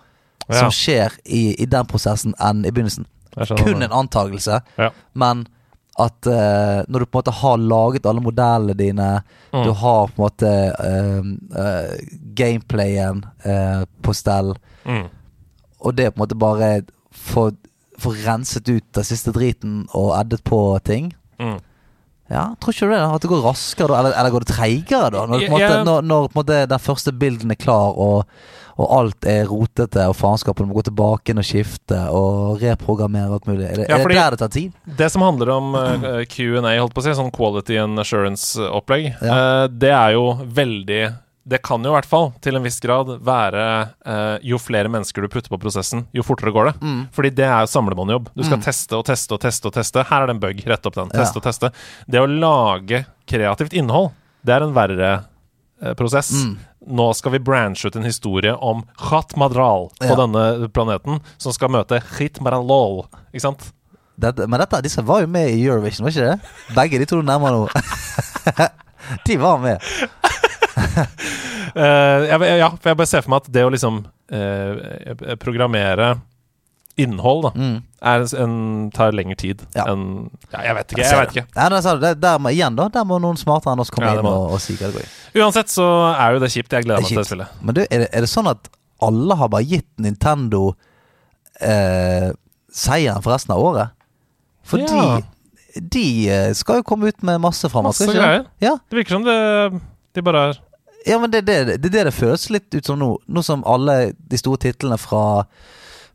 [0.51, 0.59] Ja.
[0.59, 3.05] som skjer i, i den prosessen enn i begynnelsen.
[3.57, 3.87] Kun det.
[3.87, 4.89] en antakelse, Ja.
[5.13, 5.45] men
[5.99, 9.09] at uh, når du på en måte har laget alle modellene dine,
[9.53, 9.63] Mm.
[9.67, 11.23] du har på en måte uh,
[11.59, 11.95] uh,
[12.35, 13.23] gameplayen
[14.01, 14.53] på stell,
[14.85, 15.07] Mm.
[15.81, 16.81] og det på en måte bare
[17.11, 17.51] få
[18.01, 21.11] få renset ut den siste driten og eddet på ting.
[21.39, 21.59] Mm.
[22.31, 22.97] Ja, Tror ikke du det?
[22.97, 23.09] da?
[23.13, 23.99] At det går raskere da?
[23.99, 25.25] Eller, eller går det treigere, da?
[25.27, 28.25] Når, på en måte, når, når på en måte den første bilden er klar, og,
[28.77, 33.65] og alt er rotete, og faenskapen må gå tilbake og skifte og reprogrammere alt mulig.
[33.67, 34.71] Er det, Ja, er det der det tar tid?
[34.97, 39.33] Det som handler om uh, Q&A, holdt på å si, sånn quality and assurance-opplegg, Ja.
[39.35, 41.03] uh, det er jo veldig
[41.51, 43.63] Det kan jo i hvert fall til en viss grad være
[44.05, 46.73] eh, Jo flere mennesker du putter på prosessen, jo fortere går det.
[46.85, 46.99] Mm.
[47.11, 48.29] Fordi det er jo samlemannsjobb.
[48.37, 50.03] Du skal teste og teste og teste og teste.
[50.05, 50.61] Her er det en bug.
[50.69, 51.09] Rett opp den.
[51.17, 51.25] Ja.
[51.25, 51.71] Og teste.
[52.05, 54.11] Det å lage kreativt innhold,
[54.45, 55.09] det er en verre
[55.81, 56.29] eh, prosess.
[56.45, 56.53] Mm.
[56.87, 60.15] Nå skal vi branche ut en historie om Khat Madral på Ja.
[60.17, 63.05] denne planeten, som skal møte Khit Maralol.
[63.33, 63.67] Ikke sant?
[64.17, 66.75] Det, men dette, disse var jo med i Eurovision, var ikke det?
[66.75, 67.67] Begge de to du nærmer nå.
[69.27, 69.81] de var med.
[71.75, 74.01] uh, jeg, ja, for jeg bare ser for meg at det å liksom
[74.33, 76.15] uh, programmere
[76.97, 77.83] innhold da, Mm.
[78.01, 79.85] er en, tar lengre tid Ja.
[79.87, 81.03] enn ja, Jeg vet ikke.
[81.03, 82.21] jeg vet ikke Ja, der, det.
[82.21, 82.87] der må, igjen, da.
[82.89, 85.05] Der må noen smartere enn oss komme inn og, og si det i.
[85.39, 85.85] Uansett så
[86.17, 86.71] er jo det kjipt.
[86.71, 87.47] Jeg gleder er meg til det spillet.
[87.61, 88.67] Men du, er det, er det sånn at
[89.01, 90.75] alle har bare gitt Nintendo
[91.61, 92.31] eh,
[92.71, 93.89] seieren for resten av året?
[94.63, 95.21] Fordi Ja.
[95.79, 97.95] de, eh, skal jo komme ut med masse framover.
[97.95, 98.43] Masse greier.
[98.43, 98.47] det?
[98.67, 99.81] Ja, Det virker som det,
[100.13, 100.57] de bare er
[101.07, 103.17] ja, men det det, det, er det det føles litt ut som nå.
[103.27, 105.45] Nå som alle de store titlene fra,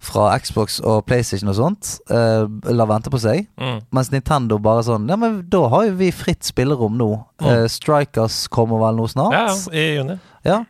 [0.06, 3.46] fra Xbox og PlayStation og sånt uh, lar vente på seg.
[3.58, 3.80] mm.
[3.92, 7.10] Mens Nintendo bare sånn Ja, men da har jo vi fritt spillerom nå.
[7.42, 7.46] Mm.
[7.50, 9.34] Uh, Strikers kommer vel nå snart?
[9.36, 10.18] Ja, ja, i juni.
[10.46, 10.62] Ja.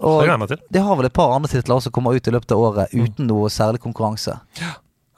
[0.00, 2.94] Og de har vel et par andre titler som kommer ut i løpet av året
[2.94, 3.04] Mm.
[3.04, 4.38] uten noe særlig konkurranse.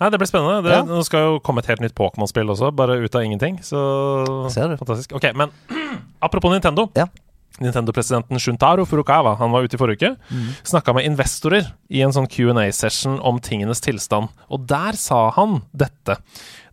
[0.03, 0.63] Nei, Det blir spennende.
[0.65, 0.83] Det, Ja.
[0.83, 3.61] Nå skal jo komme et helt nytt Pokémon-spill også, bare ut av ingenting.
[3.63, 4.77] Så Ser du?
[4.77, 5.13] Fantastisk.
[5.15, 5.51] Ok, men
[6.21, 6.89] apropos Nintendo.
[6.97, 7.07] Ja.
[7.63, 10.17] Nintendo-presidenten Shuntaro Furukawa Han var ute i forrige uke.
[10.35, 10.49] Mm.
[10.73, 14.29] Snakka med investorer i en sånn Q&A-session om tingenes tilstand.
[14.51, 16.19] Og der sa han dette.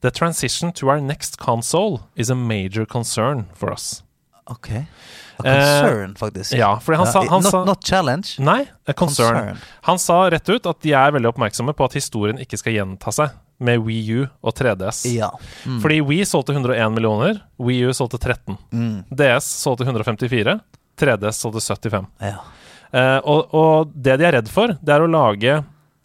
[0.01, 4.01] The transition to our next console is a major concern for us.
[4.49, 4.69] Ok.
[5.39, 6.53] A concern, faktisk.
[6.53, 8.39] Eh, Ja, fordi han sa, han not, sa not challenge.
[8.39, 9.35] Nei, a concern.
[9.35, 9.57] Concern.
[9.87, 13.13] Han sa rett ut at de er veldig oppmerksomme på at historien ikke skal gjenta
[13.13, 13.29] seg
[13.59, 15.03] med Wii U og 3DS.
[15.13, 15.29] Ja.
[15.67, 15.79] Mm.
[15.83, 18.57] Fordi Wii solgte 101 millioner, Wii U solgte 13.
[18.71, 19.03] Mm.
[19.11, 20.57] DS solgte 154,
[20.99, 22.07] 3DS solgte 75.
[22.21, 22.37] ja.
[22.89, 25.59] Uh, og, og det de er redd for, det er å lage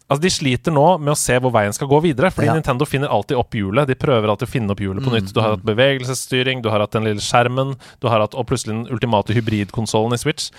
[0.05, 2.53] Altså De sliter nå med å se hvor veien skal gå videre, fordi Ja.
[2.59, 3.89] Nintendo finner alltid opp hjulet.
[3.89, 5.33] De prøver alltid å finne opp hjulet på Mm, nytt.
[5.33, 7.73] Du har hatt bevegelsesstyring, du har hatt den lille skjermen,
[8.05, 10.51] du har hatt og plutselig den ultimate hybridkonsollen i Switch.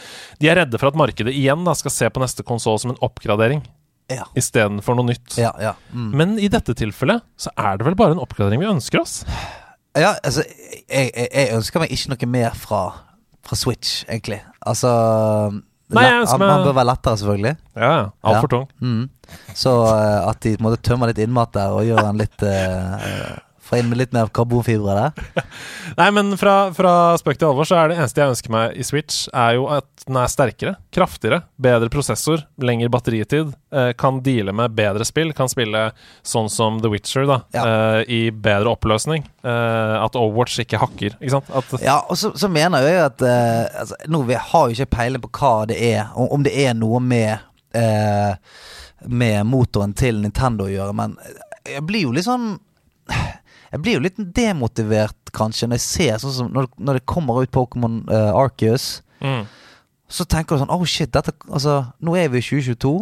[0.41, 2.99] De er redde for at markedet igjen da skal se på neste konsoll som en
[3.05, 3.61] oppgradering
[4.09, 4.25] Ja.
[4.35, 5.37] istedenfor noe nytt.
[5.37, 5.75] Ja, ja.
[5.93, 6.09] Mm.
[6.17, 9.21] Men i dette tilfellet så er det vel bare en oppgradering vi ønsker oss?
[9.95, 10.41] ja, altså
[10.89, 12.81] jeg, jeg, jeg ønsker meg ikke noe mer fra,
[13.45, 14.39] fra Switch, egentlig.
[14.65, 14.89] Altså
[15.93, 17.55] Nei, jeg lett- ønsker han, meg- han bør være lettere, selvfølgelig.
[17.77, 18.05] Ja, ja.
[18.31, 18.67] Altfor tung.
[18.81, 19.09] Mm.
[19.53, 22.45] Så eh, at de på en måte tømmer litt innmat der og gjør den litt
[22.45, 25.45] uh, Får inn med litt mer karbonfibre der.
[25.99, 28.83] Nei, men fra, fra spøk til alvor så er det eneste jeg ønsker meg i
[28.85, 34.53] Switch, er jo at den er sterkere, kraftigere, bedre prosessor, lengre batteritid, eh, kan deale
[34.53, 35.87] med bedre spill, kan spille
[36.21, 37.63] sånn som The Witcher, da, Ja.
[37.65, 39.25] eh, i bedre oppløsning.
[39.41, 41.49] Eh, at Overwatch ikke hakker, ikke sant?
[41.49, 44.91] At, Ja, og så, så mener jeg at eh, altså, Nå vi har jo ikke
[44.99, 47.39] peiling på hva det er, om, det er noe med
[47.73, 48.37] eh,
[49.09, 51.17] Med motoren til Nintendo å gjøre, men
[51.65, 52.59] jeg blir jo litt sånn
[53.71, 57.41] Jeg blir jo litt demotivert, kanskje, når jeg ser sånn som når, når det kommer
[57.43, 59.01] ut Pokémon uh, Arceus.
[59.19, 59.43] mm,
[60.07, 62.93] Så tenker du sånn Oh shit, dette Altså, nå er vi i 2022.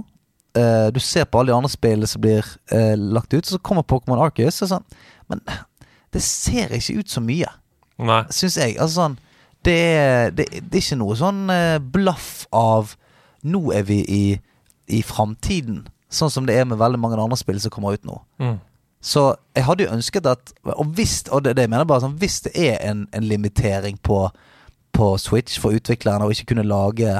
[0.58, 3.86] Uh, du ser på alle de andre spillene som blir uh, lagt ut, så kommer
[3.86, 4.62] Pokémon Arceus.
[4.66, 4.88] Og sånn,
[5.30, 5.44] men
[6.14, 7.50] det ser ikke ut så mye
[7.98, 8.24] nei.
[8.34, 8.78] syns jeg.
[8.78, 9.20] Altså sånn
[9.64, 9.80] det
[10.36, 12.96] det, det er ikke noe sånn uh, blaff av
[13.44, 14.26] Nå er vi i,
[14.88, 15.82] i framtiden.
[16.08, 18.16] Sånn som det er med veldig mange andre spill som kommer ut nå.
[18.40, 18.54] Mm.
[19.04, 22.14] Så jeg hadde jo ønsket at Og hvis, og det, det jeg mener bare sånn
[22.22, 24.30] Hvis det er en, en limitering på,
[24.96, 27.12] på Switch for utviklerne å ikke kunne lage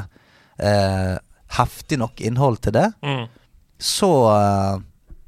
[0.58, 1.14] eh,
[1.58, 3.26] heftig nok innhold til det, Mm.
[3.78, 4.80] så eh,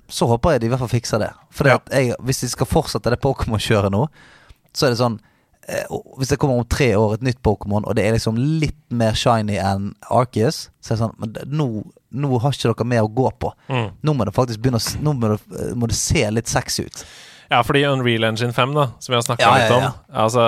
[0.08, 1.30] Så håper jeg de i hvert fall fikser det.
[1.50, 1.78] For Ja.
[2.22, 4.06] hvis de skal fortsette det Pokémon-kjøret nå,
[4.72, 5.22] så er det sånn og
[6.18, 9.16] Hvis det kommer om tre år et nytt Pokémon, og det er liksom litt mer
[9.18, 11.66] shiny enn Arceus, så er det sånn Men nå,
[12.14, 13.50] nå har ikke dere mer å gå på.
[13.68, 13.88] Mm.
[14.06, 16.86] Nå må det faktisk begynne å Nå må det, eh, må det se litt sexy
[16.86, 17.02] ut.
[17.50, 19.92] Ja, fordi Unreal Engine 5, da, som vi har snakka Ja, litt om ja.
[20.24, 20.46] Altså,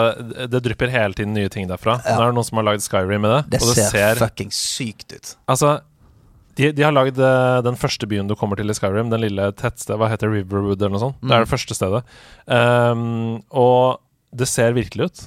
[0.50, 2.00] det- drypper hele tiden nye ting derfra.
[2.04, 2.16] Ja.
[2.16, 4.50] Nå er det noen som har lagd Skyrim med det, Det, det ser, ser fucking
[4.50, 5.36] sykt ut.
[5.48, 5.80] Altså,
[6.58, 9.52] De, de har lagd eh, den første byen du kommer til i Skyrim, den lille
[9.54, 11.20] tettstedet, hva heter Riverwood eller noe sånt.
[11.22, 12.02] Det er det første stedet.
[12.50, 14.00] Um, og
[14.34, 15.22] det ser virkelig ut.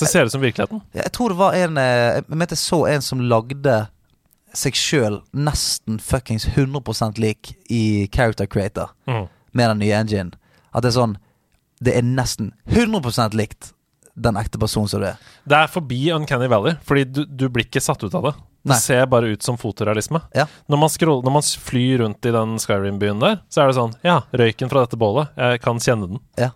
[0.00, 0.80] Det ser ut som virkeligheten.
[0.96, 3.86] Jeg tror det var en eh, jeg så en som lagde
[4.56, 9.28] seg sjøl nesten fuckings 100 lik i Character Creator Mm.
[9.52, 10.32] med den nye engine.
[10.72, 11.16] At det er sånn
[11.82, 13.72] Det er nesten 100% likt
[14.16, 15.18] den ekte personen som du er.
[15.46, 18.32] Det er forbi Uncanny Valley, fordi du, du blir ikke satt ut av det.
[18.64, 18.78] Det Nei.
[18.80, 20.22] ser bare ut som fotorealisme.
[20.34, 20.46] Ja.
[20.72, 23.92] Når man, scroll, når man flyr rundt i den Skyrim-byen der, så er det sånn
[24.02, 25.28] Ja, røyken fra dette bålet.
[25.36, 26.22] Jeg kan kjenne den.
[26.40, 26.48] Ja.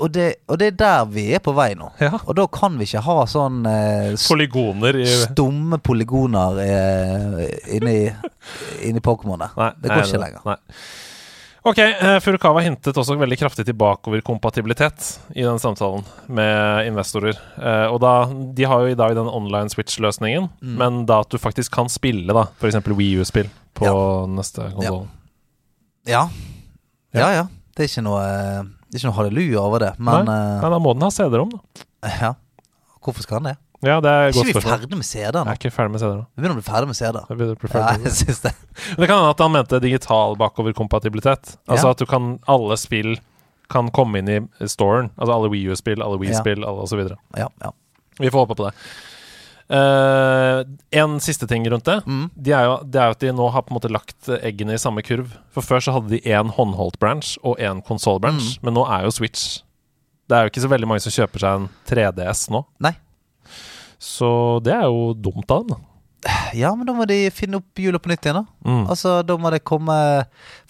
[0.00, 1.90] Og det, og det er der vi er på vei nå.
[2.00, 2.14] Ja.
[2.24, 7.42] Og da kan vi ikke ha sånn eh, Polygoner i stumme polygoner eh,
[7.76, 7.96] inni,
[8.88, 9.52] inni Pokémonet.
[9.52, 10.46] Det Det nei, går ikke lenger.
[10.48, 10.56] Nei.
[11.68, 17.36] Ok, eh, Furukawa hintet også veldig kraftig til bakoverkompatibilitet i den samtalen med investorer.
[17.60, 18.14] Eh, og da,
[18.56, 20.74] De har jo i dag den online switch-løsningen, Mm.
[20.80, 22.80] men da at du faktisk kan spille da f.eks.
[22.88, 23.46] Wii U-spill
[23.78, 23.94] på Ja.
[24.26, 25.06] neste konsoll.
[26.08, 26.24] Ja.
[27.14, 27.46] ja, ja.
[27.76, 29.90] Det er ikke noe, eh, det er ikke noe halleluja over det.
[29.98, 31.84] Men Nei, da må den ha CD-rom, da.
[32.04, 32.34] eh, ja.
[33.02, 33.58] Hvorfor skal den det?
[33.82, 35.50] Ja, det er Er ikke vi ferdig med CD-er Jeg nå?
[35.50, 36.26] er ikke ferdig med CD-rom.
[36.36, 37.24] Vi begynner å bli ferdig med CD-er.
[37.26, 38.04] Ja, det.
[38.04, 38.52] jeg syns det.
[39.00, 41.56] Det kan hende at han mente digital bakoverkompatibilitet.
[41.66, 41.90] Altså Ja.
[41.96, 43.16] at du kan alle spill
[43.72, 45.10] kan komme inn i storen.
[45.18, 47.00] Altså alle Wii U-spill, alle Wii-spill, alle osv.
[47.36, 47.70] Ja, ja.
[48.20, 48.74] Vi får håpe på det.
[49.70, 50.64] Eh,
[51.02, 51.98] en siste ting rundt det.
[52.06, 52.30] Mm.
[52.36, 54.74] De er jo, det er jo at de nå har på en måte lagt eggene
[54.76, 55.30] i samme kurv.
[55.54, 58.62] For før så hadde de én håndholdt branch og én konsollbranch, Mm.
[58.66, 59.62] men nå er jo Switch
[60.28, 62.64] Det er jo ikke så veldig mange som kjøper seg en 3DS nå.
[62.80, 62.92] Nei.
[63.98, 65.80] Så det er jo dumt av dem.
[66.54, 68.70] Ja, men da må de finne opp hjulet på nytt igjen, da.
[68.70, 68.84] Mm.
[68.92, 69.96] Altså, da må det komme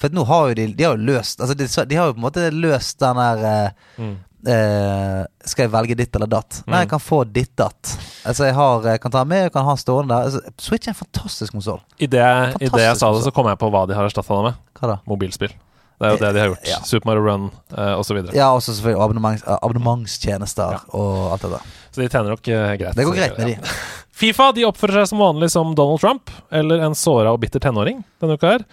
[0.01, 2.22] For nå har jo de De har jo løst Altså, de, de har jo på
[2.22, 3.70] en måte løst den der eh,
[4.01, 4.14] Mm.
[4.49, 6.62] Eh, Skal jeg velge ditt eller datt?
[6.66, 7.95] Nei, jeg kan få ditt datt.
[8.26, 10.30] Altså, jeg har, jeg kan ta med, jeg kan ha stående der.
[10.30, 11.80] Altså, Switch er en fantastisk konsoll.
[11.99, 14.49] Idet i det jeg sa det, så kom jeg på hva de har erstatta det
[14.51, 14.61] med.
[14.80, 14.99] Hva da?
[15.11, 15.55] Mobilspill.
[16.03, 16.64] Det er jo det de har gjort.
[16.66, 16.78] Ja.
[16.82, 17.45] Super Mario Run
[17.78, 18.16] eh, osv.
[18.34, 20.80] Ja, også selvfølgelig abonnements, eh, abonnementstjenester Ja.
[20.99, 21.68] og alt det der.
[21.93, 22.97] Så de tjener nok eh, greit.
[22.99, 23.61] Det går greit med Ja.
[23.62, 23.76] de.
[24.22, 28.03] Fifa de oppfører seg som vanlig som Donald Trump, eller en såra og bitter tenåring
[28.20, 28.64] denne uka her.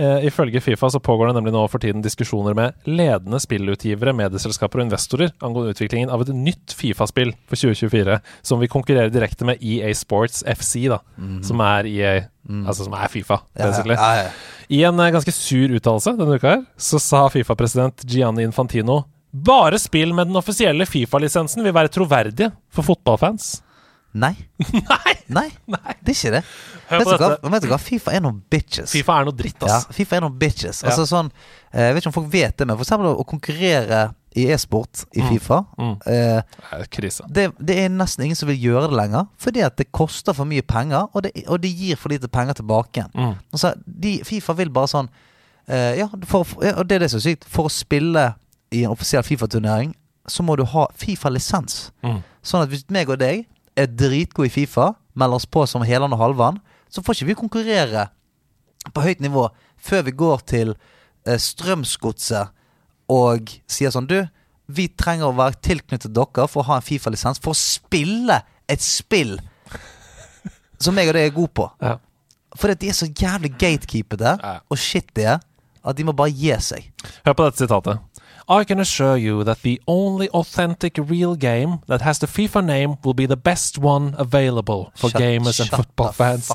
[0.00, 4.80] Eh, ifølge Fifa så pågår det nemlig nå for tiden diskusjoner med ledende spillutgivere, medieselskaper
[4.80, 8.16] og investorer angående utviklingen av et nytt Fifa-spill for 2024,
[8.48, 11.02] som vil konkurrere direkte med EA Sports FC, da,
[11.44, 12.14] som er EA,
[12.64, 13.60] altså som er Fifa, Mhm.
[13.60, 13.94] Ja, basically.
[14.00, 14.30] ja, ja.
[14.70, 19.02] I en eh, ganske sur uttalelse denne uka her, så sa Fifa-president Gianni Infantino
[19.34, 23.60] bare spill med den offisielle Fifa-lisensen vil være troverdige for fotballfans.
[24.24, 24.34] Nei.
[25.30, 25.48] Nei!
[25.70, 25.94] Nei.
[26.02, 26.42] Det er ikke det.
[26.90, 27.78] Hør på du, hva, vet du hva?
[27.78, 28.90] Fifa er noen bitches.
[28.90, 29.76] Fifa er noe dritt, Ja.
[29.94, 30.80] Fifa er noen bitches.
[30.82, 30.88] Ja.
[30.90, 31.28] Altså sånn
[31.72, 34.00] eh, Jeg vet ikke om folk vet det, men for eksempel å konkurrere
[34.38, 35.94] i e-sport i Fifa Mm.
[36.06, 37.24] eh, Det er krise.
[37.30, 39.26] det, det er nesten ingen som vil gjøre det lenger.
[39.38, 42.54] Fordi at det koster for mye penger, og det, og det gir for lite penger
[42.60, 43.06] tilbake.
[43.14, 43.34] Mm.
[43.52, 45.08] Altså, de, Fifa vil bare sånn
[45.68, 47.46] eh, ja, for, ja, og det er det som er sykt.
[47.50, 48.32] For å spille
[48.74, 49.94] i en offisiell Fifa-turnering,
[50.30, 51.90] så må du ha Fifa-lisens.
[52.06, 52.20] Mm.
[52.42, 53.46] Sånn at hvis meg og deg
[53.76, 56.58] er dritgod i Fifa, melder oss på som Heland og Halvan,
[56.90, 58.08] så får ikke vi konkurrere
[58.94, 59.48] på høyt nivå
[59.80, 60.72] før vi går til
[61.26, 62.50] eh, Strømsgodset
[63.10, 64.18] og sier sånn Du,
[64.70, 68.40] vi trenger å være tilknyttet dere for å ha en Fifa-lisens for å spille
[68.70, 69.36] et spill
[70.80, 71.66] som jeg og deg er gode på.
[71.82, 71.96] Ja.
[72.56, 74.52] Fordi at de er så jævlig gatekeepete Ja.
[74.70, 75.38] og shittige
[75.84, 76.86] at de må bare gi seg.
[77.26, 78.00] Hør på dette sitatet.
[78.50, 82.96] I can assure you that the only authentic real game that has the FIFA name
[83.04, 86.50] will be the best one available for Shut- gamers and football the fans.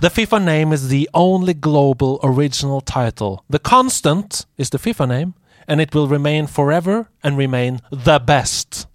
[0.00, 3.44] The FIFA name is the only global original title.
[3.50, 5.34] The constant is the FIFA name,
[5.66, 8.86] and it will remain forever and remain the best.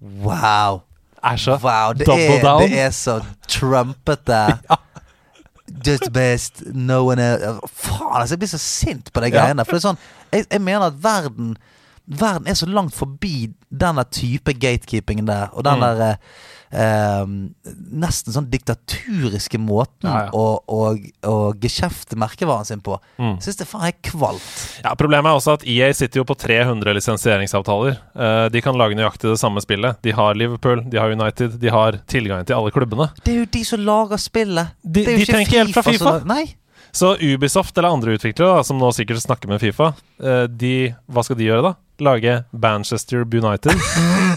[0.00, 0.82] Wow.
[1.24, 2.60] Er så Wow, det double er, down.
[2.70, 4.58] det er så trumpete.
[5.86, 9.46] Just best, no one else Faen, altså, jeg blir så sint på de Ja.
[9.64, 9.98] For det er sånn
[10.32, 11.56] Jeg, jeg mener at verden
[12.08, 15.80] Verden er så langt forbi denne type gatekeepingen der, og den Mm.
[15.80, 16.16] der eh,
[16.72, 17.26] eh,
[17.92, 20.30] nesten sånn diktaturiske måten Ja, ja.
[20.32, 20.96] å, å,
[21.28, 22.98] å geskjefte merkevaren sin på.
[23.18, 23.36] Mm.
[23.44, 24.80] Syns det faen er kvalt.
[24.82, 27.98] Ja, Problemet er også at EA sitter jo på 300 lisensieringsavtaler.
[28.16, 30.00] Eh, de kan lage nøyaktig det samme spillet.
[30.02, 33.10] De har Liverpool, de har United, de har tilgang til alle klubbene.
[33.22, 34.74] Det er jo de som lager spillet.
[34.82, 36.04] De- det er jo de ikke tenker helt fra FIFA.
[36.18, 36.44] lag- Nei.
[36.92, 41.22] Så Ubisoft eller andre utviklere, da, som nå sikkert snakker med Fifa, eh, de, hva
[41.24, 41.74] skal de gjøre da?
[42.02, 43.78] Lage Manchester United?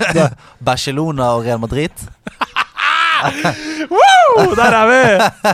[0.70, 1.92] Barcelona og Real Madrid.
[3.92, 4.56] Woo!
[4.56, 5.04] Der er vi!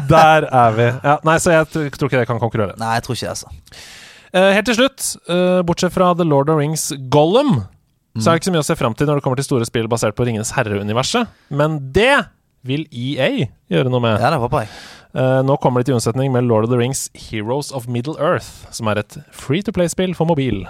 [0.09, 0.88] Der er vi.
[1.03, 2.76] Ja, nei, så jeg tror ikke det kan konkurrere.
[2.82, 3.47] Nei, jeg tror ikke det, altså.
[4.32, 7.66] Eh, helt til slutt, eh, bortsett fra The Lord of Rings Gollum,
[8.20, 9.68] så er det ikke så mye å se fram til når det kommer til store
[9.68, 11.32] spill basert på Ringenes herre-universet.
[11.49, 12.26] Men det
[12.68, 14.20] vil EA gjøre noe med.
[14.20, 14.72] Ja, det håper jeg.
[15.12, 18.68] Uh, nå kommer de til unnsetning med Lord of the Rings Heroes of Middle Earth,
[18.72, 20.64] som er et free to play-spill for mobil.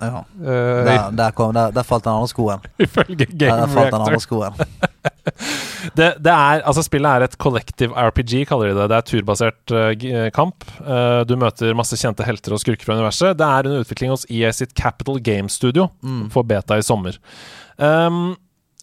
[0.00, 0.20] Ja.
[0.38, 2.60] Uh, Der, der, kom, der, der falt den andre skoen.
[2.86, 4.54] Ifølge Game Reactor.
[5.96, 8.86] Det, det er, altså Spillet er et collective RPG, kaller de det.
[8.90, 10.64] Det er turbasert uh, kamp.
[10.82, 13.36] Uh, du møter masse kjente helter og skurker fra universet.
[13.38, 16.28] Det er under utvikling hos EA sitt Capital Games Studio Mm.
[16.34, 17.16] for beta i sommer.
[17.78, 18.36] Um,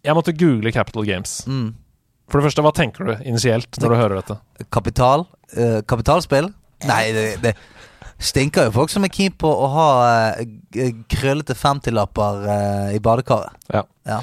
[0.05, 1.37] jeg måtte google Capital Games.
[1.47, 1.73] Mm.
[2.31, 4.39] For det første, hva tenker du initielt når du hører dette?
[4.73, 5.27] Kapital?
[5.87, 6.47] kapitalspill?
[6.89, 7.53] Nei, det, det
[8.19, 9.87] stinker jo folk som er keen på å ha
[10.39, 13.55] eh, krøllete femtilapper eh, i badekaret.
[13.73, 13.83] Ja.
[14.07, 14.21] Ja.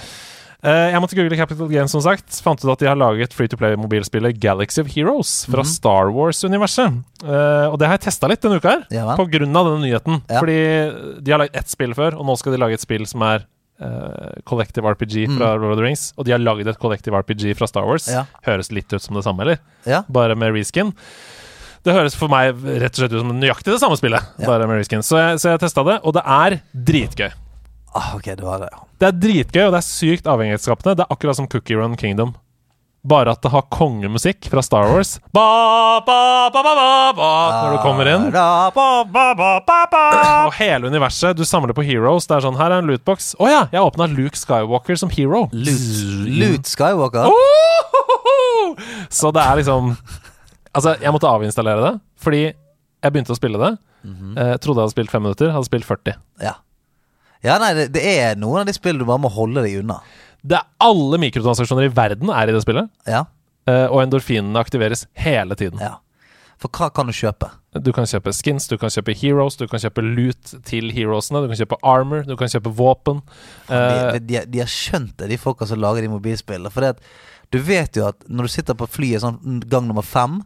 [0.63, 2.37] Eh, jeg måtte google Capital Games, som sagt.
[2.45, 5.71] Fant ut at de har laget free to play-mobilspillet Galaxy of Heroes fra Mhm.
[5.73, 7.01] Star Wars-universet.
[7.25, 9.83] Eh, og det har jeg testa litt denne uka her, Ja på grunn av denne
[9.89, 10.23] nyheten.
[10.31, 10.39] Ja.
[10.41, 13.23] Fordi de har lagd ett spill før, og nå skal de lage et spill som
[13.27, 13.45] er
[13.83, 15.39] eh, Collective RPG Mm.
[15.39, 16.13] fra Lord of the Rings.
[16.17, 18.07] Og de har lagd et Collective RPG fra Star Wars.
[18.07, 18.27] Ja.
[18.47, 19.59] Høres litt ut som det samme, eller?
[19.85, 20.05] Ja.
[20.09, 20.93] Bare med reskin.
[21.83, 24.47] Det høres for meg rett og slett ut som nøyaktig det samme spillet, Ja.
[24.47, 25.03] bare med reskin.
[25.03, 27.33] Så jeg, så jeg testa det, og det er dritgøy.
[27.95, 28.85] Ah, ok, det var det, ja.
[29.03, 30.95] Det er dritgøy, og det er sykt avhengighetsskapende.
[30.97, 32.35] Det er akkurat som Cookie Run Kingdom.
[33.05, 35.17] Bare at det har kongemusikk fra Star Wars.
[35.35, 37.31] Ba, ba, ba, ba, ba,
[37.65, 38.29] når du kommer inn.
[38.31, 40.03] Da, ba, ba, ba, ba, ba.
[40.47, 41.35] Og hele universet.
[41.37, 42.29] Du samler på heroes.
[42.31, 43.33] Det er sånn, Her er en lootbox.
[43.43, 43.65] Å ja!
[43.75, 45.49] Jeg åpna Luke Skywalker som hero.
[45.51, 47.27] Loot Skywalker?
[49.11, 49.97] Så det er liksom
[50.75, 53.73] Altså, jeg måtte avinstallere det, fordi jeg begynte å spille det.
[54.03, 56.17] eh, trodde jeg hadde spilt fem minutter, hadde spilt 40.
[56.43, 56.55] Ja.
[57.45, 60.01] Ja, nei, det, det er noen av de spillene du bare må holde deg unna.
[60.43, 63.25] Det er Alle mikrotransaksjoner i verden er i det spillet, Ja.
[63.67, 65.79] eh, og endorfinene aktiveres hele tiden.
[65.83, 65.97] ja.
[66.63, 67.49] For hva kan du kjøpe?
[67.83, 71.49] Du kan kjøpe skins, du kan kjøpe heroes, du kan kjøpe loot til heroesene, du
[71.51, 73.19] kan kjøpe armor, du kan kjøpe våpen.
[73.69, 76.71] Eh, De, de, de har skjønt det, de folka som lager de mobilspillene.
[76.71, 76.95] For
[77.51, 80.39] du vet jo at når du sitter på flyet sånn gang nummer fem,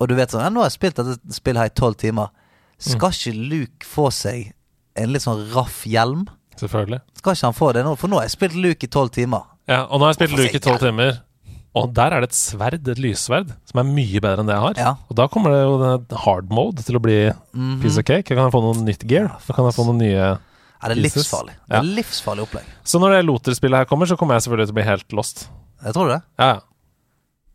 [0.00, 2.30] og du vet sånn ja, 'Nå har jeg spilt dette spillet her i tolv timer'.
[2.78, 4.52] Skal ikke Luke få seg
[4.96, 6.26] en litt sånn raff hjelm?
[6.56, 7.00] selvfølgelig.
[7.18, 7.96] Skal ikke han få det nå?
[7.98, 9.42] For nå har jeg spilt Luke i tolv timer.
[9.66, 11.20] Ja, og nå har jeg spilt Luke i tolv timer,
[11.74, 14.62] og der er det et sverd, et lyssverd, som er mye bedre enn det jeg
[14.62, 14.74] har.
[14.78, 14.92] Ja.
[15.10, 17.80] Og da kommer det jo denne hard mode til å bli Mhm.
[17.82, 18.26] piece of cake.
[18.26, 19.28] Kan jeg få noe nytt gear?
[19.48, 20.38] Da kan jeg få noen nye Ja,
[20.88, 21.26] det er Jesus.
[21.26, 21.54] livsfarlig.
[21.66, 21.78] Det Ja.
[21.80, 22.64] er livsfarlig opplegg.
[22.84, 25.48] Så når det Loter-spillet her kommer, så kommer jeg selvfølgelig til å bli helt lost.
[25.84, 26.22] Jeg tror det.
[26.38, 26.60] Ja, ja.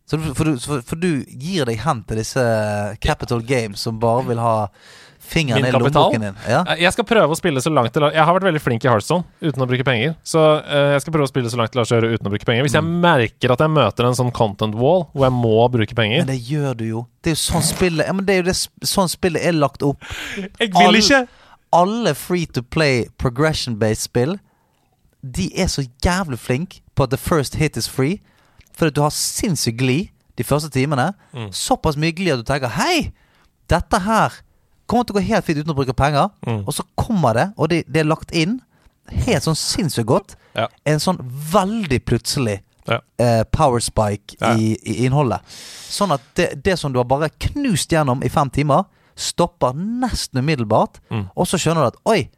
[0.09, 2.41] Så du, for, du, for, for du gir deg hen til disse
[3.03, 4.55] Capital Games som bare vil ha
[5.29, 6.37] fingeren i lommeboken din.
[6.49, 6.63] Ja.
[6.65, 9.27] Eh, Jeg skal prøve å spille så langt Jeg har vært veldig flink i Hearthstone
[9.43, 10.15] uten å bruke penger.
[10.25, 12.33] Så eh, jeg skal prøve å spille så langt det lar seg gjøre uten å
[12.33, 12.65] bruke penger.
[12.65, 16.23] Hvis jeg merker at jeg møter en sånn content wall hvor jeg må bruke penger
[16.23, 17.03] Men det gjør du jo.
[17.21, 18.57] Det er jo sånn spillet ja, men det er jo det,
[18.89, 20.09] sånn spillet er lagt opp.
[20.39, 21.21] Jeg vil ikke!
[21.75, 24.39] Alle free to play progression-based spill
[25.21, 28.17] De er så jævlig flinke på at the first hit is free.
[28.79, 30.07] Fordi du har sinnssykt glid
[30.39, 31.09] de første timene.
[31.35, 31.49] Mm.
[31.55, 33.09] Såpass mye glid at du tenker Hei,
[33.69, 34.39] dette her
[34.89, 36.31] kommer til å gå helt fint uten å bruke penger.
[36.47, 36.63] Mm.
[36.65, 38.57] Og så kommer det, og det, det er lagt inn
[39.09, 40.35] helt sånn sinnssykt godt.
[40.57, 40.67] Ja.
[40.87, 41.19] En sånn
[41.53, 42.59] veldig plutselig
[42.89, 43.01] Ja.
[43.21, 44.55] eh, power spike Ja.
[44.57, 45.43] i, i innholdet.
[45.89, 48.85] Sånn at det, det som du har bare knust gjennom i fem timer,
[49.19, 50.97] stopper nesten umiddelbart.
[51.11, 51.27] Mm.
[51.35, 52.29] Og så skjønner du at oi,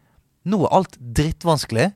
[0.44, 1.92] nå er alt drittvanskelig.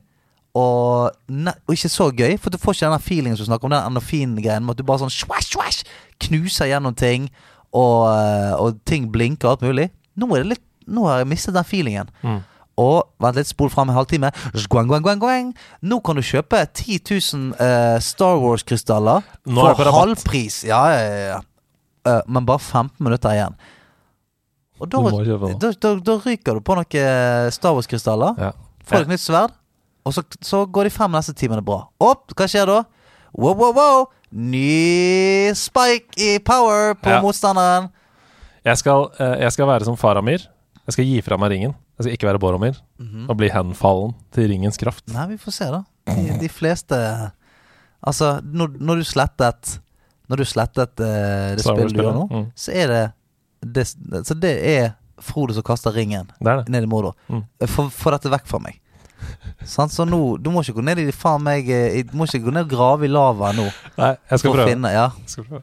[0.56, 3.68] Og, ne og ikke så gøy, for du får ikke den feelingen som du snakker
[3.68, 5.84] om, den endorfin-greien med at du bare sånn swash, swash,
[6.24, 7.28] knuser gjennom ting,
[7.76, 9.90] og, eh, og ting blinker og alt mulig.
[10.16, 12.10] Nå er det litt Nå har jeg mistet den feelingen.
[12.22, 12.44] Mm.
[12.78, 14.28] Og vent litt, spol fram en halvtime.
[14.70, 15.48] Guang, guang, guang, guang.
[15.82, 20.60] Nå kan du kjøpe 10 000 uh, Star Wars-krystaller er for halvpris.
[20.68, 21.40] Ja, ja, ja.
[22.06, 23.58] Eh, men bare 15 minutter igjen.
[24.78, 25.00] Og da,
[25.58, 28.36] da, da, da ryker du på noen eh, Star Wars-krystaller.
[28.38, 28.52] Ja.
[28.86, 29.56] Får et nytt sverd.
[30.06, 31.80] Og så, så går de fem neste timene bra.
[32.00, 32.80] Opp, hva skjer da?
[33.36, 34.04] Wow, wow, wow.
[34.30, 37.20] Ny spike i power på Ja.
[37.24, 37.90] motstanderen.
[38.66, 40.46] Jeg skal, eh, jeg skal være som Faramir.
[40.86, 41.74] Jeg skal gi fra meg ringen.
[41.98, 43.26] Jeg skal ikke være Boromir Mhm.
[43.30, 45.06] og bli henfallen til ringens kraft.
[45.08, 45.82] Nei, vi får se, da.
[46.06, 47.32] De, de fleste
[48.06, 49.78] Altså, når, når du slettet
[50.30, 52.52] Når du slettet eh, det Star spillet du gjør nå, Mm.
[52.54, 53.12] så er det,
[53.72, 53.86] det
[54.26, 56.68] Så det er Frode som kaster ringen Det er det.
[56.68, 57.14] ned i Mordor.
[57.30, 57.42] Mm.
[57.66, 58.78] Få få dette vekk fra meg.
[59.66, 59.92] Sant?
[59.92, 62.54] Så nå Du må ikke gå ned i faen meg eh, Du må ikke gå
[62.54, 63.66] ned og grave i lava nå.
[63.98, 64.70] Nei, jeg skal prøve.
[64.70, 65.10] finne Ja.
[65.24, 65.62] Jeg skal prøve.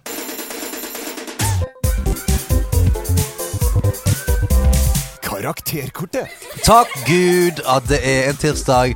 [5.23, 6.27] Karakterkortet.
[6.63, 8.95] Takk Gud at det er en tirsdag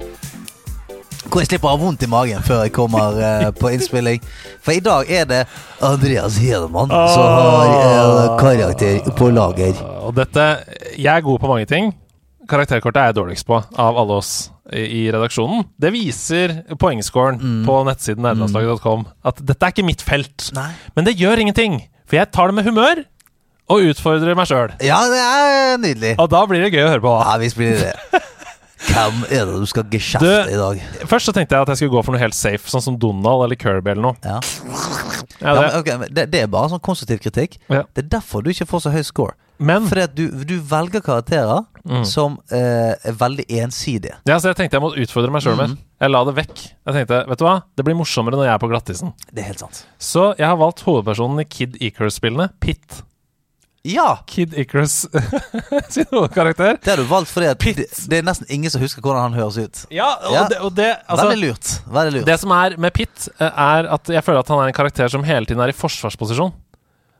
[1.28, 4.22] hvor jeg slipper å ha vondt i magen før jeg kommer uh, på innspilling.
[4.64, 5.42] For i dag er det
[5.84, 9.76] Andreas Hedemann som har uh, karakter på lager.
[10.08, 10.46] Og dette
[10.96, 11.92] Jeg er god på mange ting.
[12.48, 14.32] Karakterkortet er jeg dårligst på av alle oss
[14.72, 15.66] i, i redaksjonen.
[15.80, 17.66] Det viser poengscoren Mm.
[17.68, 20.50] på nettsiden nederlandslaget.com at dette er ikke mitt felt.
[20.56, 20.72] Nei.
[20.96, 23.04] Men det gjør ingenting, for jeg tar det med humør.
[23.70, 24.72] og utfordrer meg sjøl.
[24.80, 26.14] Ja, det er nydelig.
[26.24, 27.12] Og da blir det gøy å høre på.
[27.20, 28.22] Ja, visst blir det det.
[28.88, 30.80] Hvem er det du skal geskjefte Du- i dag?
[31.10, 33.44] Først så tenkte jeg at jeg skulle gå for noe helt safe, sånn som Donald
[33.44, 34.16] eller Kirby eller noe.
[34.24, 34.40] Ja.
[34.40, 35.62] Ja, Ja, det.
[35.62, 37.58] men, okay, men det, det er bare sånn konstruktiv kritikk.
[37.70, 37.84] Ja.
[37.94, 39.34] Det er derfor du ikke får så høy score.
[39.60, 42.02] Men Fordi at du, du velger karakterer Mm.
[42.04, 44.18] som eh, er veldig ensidige.
[44.28, 45.70] ja, så jeg tenkte jeg måtte utfordre meg sjøl mer.
[45.72, 45.78] Mm.
[46.04, 46.56] Jeg la det vekk.
[46.84, 49.14] Jeg tenkte, vet du hva, det blir morsommere når jeg er på glattisen.
[49.32, 49.80] Det er helt sant.
[49.96, 53.00] Så jeg har valgt hovedpersonen i Kid Icarus-spillene, Pitt.
[53.88, 54.18] Ja!
[54.28, 55.06] Kid Icarus
[55.96, 56.76] sin hovedkarakter.
[56.84, 59.38] Det har du valgt fordi at det, det er nesten ingen som husker hvordan han
[59.40, 59.86] høres ut.
[59.96, 60.44] Ja, og, Ja.
[60.52, 61.72] Det, og det altså, Veldig lurt.
[61.88, 62.28] Veldig lurt.
[62.28, 65.08] Det som er med Pitt, eh, er at jeg føler at han er en karakter
[65.14, 66.52] som hele tiden er i forsvarsposisjon.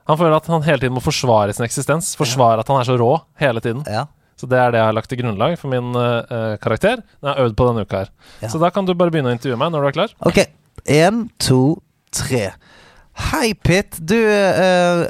[0.08, 2.14] Han føler at han hele tiden må forsvare sin eksistens.
[2.16, 3.10] Forsvare at han er så rå
[3.42, 3.82] hele tiden.
[3.86, 4.06] Ja.
[4.38, 7.00] Så det er det jeg har lagt til grunnlag for min uh, karakter.
[7.20, 8.10] Den jeg har øvd på denne uka her.
[8.40, 8.48] Ja.
[8.52, 10.14] Så da kan du bare begynne å intervjue meg når du er klar.
[10.30, 10.38] Ok.
[10.86, 11.58] Én, to,
[12.14, 12.52] tre.
[13.32, 13.98] Hei, Pitt.
[13.98, 15.02] Du, uh,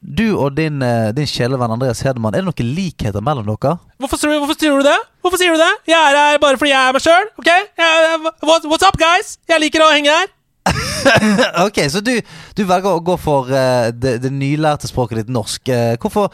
[0.00, 3.76] du og din, uh, din kjælevenn Andreas Hedemann, er det noen likheter mellom dere?
[4.00, 4.96] Hvorfor, tror du- hvorfor sier du det?
[5.20, 5.70] Hvorfor sier du det?
[5.92, 7.28] Jeg er her bare fordi jeg er meg sjøl.
[7.38, 7.50] ok?
[7.84, 9.36] Jeg- what- what's up, guys?
[9.46, 10.32] Jeg liker å henge her.
[11.66, 12.12] ok, så du,
[12.56, 15.70] du velger å gå for uh, det, det nylærte språket ditt norsk.
[15.72, 16.28] Eh, hvorfor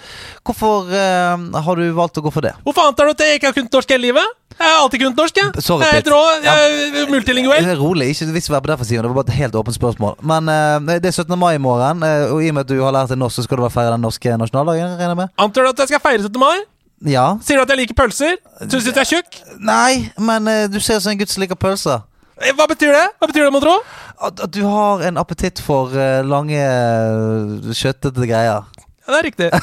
[0.46, 2.56] hvorfor uh, har du valgt å gå for det?
[2.66, 4.34] Hvorfor antar du at jeg ikke har kunnet norsk hele livet?
[4.56, 5.38] Jeg har alltid kunnet norsk.
[5.38, 5.62] jeg.
[5.62, 6.20] Sorry, jeg er rå.
[6.48, 7.66] Er multilinguell.
[7.78, 9.04] Rolig, ikke visst være på defensiven.
[9.04, 10.16] Det var bare et helt åpent spørsmål.
[10.26, 11.36] Men uh, det er 17.
[11.38, 13.60] mai i morgen, og i og med at du har lært deg norsk, så skal
[13.60, 15.36] du være feire den norske nasjonaldagen, regner jeg med?
[15.46, 16.42] Antar du at jeg skal feire 17.
[16.42, 16.66] mai?
[17.12, 17.28] Ja.
[17.44, 18.38] Sier du at jeg liker pølser?
[18.64, 19.40] Syns du at jeg er tjukk?
[19.60, 22.06] Nei, men du ser ut som en gutt som liker pølser.
[22.42, 23.04] Eh, Hva betyr det?
[23.20, 23.76] Hva betyr det, mon tro?
[24.26, 28.64] At, at du har en appetitt for eh, lange, uh, kjøttete greier.
[29.06, 29.48] Ja, det er riktig.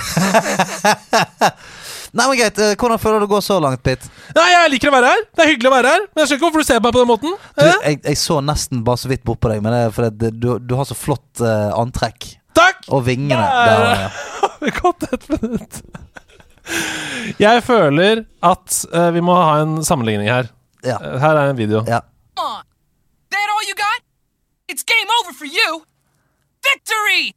[2.13, 2.59] Nei, men greit.
[2.61, 4.03] eh, hvordan føler du det går så langt, Pitt?
[4.37, 5.23] Nei, jeg liker å være her.
[5.33, 6.03] Det er hyggelig å være her.
[6.13, 7.33] Men jeg skjønner ikke hvorfor du ser på meg på den måten.
[7.57, 7.79] Du, Eh?
[7.89, 10.47] jeg, jeg så nesten bare så vidt bort på deg, men det er fordi du,
[10.61, 12.29] du har så flott uh, antrekk.
[12.53, 12.85] Takk!
[12.93, 13.41] Og vingene.
[13.41, 13.81] Der.
[13.81, 14.09] Der, ja.
[14.61, 15.81] Det har gått et minutt.
[17.41, 20.53] Jeg føler at uh, vi må ha en sammenligning her.
[20.85, 20.99] Ja.
[21.01, 21.81] Eh, Her er en video.
[21.89, 22.03] ja.
[22.37, 22.63] On.
[23.31, 24.01] That all you got?
[24.67, 25.83] It's game over for you.
[26.63, 27.33] Victory!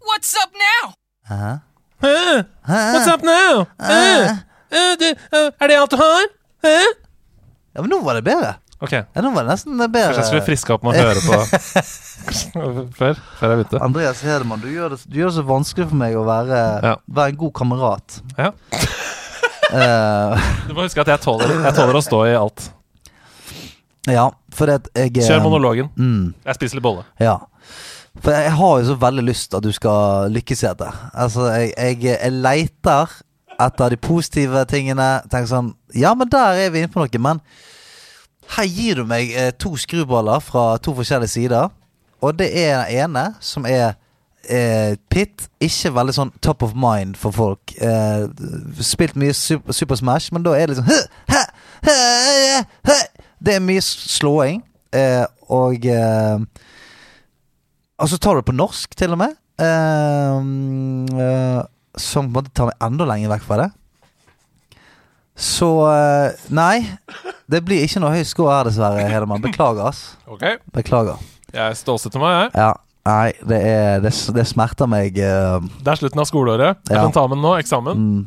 [0.00, 0.94] What's up now?
[1.28, 1.60] Hæ?
[2.02, 3.66] Eh, What's up now?
[3.80, 4.30] Eh,
[4.70, 6.26] eh, det- eh, er det alt du har?
[6.64, 6.86] Eh?
[7.74, 8.54] ja, men nå var det bedre.
[8.80, 10.12] Ok, Ja, nå var det nesten bedre.
[10.12, 11.38] kanskje jeg skulle friske opp med å høre på
[12.98, 13.80] før, før jeg begynte.
[13.82, 16.96] Andreas Hedemann, du gjør, det, du gjør det så vanskelig for meg å være, Ja.
[17.08, 18.20] være en god kamerat.
[18.38, 18.50] Ja.
[19.72, 22.68] Eh, Du må huske at jeg tåler, jeg tåler å stå i alt.
[24.10, 25.88] Ja, for at jeg eh, Kjør monologen.
[25.96, 27.04] Mm, Jeg spiser litt bolle.
[27.20, 27.38] ja.
[28.22, 30.86] For jeg har jo så veldig lyst at du skal lykkes i dette.
[31.18, 33.10] Altså, jeg, jeg, jeg leiter
[33.58, 35.08] etter de positive tingene.
[35.32, 37.18] Tenker sånn Ja, men der er vi inne på noe.
[37.18, 37.40] Men
[38.54, 41.72] her gir du meg eh, to skruballer fra to forskjellige sider.
[42.22, 43.96] Og det er den ene, som er
[44.46, 45.48] eh, Pit.
[45.64, 47.74] Ikke veldig sånn top of mind for folk.
[47.82, 48.28] Eh,
[48.78, 51.00] spilt mye Super, Super Smash, men da er det liksom «Hø,
[51.34, 51.50] høh,
[51.90, 52.62] høh,
[52.92, 53.00] hæ».
[53.44, 54.62] Det er mye slåing.
[54.94, 56.38] Eh, og eh,
[58.00, 59.34] Og så tar du det på norsk, til og med.
[59.60, 60.38] Eh,
[61.24, 61.62] eh,
[62.00, 63.70] som på en måte tar meg enda lenger vekk fra det.
[65.36, 66.84] Så eh, Nei.
[67.50, 69.42] Det blir ikke noe høy score her, dessverre, Hedemann.
[69.44, 70.14] Beklager, ass.
[70.30, 70.56] Okay.
[70.74, 71.20] Beklager.
[71.54, 72.50] Jeg stålsetter meg, jeg.
[72.64, 72.72] Ja.
[73.04, 76.78] Nei, det, er, det, det smerter meg Uh, Det er slutten av skoleåret.
[76.88, 77.02] Jeg Ja.
[77.04, 77.50] kan ta med nå.
[77.60, 77.98] Eksamen.
[78.00, 78.22] mm.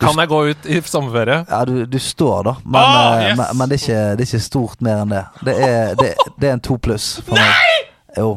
[0.00, 1.40] Kan jeg gå ut i sommerferie?
[1.48, 2.54] Ja, du, du står, da.
[2.64, 3.38] Men, Ah, eh, yes!
[3.38, 5.22] men, men det, er ikke, det er ikke stort mer enn det.
[5.48, 6.10] Det er, det,
[6.40, 7.88] det er en to pluss for meg.
[8.18, 8.28] Jo.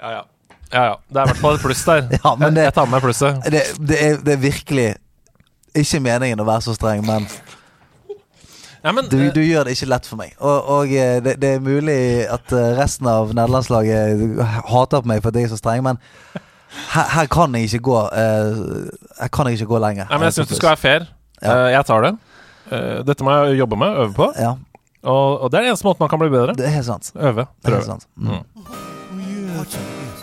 [0.00, 0.22] Ja, ja.
[0.72, 0.94] ja, ja.
[1.08, 2.06] Det er i hvert fall et pluss der.
[2.24, 3.42] Ja, men det- jeg, jeg tar med plusset.
[3.52, 4.88] Det, det, er, det er virkelig
[5.76, 7.26] ikke meningen å være så streng, men
[8.86, 10.34] Ja, men, du, eh, du gjør det ikke lett for meg.
[10.38, 11.98] Og, og eh, det, det er mulig
[12.30, 14.38] at resten av nederlandslaget
[14.70, 15.98] hater på meg for at jeg er så streng, men
[16.94, 18.86] her, her kan jeg ikke gå uh,
[19.20, 20.06] Her kan jeg ikke gå lenger.
[20.10, 21.06] Nei, men jeg syns du skal være fair.
[21.42, 21.54] Ja.
[21.66, 22.12] Uh, jeg tar det.
[22.72, 24.32] Uh, dette må jeg jobbe med, øve på.
[24.38, 24.54] Ja,
[25.06, 26.54] Og, og det er den eneste måten man kan bli bedre.
[26.58, 27.12] det er helt sant.
[27.14, 27.46] Øve.
[27.62, 28.06] Det er helt sant.
[28.16, 28.42] Mm.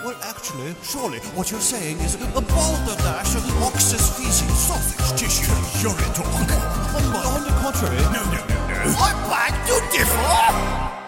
[0.03, 5.53] Well, actually, surely what you're saying is a balderdash of ox's feces, sausage tissue,
[5.88, 6.28] urine talk.
[6.28, 7.03] On,
[7.36, 8.91] on the contrary, no, no, no, no.
[9.07, 10.44] I beg to differ!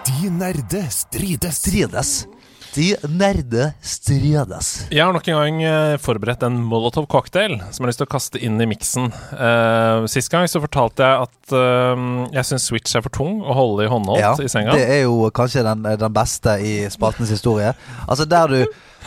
[0.05, 1.55] De nerde strides.
[1.55, 2.27] Strides.
[2.75, 4.69] De nerde strides.
[4.91, 8.07] Jeg har nok en gang eh, forberedt en Molotov cocktail som jeg har lyst til
[8.07, 9.07] å kaste inn i miksen.
[9.31, 13.55] Uh, sist gang så fortalte jeg at uh, jeg syns Switch er for tung å
[13.55, 14.75] holde i håndholdt i senga.
[14.75, 17.71] Det er jo kanskje den, den beste i spaltens historie.
[18.09, 18.59] Altså Der du,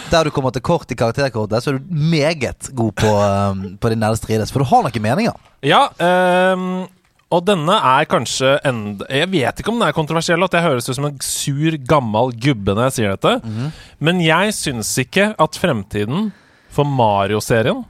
[0.08, 3.92] der du kommer til kort i karakterkortet, så er du meget god på, um, på
[3.92, 4.54] din nærmeste strides.
[4.54, 5.36] For du har noen meninger.
[5.66, 6.86] Ja, ehm,
[7.28, 10.88] og denne er kanskje enda Jeg vet ikke om den er kontroversiell, at jeg høres
[10.88, 13.34] ut som en sur, gammel gubbe når jeg sier dette.
[13.44, 13.72] Mhm.
[14.00, 16.30] Men jeg syns ikke at fremtiden
[16.72, 17.84] For Mario-serien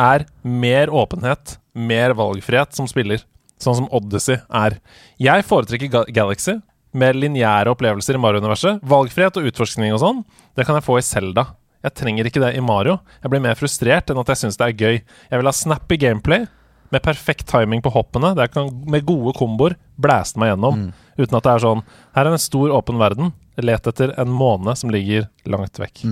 [0.00, 3.22] er mer åpenhet, mer valgfrihet som spiller.
[3.60, 4.78] Sånn som Odyssey er.
[5.20, 6.54] Jeg foretrekker Ga Galaxy.
[6.96, 8.80] Mer lineære opplevelser i Mario-universet.
[8.82, 10.22] Valgfrihet og utforskning og sånn,
[10.56, 11.50] det kan jeg få i Zelda.
[11.84, 12.98] Jeg trenger ikke det i Mario.
[13.22, 14.96] Jeg blir mer frustrert enn at jeg syns det er gøy.
[15.30, 16.46] Jeg vil ha snappy gameplay
[16.90, 18.32] med perfekt timing på hoppene.
[18.38, 20.88] Der kan med gode komboer blæste meg gjennom.
[21.18, 21.84] Uten at det er sånn
[22.16, 23.32] Her er en stor, åpen verden.
[23.60, 26.04] Let etter en måne som ligger langt vekk.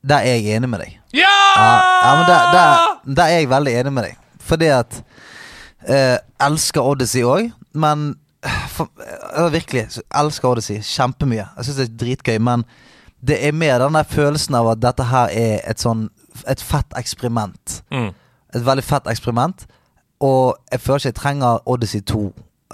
[0.00, 0.96] Der er jeg enig med deg.
[1.16, 1.30] Ja!
[1.56, 1.68] Ja,
[2.02, 4.18] ja men der, der, der er jeg veldig enig med deg.
[4.50, 5.00] Fordi at
[5.86, 8.14] eh, Elsker Odyssey òg, men
[8.46, 8.90] eh, for,
[9.52, 11.44] Virkelig, elsker Odyssey kjempemye.
[11.56, 12.64] Jeg syns det er dritgøy, men
[13.20, 16.08] det er mer den der følelsen av at dette her er et sånn
[16.48, 17.80] Et fett eksperiment.
[17.92, 18.12] Mm.
[18.54, 19.66] Et veldig fett eksperiment.
[20.20, 22.22] Og jeg føler ikke jeg trenger Odyssey 2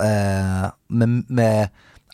[0.03, 1.69] eh, med, med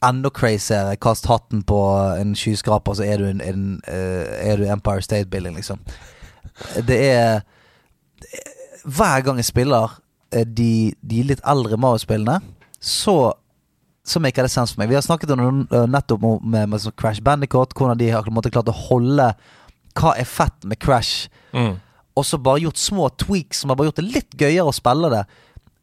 [0.04, 1.78] enda crazyere kast hatten på
[2.18, 5.78] en skyskraper, så er du, en, en, eh, er du Empire State Building, liksom.
[6.86, 7.40] Det er
[8.84, 9.94] Hver gang jeg spiller
[10.34, 12.40] eh, de, de litt eldre Mario-spillene,
[12.80, 13.32] så
[14.04, 14.88] så maker det sense for meg.
[14.90, 18.26] Vi har snakket om eh, nettopp om- med, med sånn Crash Bandicoot, hvordan de har
[18.26, 19.28] klart å holde
[19.94, 21.76] hva er fett med Crash, Mm.
[22.14, 25.08] Og så bare gjort små tweaks som har bare gjort det litt gøyere å spille
[25.12, 25.22] det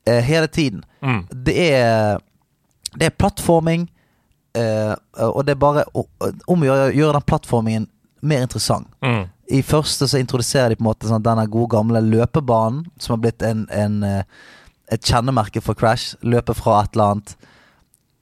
[0.07, 0.83] eh, hele tiden.
[1.01, 1.23] Mm.
[1.31, 2.19] Det er
[2.97, 3.83] Det er plattforming,
[4.57, 7.87] eh, og det er bare om å gjøre, gjøre den plattformingen
[8.21, 8.87] mer interessant.
[9.05, 9.27] Mm.
[9.53, 13.21] I første så introduserer de på en måte sånn, denne gode gamle løpebanen, som har
[13.21, 14.23] blitt en, en, eh,
[14.91, 16.15] et kjennemerke for Crash.
[16.25, 17.35] Løpe fra et eller annet.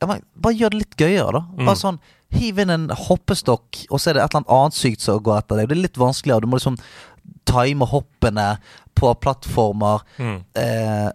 [0.03, 1.41] Ja, bare gjør det litt gøyere, da.
[1.63, 1.83] Bare Mm.
[1.85, 5.19] sånn Hiv inn en hoppestokk, og så er det et eller annet annet sykt som
[5.23, 5.69] går etter deg.
[5.69, 6.41] Det er litt vanskeligere.
[6.43, 6.75] Du må liksom
[7.47, 8.57] time hoppene
[8.97, 10.03] på plattformer.
[10.17, 10.37] Mm.
[10.53, 11.09] Eh,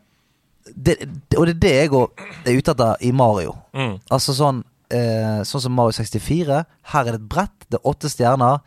[0.75, 0.97] det,
[1.29, 3.57] det, og det er det jeg er ute etter i Mario.
[3.77, 3.97] Mm.
[4.15, 4.63] Altså sånn
[4.95, 6.63] eh, Sånn som Mario 64.
[6.93, 8.63] Her er det et brett, det er åtte stjerner.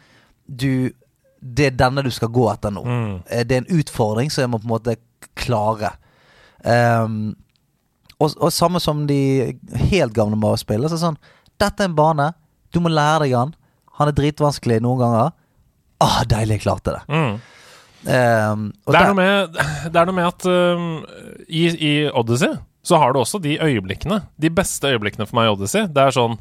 [0.45, 0.91] Du
[1.39, 2.83] Det er denne du skal gå etter nå.
[2.83, 3.15] Mm.
[3.29, 4.97] Eh, det er en utfordring som jeg må på en måte
[5.35, 5.95] klare.
[6.65, 7.35] Um,
[8.17, 9.53] og, og samme som de
[9.91, 10.89] helt gamle Mario-spillene.
[10.89, 11.19] Så sånn
[11.61, 12.31] Dette er en bane.
[12.73, 13.53] Du må lære deg den.
[13.99, 15.35] Han er dritvanskelig noen ganger.
[16.03, 17.03] Ah, deilig, jeg klarte det.
[17.07, 17.37] Mm.
[18.05, 19.55] Um, det, er med,
[19.89, 20.89] det, er noe med, at um,
[21.49, 22.53] i, i, Odyssey
[22.85, 24.21] så har du også de øyeblikkene.
[24.37, 25.87] De beste øyeblikkene for meg i Odyssey.
[25.89, 26.37] Det er sånn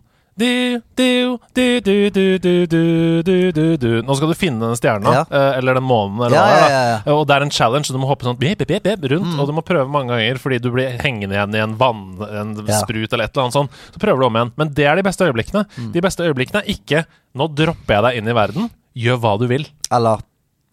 [4.02, 5.20] Nå skal du finne den stjerna, ja.
[5.30, 8.10] Eh, eller den månen, eller ja, ja, Og det er en challenge, så du må
[8.10, 9.38] hoppe sånn bip, bip, bip, rundt, mm.
[9.38, 13.28] og du må prøve mange ganger fordi du blir hengende igjen i en vannsprut eller
[13.28, 13.70] et eller annet sånt.
[13.94, 14.52] Så prøver du om igjen.
[14.58, 15.62] Men det er de beste øyeblikkene.
[15.70, 15.90] Mm.
[15.94, 19.46] De beste øyeblikkene er ikke 'nå dropper jeg deg inn i verden', gjør hva du
[19.50, 19.64] vil.
[19.94, 20.18] Eller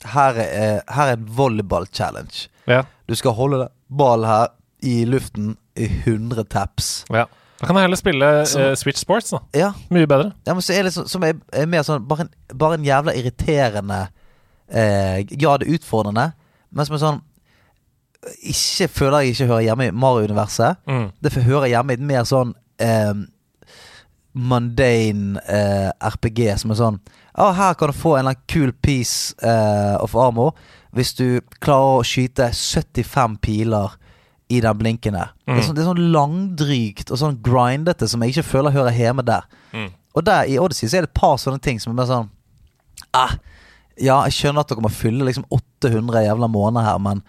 [0.06, 2.48] her er, her er en volleyball-challenge.
[2.68, 2.82] Ja.
[3.10, 3.68] Du skal holde
[3.98, 4.48] ball her
[4.84, 7.06] i luften i 100 taps.
[7.14, 7.26] Ja.
[7.62, 9.40] Da kan jeg heller spille eh, Switch Sports, da.
[9.54, 10.32] Ja, Mye bedre.
[10.48, 12.86] ja men så er det så, som er, er mer sånn bare en, bare en
[12.88, 14.00] jævla irriterende
[14.74, 16.32] eh, Ja, det er utfordrende,
[16.74, 17.20] men som er sånn
[18.50, 20.82] Ikke føler jeg ikke hører hjemme i Mario-universet.
[20.90, 21.06] Mm.
[21.22, 23.14] Det hører hjemme i et mer sånn eh,
[24.34, 27.00] mundane eh, RPG som er sånn
[27.38, 30.54] Ja, her kan du få en kul piece uh, of armor
[30.92, 33.94] hvis du klarer å skyte 75 piler
[34.52, 35.32] i den blinken der.
[35.48, 38.98] Det, er sånn, det er sånn langdrygt og sånn grindete som jeg ikke føler hører
[38.98, 39.48] hjemme der.
[39.72, 39.88] Mm.
[40.12, 42.28] Og der i Odyssey så er det et par sånne ting som er mer sånn
[43.16, 43.38] ah,
[43.96, 47.24] Ja, jeg skjønner at dere må fylle liksom 800 jævla måneder her, men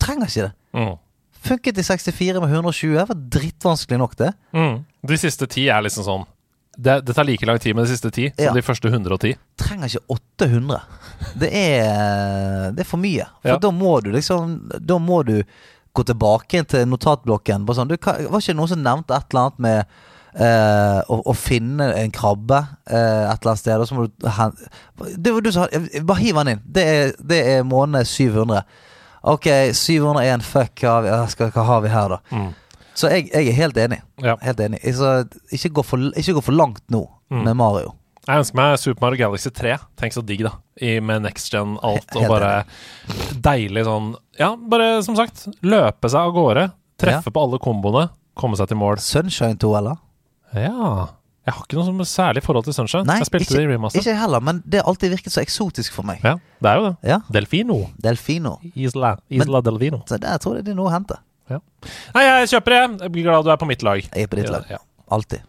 [0.00, 0.52] trenger ikke det.
[0.78, 0.94] Mm.
[1.42, 2.96] Funket i 64 med 120.
[2.96, 4.32] Det var drittvanskelig nok, det.
[4.56, 4.76] Mm.
[5.12, 6.24] De siste ti er liksom sånn
[6.78, 8.52] det, det tar like lang tid med de siste ti som Ja.
[8.56, 9.34] de første 110.
[9.60, 10.80] trenger ikke 800.
[11.38, 13.26] Det er, det er for mye.
[13.42, 13.58] For Ja.
[13.58, 15.42] da må du liksom Da må du
[15.94, 17.66] gå tilbake til notatblokken.
[17.66, 19.84] Bare sånn, du, var ikke noen som nevnte et eller annet med
[20.32, 23.76] Uh, å, å finne en krabbe uh, et eller annet sted?
[23.76, 24.54] Og så må du hen-
[25.44, 26.62] du som hadde Bare hiv den inn.
[26.64, 28.62] Det er, det er måned 700.
[29.28, 29.44] Ok,
[29.76, 30.40] 701.
[30.42, 32.18] Fuck, hva, skal, hva har vi her, da?
[32.32, 32.48] Mm.
[32.94, 34.00] Så jeg, jeg er helt enig.
[34.22, 34.36] Ja.
[34.42, 34.80] Helt enig.
[34.94, 35.12] Så
[35.52, 37.44] ikke, gå for, ikke gå for langt nå Mm.
[37.46, 37.94] med Mario.
[38.28, 39.78] Jeg ønsker meg Super Mario Galaxy 3.
[39.96, 40.50] Tenk så digg, da.
[40.84, 42.50] I, med next gen alt, og bare
[43.08, 46.66] bare deilig sånn Ja, bare som sagt, løpe seg av gårde.
[47.00, 48.10] Treffe på alle komboene.
[48.38, 49.00] Komme seg til mål.
[49.02, 49.96] Sunshine 2, eller?
[50.54, 51.08] Ja.
[51.42, 53.02] Jeg har ikke noe særlig forhold til Sunshine.
[53.08, 53.98] Nei, jeg spilte ikke, det i remaster.
[54.04, 56.20] ikke heller, men det har alltid virket så eksotisk for meg.
[56.22, 56.94] Ja, det er jo det.
[57.10, 57.80] Ja, Delfino.
[57.98, 58.58] Delfino.
[58.76, 60.04] Isla, Isla Delfino.
[60.06, 61.16] Så der tror jeg det er noe å hente.
[61.50, 62.82] Nei, jeg kjøper det.
[63.02, 64.02] Jeg blir glad du er på mitt lag.
[64.14, 64.64] Jeg er på ditt lag.
[64.70, 64.78] Ja.
[65.10, 65.40] Alltid.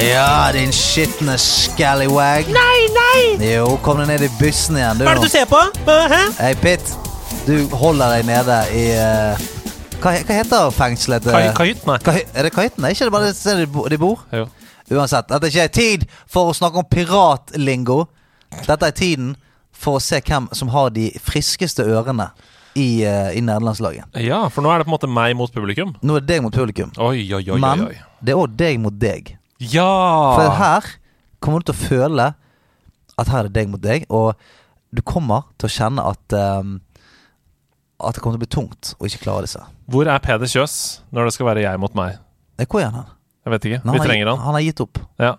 [0.00, 2.46] Ja, din skitne scallywag.
[2.54, 3.22] Nei, nei!
[3.52, 5.04] Jo, kom deg ned i bussen igjen, du.
[5.04, 5.60] Hva er det du ser på?
[5.88, 6.20] Hæ?
[6.38, 6.92] Hei, Pitt.
[7.46, 9.42] Du holder deg nede i, eh,
[10.00, 11.22] Hva, hva heter fengselet?
[11.26, 11.34] til-.
[11.34, 12.84] Er det Kahytten?
[12.84, 14.22] Er ikke det bare det stedet de bo- de bor?
[14.32, 14.46] Jo.
[14.90, 18.06] Uansett, dette er ikke tid for å snakke om piratlingo.
[18.66, 19.34] Dette er tiden
[19.80, 22.30] for å se hvem som har de friskeste ørene
[22.78, 24.10] i, uh, i nederlandslaget.
[24.22, 25.94] Ja, for nå er det på en måte meg mot publikum.
[26.02, 28.18] Nå er det deg mot publikum, Oi, oi, oi, men oi, oi.
[28.22, 29.32] det er òg deg mot deg.
[29.60, 29.86] Ja!
[30.36, 30.86] For her
[31.42, 32.28] kommer du til å føle
[33.20, 34.34] at her er det deg mot deg, og
[34.94, 36.78] du kommer til å kjenne at um,
[38.00, 39.60] At det kommer til å bli tungt å ikke klare disse.
[39.92, 40.74] Hvor er Peder Kjøs
[41.12, 42.16] når det skal være jeg mot meg?
[42.56, 43.10] Eh, Hvor er han?
[43.44, 43.80] Jeg vet ikke.
[43.84, 44.40] Nei, Vi trenger han.
[44.46, 44.98] Han har gitt opp.
[45.20, 45.34] Ja.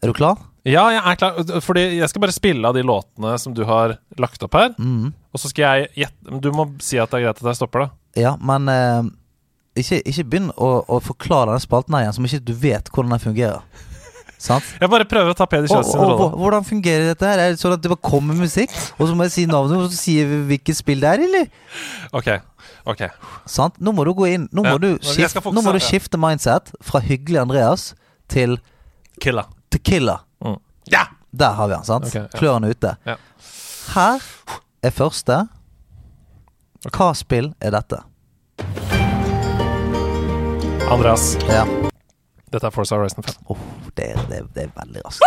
[0.00, 0.40] Er du klar?
[0.68, 1.38] Ja, jeg er klar.
[1.64, 4.74] Fordi jeg skal bare spille av de låtene som du har lagt opp her.
[4.78, 5.12] Mm.
[5.32, 7.86] Og så skal jeg gjette Du må si at det er greit at jeg stopper,
[7.86, 7.90] da.
[8.18, 9.10] Ja, men eh,
[9.78, 13.14] ikke, ikke begynn å, å forklare denne spalten her igjen som ikke du vet hvordan
[13.14, 13.86] den fungerer.
[14.38, 14.66] Sant?
[14.82, 16.28] Jeg bare prøver å ta Peder Kjøs sin rolle.
[16.38, 17.40] hvordan fungerer dette her?
[17.42, 19.90] Er det sånn at det bare kommer musikk, og så må jeg si navnet, og
[19.90, 21.48] så sier vi hvilket spill det er, eller?
[22.14, 22.30] Ok.
[22.86, 23.02] ok
[23.50, 23.80] Sant?
[23.82, 26.22] Nå må du gå inn Nå må, Ja, du, skifte, fokusere, nå må du skifte
[26.22, 27.90] mindset fra hyggelig Andreas
[28.30, 28.60] til
[29.18, 29.48] Killa.
[29.74, 30.27] Til Mm.
[30.92, 31.04] Ja!
[31.38, 32.06] Der har vi han, sant?
[32.08, 32.38] Okay, ja.
[32.38, 32.94] Klørne ute.
[33.06, 33.16] Ja.
[33.94, 34.24] Her
[34.82, 35.42] er første.
[36.94, 37.98] Hva spill er dette?
[40.88, 41.64] Andreas, Ja.
[42.52, 43.34] dette er Forza Horizon 5.
[43.52, 43.58] Oh,
[43.96, 45.22] det, er, det, er, det er veldig raskt.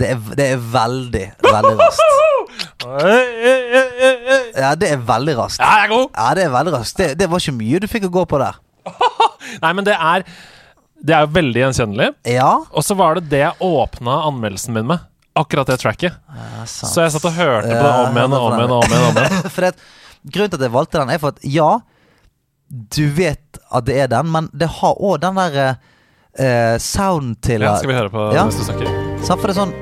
[0.00, 2.02] Det er, det er veldig, veldig raskt.
[4.56, 5.60] Ja, det er veldig raskt.
[5.60, 6.06] Ja, jeg er god!
[6.16, 6.98] Ja, det er veldig raskt.
[6.98, 8.60] Det, det var ikke mye du fikk å gå på der.
[9.64, 10.24] Nei, men det er
[11.00, 12.08] Det er jo veldig gjenkjennelig.
[12.28, 12.50] Ja.
[12.76, 15.06] Og så var det det jeg åpna anmeldelsen min med.
[15.38, 16.12] Akkurat det tracket.
[16.36, 16.64] ja.
[16.68, 18.74] Så jeg satt og hørte på det om igjen og om igjen.
[18.74, 19.50] og om igjen, om igjen.
[19.54, 19.70] For det,
[20.34, 21.70] grunnen til at jeg valgte den, er for at ja,
[22.68, 27.64] du vet at det er den, men det har òg den der uh, sounden til
[27.64, 28.44] Ja, skal vi høre på Ja.
[28.50, 28.90] neste snakker?
[29.24, 29.74] Så For det er sånn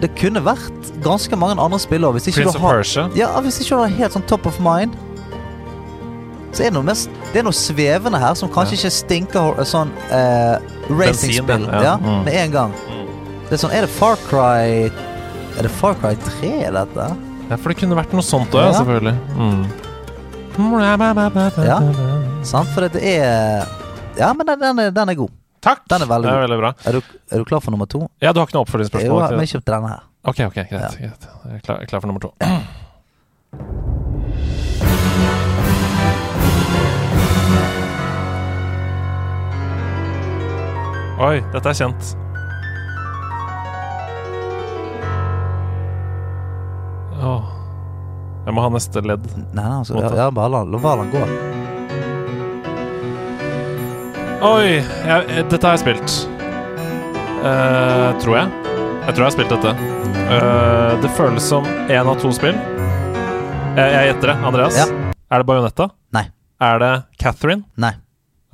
[0.00, 3.04] Det kunne vært ganske mange andre spillere hvis ikke Prince du of Persia.
[3.18, 4.96] Ja, hvis ikke du har helt sånn top of mind.
[6.52, 9.92] Så er det noe, mest, det er noe svevende her som kanskje ikke stinker sånn
[10.10, 10.56] eh,
[10.90, 11.82] racingspill ja.
[11.84, 12.24] ja, Mm.
[12.26, 12.72] med en gang.
[13.50, 14.86] Det er sånn Er det Far Cry
[15.58, 17.06] Er det Far Cry 3, dette?
[17.50, 18.70] Ja, for det kunne vært noe sånt òg, ja.
[18.70, 18.78] Ja.
[18.78, 19.16] selvfølgelig.
[19.34, 19.64] Mm.
[21.66, 21.78] Ja.
[22.46, 22.68] Sant?
[22.74, 23.66] For det er
[24.18, 25.30] Ja, men den, den, er, den er god.
[25.60, 25.82] Takk!
[25.90, 26.70] Den er veldig er veldig bra.
[26.88, 27.00] Er du,
[27.30, 28.06] er du klar for nummer to?
[28.22, 29.22] Ja, du har ikke noe Jo, oppfølgingsspørsmål?
[29.36, 30.02] men ikke ikke til denne her.
[30.24, 30.70] Ok, ok, greit.
[30.70, 31.00] greit.
[31.00, 32.30] Jeg er klar, jeg er klar for nummer to.
[41.20, 42.14] Oi, dette er kjent.
[47.20, 47.48] Åh.
[48.46, 49.26] Jeg må ha neste ledd.
[49.36, 51.20] Nei, nei, altså, ja, ja, bare la, bare la den gå.
[54.48, 56.14] Oi, jeg, dette har jeg spilt.
[57.44, 58.48] Eh, tror jeg.
[59.04, 59.74] Jeg tror jeg har spilt dette.
[60.38, 62.56] Eh, det føles som én av to spill.
[63.76, 64.38] Jeg, jeg gjetter det.
[64.48, 64.80] Andreas?
[64.80, 64.88] Ja.
[65.28, 65.90] Er det Bajonetta?
[66.16, 66.24] Nei.
[66.64, 67.68] Er det Catherine?
[67.76, 67.92] Nei.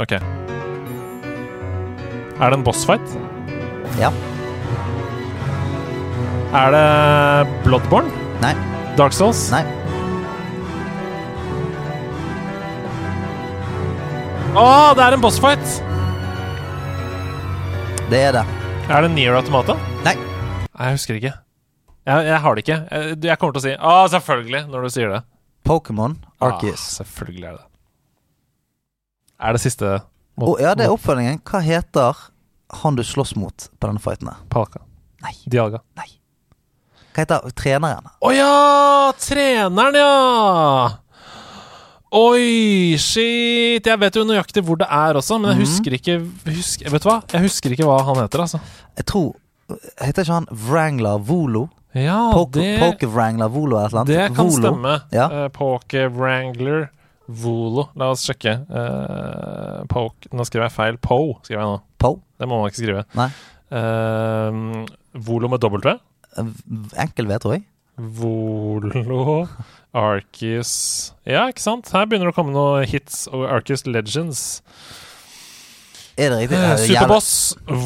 [0.03, 0.19] Ok.
[2.37, 3.15] Er det en bossfight?
[3.97, 4.11] Ja.
[6.57, 6.85] Er det
[7.65, 8.11] Bloodborne?
[8.43, 8.53] Nei.
[8.99, 9.47] Dark Souls?
[9.53, 9.63] Nei.
[14.57, 15.65] Å, det er en bossfight!
[18.13, 18.45] Det er det.
[18.93, 19.75] Er det Near Automata?
[20.05, 20.15] Nei.
[20.17, 21.33] Nei, jeg husker ikke.
[22.07, 22.79] Jeg, jeg har det ikke.
[22.87, 25.23] Jeg, jeg kommer til å si Å, selvfølgelig, når du sier det.
[25.67, 26.85] Pokémon Arceus.
[26.85, 27.71] Ah, selvfølgelig er det det.
[29.47, 29.97] Er det siste
[30.37, 31.41] Å, ja, det er oppfølgingen.
[31.49, 32.19] Hva heter
[32.83, 34.29] han du slåss mot på denne fighten?
[34.53, 34.83] Palka?
[35.25, 35.33] Nei.
[35.49, 35.81] Diaga.
[35.97, 36.11] Nei.
[37.15, 38.11] Hva heter treneren?
[38.21, 39.13] Å ja!
[39.23, 40.91] Treneren, ja!
[42.17, 43.85] Oi, shit!
[43.89, 45.65] Jeg vet jo nøyaktig hvor det er også, men jeg Mhm.
[45.67, 46.15] husker ikke
[46.53, 47.23] husker, Vet du hva?
[47.33, 48.61] Jeg husker ikke hva han heter, altså.
[48.97, 49.35] Jeg tror
[50.01, 51.69] Heter ikke han Wrangler Volo?
[51.93, 54.05] Ja, Poke, det, Poke Wrangler Volo eller noe?
[54.05, 55.03] det kan stemme.
[55.11, 55.27] Ja.
[55.45, 56.91] Eh, Poke Wrangler
[57.29, 57.89] Volo.
[57.99, 58.53] La oss sjekke.
[58.71, 60.99] Uh, poke Nå skrev jeg feil.
[61.03, 61.81] Po skrev jeg nå.
[61.99, 62.13] Po?
[62.39, 63.05] Det må man ikke skrive.
[63.19, 63.31] Nei.
[63.73, 64.85] Uh,
[65.27, 65.97] Volo med W.
[67.03, 67.65] Enkel V, tror jeg.
[67.97, 69.47] Volo
[69.97, 70.73] Arcus
[71.25, 71.89] Ja, ikke sant?
[71.95, 74.43] Her begynner det å komme noen hits og Arcus Legends.
[76.21, 76.59] Er det riktig?
[76.59, 77.31] Eh, Er det Superboss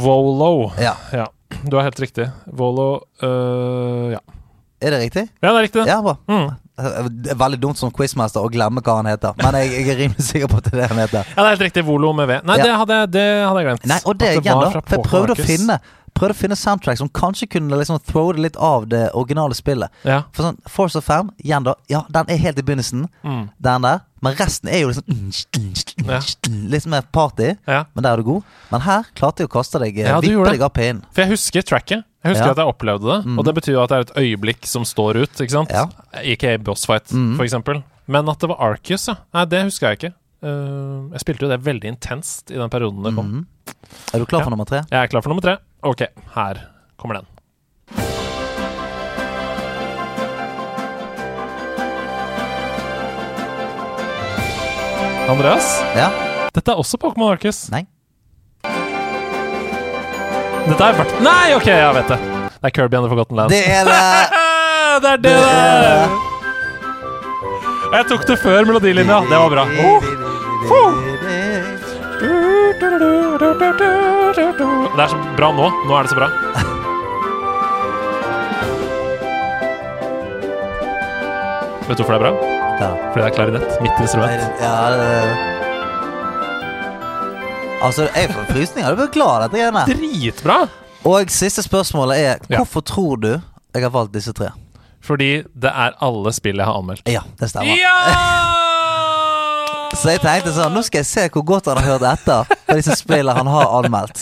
[0.02, 0.50] Volo.
[0.82, 0.96] Ja.
[1.14, 1.28] Ja,
[1.62, 2.26] du har helt riktig.
[2.46, 2.88] Volo
[3.22, 4.20] uh, Ja.
[4.80, 5.26] Er det riktig?
[5.42, 5.82] ja, det er riktig.
[5.86, 6.16] Ja, bra.
[6.30, 6.50] Mm.
[7.11, 9.98] Det er veldig dumt som quizmaster å glemme hva han heter, men jeg, jeg er
[10.05, 11.24] rimelig sikker på at det er det han heter.
[11.31, 11.85] Ja, det er helt riktig.
[11.86, 12.40] Volo med V.
[12.44, 12.65] Nei, Ja.
[12.65, 13.86] det, hadde, det hadde jeg glemt.
[13.94, 14.70] Nei, og det, det igjen, da.
[14.81, 15.81] For jeg prøvde å finne
[16.20, 19.89] Prøvde å finne soundtrack som kanskje kunne liksom throw det litt av det originale spillet.
[20.05, 20.24] Ja.
[20.35, 23.44] For sånn Force of Fam, igjen da, ja, den er helt i begynnelsen, Mm.
[23.62, 24.01] den der.
[24.20, 25.07] Men resten er jo liksom
[26.11, 26.19] Ja.
[26.74, 27.85] Litt mer party, ja.
[27.94, 28.43] men der er du god.
[28.73, 31.05] Men her klarte jeg å kaste deg, Ja, vippe deg av pinnen.
[31.15, 32.05] For jeg husker tracket.
[32.22, 32.51] Jeg husker Ja.
[32.52, 33.26] at jeg opplevde det.
[33.26, 33.38] Mm.
[33.38, 35.70] Og det betyr jo at det er et øyeblikk som står ut, ikke sant?
[35.72, 35.86] Ja.
[36.20, 37.36] Ikke bossfight, Mm.
[37.36, 37.82] for eksempel.
[38.06, 39.14] Men at det var Arcus, ja.
[39.32, 40.14] Nei, det husker jeg ikke.
[40.42, 43.26] Uh, jeg spilte jo det veldig intenst i den perioden det kom.
[43.26, 43.47] Mm.
[44.14, 44.44] Er du klar Ja.
[44.44, 44.82] for nummer tre?
[44.90, 45.56] Jeg er klar for nummer tre.
[45.82, 46.01] Ok,
[46.34, 46.55] her
[46.98, 47.26] kommer den.
[55.30, 56.09] Andreas, Ja?
[56.55, 57.68] dette er også Pokémon Arcus.
[57.70, 57.84] Nei?
[60.68, 62.18] Dette er hvert Nei, ok, jeg vet det.
[62.60, 63.54] Det er Kirby and the Forgotten Lands.
[63.54, 64.00] Det er det!
[65.04, 65.36] det er det!
[65.36, 65.44] Det
[65.86, 66.28] det.
[67.90, 69.20] Og Jeg tok det før melodilinja.
[69.26, 69.64] Det var bra.
[74.90, 75.70] Det er så bra nå.
[75.88, 76.28] Nå er det så bra.
[81.88, 82.32] Vet du hvorfor det er bra?
[82.78, 82.90] Ja.
[83.10, 83.80] Fordi det er klarinett.
[83.82, 84.62] Mitt instrument.
[84.62, 85.59] Ja, det
[87.81, 88.90] Altså, jeg får frysninger.
[88.90, 89.85] Du blir glad av dette greiene.
[89.89, 90.57] Dritbra!
[91.09, 92.43] Og siste spørsmålet er.
[92.52, 94.51] Hvorfor tror du jeg har valgt disse tre?
[95.01, 97.09] Fordi det er alle spill jeg har anmeldt.
[97.09, 97.73] Ja, det stemmer.
[97.81, 97.97] Ja!
[100.01, 102.77] Så jeg tenkte sånn Nå skal jeg se hvor godt han har hørt etter på
[102.78, 104.20] disse spillene han har anmeldt.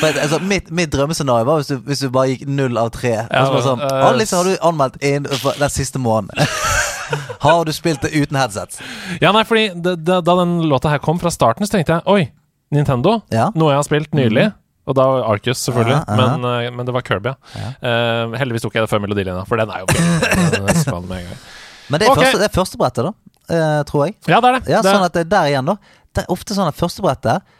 [0.00, 3.14] For, altså, mitt, mitt drømmescenario var hvis du, hvis du bare gikk null av tre.
[3.24, 6.50] Og så bare sånn, Alle disse har du anmeldt innenfor den siste måneden.
[7.46, 8.80] har du spilt det uten headset?
[9.22, 12.26] Ja, nei, fordi da da den låta her kom fra starten, så tenkte jeg Oi,
[12.74, 13.20] Nintendo.
[13.34, 13.50] Ja.
[13.54, 14.48] Noe jeg har spilt nylig.
[14.86, 15.96] Og da Arcus, selvfølgelig.
[15.96, 16.16] Ja, ja.
[16.36, 17.70] Men, eh, men det var Kirby, ja.
[17.82, 20.02] Uh, heldigvis tok jeg det før melodilinja, for den er jo bra.
[21.86, 22.24] Men det er, okay.
[22.24, 23.34] første, det er første brettet, da.
[23.46, 24.16] Uh, tror jeg.
[24.26, 24.70] Ja, det er det.
[24.72, 25.76] Ja, det Sånn at det er der igjen, da.
[26.16, 27.52] Det er ofte sånn at første brettet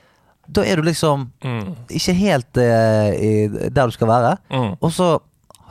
[0.56, 1.68] Da er du liksom mm,
[1.98, 3.30] ikke helt eh, i,
[3.70, 4.32] der du skal være.
[4.50, 4.72] mm.
[4.80, 5.10] Og så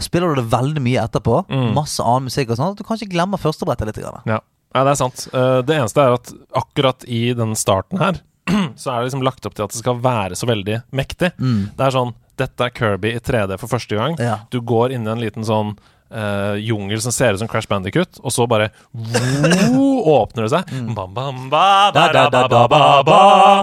[0.03, 1.41] spiller du det veldig mye etterpå.
[1.51, 1.73] Mm.
[1.75, 2.75] Masse annen musikk og sånn.
[2.75, 3.99] At du kanskje glemmer førstebrettet litt.
[4.03, 4.23] Grann.
[4.27, 4.39] Ja.
[4.71, 5.27] ja, det er sant.
[5.31, 6.31] Det eneste er at
[6.63, 8.19] akkurat i den starten her,
[8.81, 11.33] så er det liksom lagt opp til at det skal være så veldig mektig.
[11.39, 11.73] Mm.
[11.77, 14.17] Det er sånn Dette er Kirby i 3D for første gang.
[14.19, 14.41] Ja.
[14.51, 15.77] Du går inn i en liten sånn
[16.15, 19.87] Uh, jungel som ser ut som Crash Bandicut, og så bare vo,
[20.21, 20.69] åpner det seg.
[20.69, 20.93] Mm.
[20.93, 22.05] Bam, bam, ba, da.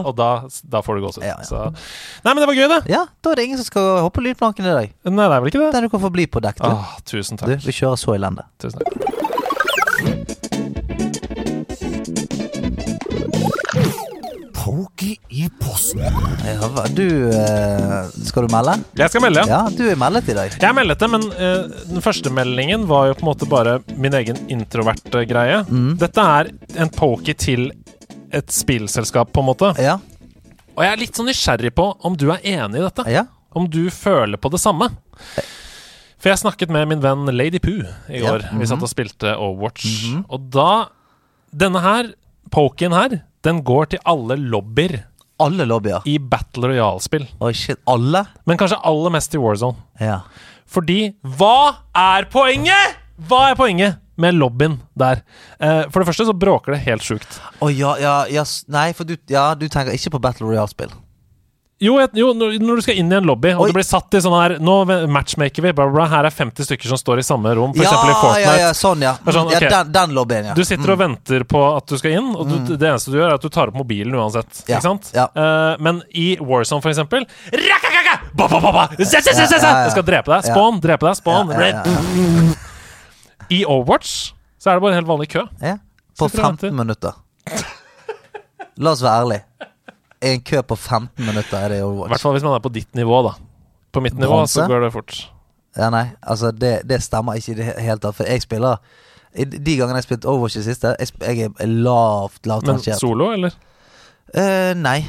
[0.03, 0.29] Og da,
[0.75, 1.25] da får du gåsehud.
[1.31, 1.65] Ja, ja.
[2.27, 2.83] Nei, men det var gøy, det.
[2.91, 4.93] ja, da er det ingen som skal hoppe lydplanken i dag.
[5.07, 5.73] Nei, det er vel ikke det?
[5.79, 6.71] Den du kan få bli på dekk, du.
[6.75, 8.51] Ah, tusen du vi kjører så elendig.
[8.61, 9.22] Tusen takk.
[14.73, 16.01] Pokey i posten.
[16.01, 18.78] Ja, du eh, Skal du melde?
[18.97, 19.59] Jeg skal melde, ja.
[19.69, 20.55] Du er meldet i dag.
[20.62, 24.39] Jeg meldte, men eh, den første meldingen var jo på en måte bare min egen
[24.49, 25.59] introverte greie.
[25.69, 25.90] Mm.
[26.01, 26.49] Dette er
[26.81, 27.66] en pokey til
[28.32, 29.74] et spillselskap, på en måte.
[29.77, 29.99] Ja.
[30.73, 33.05] Og jeg er litt sånn nysgjerrig på om du er enig i dette.
[33.12, 33.27] ja.
[33.53, 34.86] Om du føler på det samme.
[36.16, 38.47] For jeg snakket med min venn Lady Poo i Ja, går.
[38.55, 38.70] Vi mhm.
[38.70, 39.90] satt og spilte Overwatch.
[40.32, 40.70] Og da
[41.53, 42.07] Denne her,
[42.49, 45.01] poken her, den går til alle lobbyer
[45.43, 46.02] Alle lobbyer.
[46.06, 47.24] i Battle Royale-spill.
[47.43, 47.78] Oi, shit.
[47.90, 48.24] Alle?
[48.47, 49.77] Men kanskje aller mest i Warzone.
[50.01, 50.20] Ja.
[50.66, 52.98] Fordi Hva er poenget?!
[53.28, 55.23] Hva er poenget med lobbyen der?
[55.60, 57.40] Eh, for det første så bråker det helt sjukt.
[57.62, 60.90] Å ja, ja, ja s- Nei, for du, ja, du tenker ikke på Battle Royale-spill.
[61.83, 63.71] Jo, jeg, jo når, du skal inn i en lobby, og Oi.
[63.73, 64.75] du blir satt i sånn her Nå
[65.11, 66.05] matchmaker vi, bla, bla.
[66.13, 67.89] Her er 50 stykker som står i samme rom, f.eks.
[67.89, 68.43] Ja, i Fortnite.
[68.45, 69.17] ja, ja, sånn, ja.
[69.19, 70.55] Sånn, sånn, ja den, den lobbyen, ja.
[70.55, 73.33] Du sitter og venter på at du skal inn, og du, det eneste du gjør,
[73.33, 74.63] er at du tar opp mobilen uansett.
[74.69, 75.11] Ja, Ikke sant?
[75.17, 75.27] ja.
[75.35, 77.27] Uh, men i Warzone, for eksempel!
[78.39, 78.87] Ba, ba, ba.
[78.97, 79.11] Jeg
[79.93, 80.47] skal drepe deg.
[80.47, 81.19] Spawn, drepe deg.
[81.19, 81.51] Spawn.
[83.53, 84.33] I Overwatch
[84.63, 85.43] så er det bare en helt vanlig kø.
[85.61, 85.77] Ja,
[86.19, 87.19] På 15 minutter.
[88.79, 89.69] La oss være ærlige.
[90.23, 92.23] En kø på 15 minutter er det i I hvert Overwatch.
[92.23, 93.32] fall hvis man er på ditt nivå, da.
[93.93, 94.61] På mitt nivå Bronze?
[94.61, 95.16] så går det fort.
[95.77, 98.15] Ja, nei, altså det, det stemmer ikke i det hele tatt.
[98.19, 98.77] For jeg spiller
[99.32, 103.01] De gangene jeg har spilt Overwatch i siste, jeg, jeg er lavt, lavt Men rangert.
[103.01, 103.55] solo, eller?
[104.35, 105.01] Eh, nei.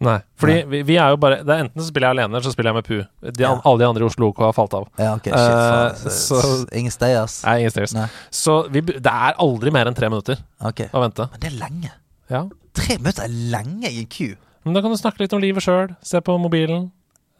[0.00, 0.16] Nei.
[0.38, 2.52] Fordi vi, vi er jo bare det er Enten så spiller jeg alene, eller så
[2.54, 3.30] spiller jeg med Pu.
[3.34, 3.52] De, Ja.
[3.66, 4.88] Alle de andre i Oslo OK har falt av.
[4.98, 6.06] Ja, ok, shit.
[6.06, 6.10] uh.
[6.14, 6.40] Så,
[6.72, 7.40] ingen stayers.
[7.44, 7.94] Nei, ingen stairs.
[7.98, 8.06] Nei.
[8.30, 10.84] Så vi, det er aldri mer enn tre minutter Ok.
[10.92, 11.26] å vente.
[11.34, 11.92] Men det er lenge.
[12.30, 12.44] Ja.
[12.78, 14.36] Tre minutter er lenge i en queue.
[14.68, 15.94] Men da kan du snakke litt om livet sjøl.
[16.04, 16.90] Se på mobilen.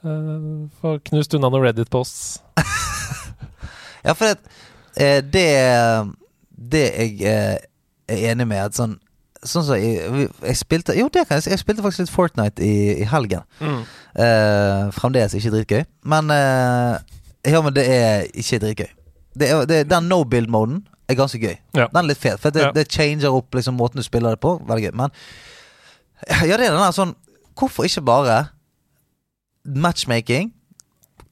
[0.01, 2.39] Uh, Få knust unna noen Reddit-posts.
[4.07, 4.37] Ja, for det,
[4.97, 5.47] eh, det
[6.73, 7.57] Det jeg eh,
[8.09, 8.95] er enig med, at sånn
[9.43, 11.51] Sånn som jeg, jeg spilte Jo, det kan jeg si.
[11.53, 13.43] Jeg spilte faktisk litt Fortnite i, i helgen.
[13.61, 15.83] Eh, fremdeles ikke dritgøy.
[16.11, 16.95] Men uh,
[17.47, 18.89] Ja, men det er ikke dritgøy.
[19.39, 20.81] Det er, det, den no build-moden
[21.11, 21.55] er ganske gøy.
[21.77, 21.87] Ja.
[21.93, 22.73] Den er litt fet, for det, Ja.
[22.75, 24.57] det changer opp liksom måten du spiller det på.
[24.67, 24.95] Veldig gøy.
[25.05, 25.15] Men
[26.27, 27.15] ja, det er den der sånn
[27.59, 28.35] Hvorfor ikke bare
[29.65, 30.53] matchmaking,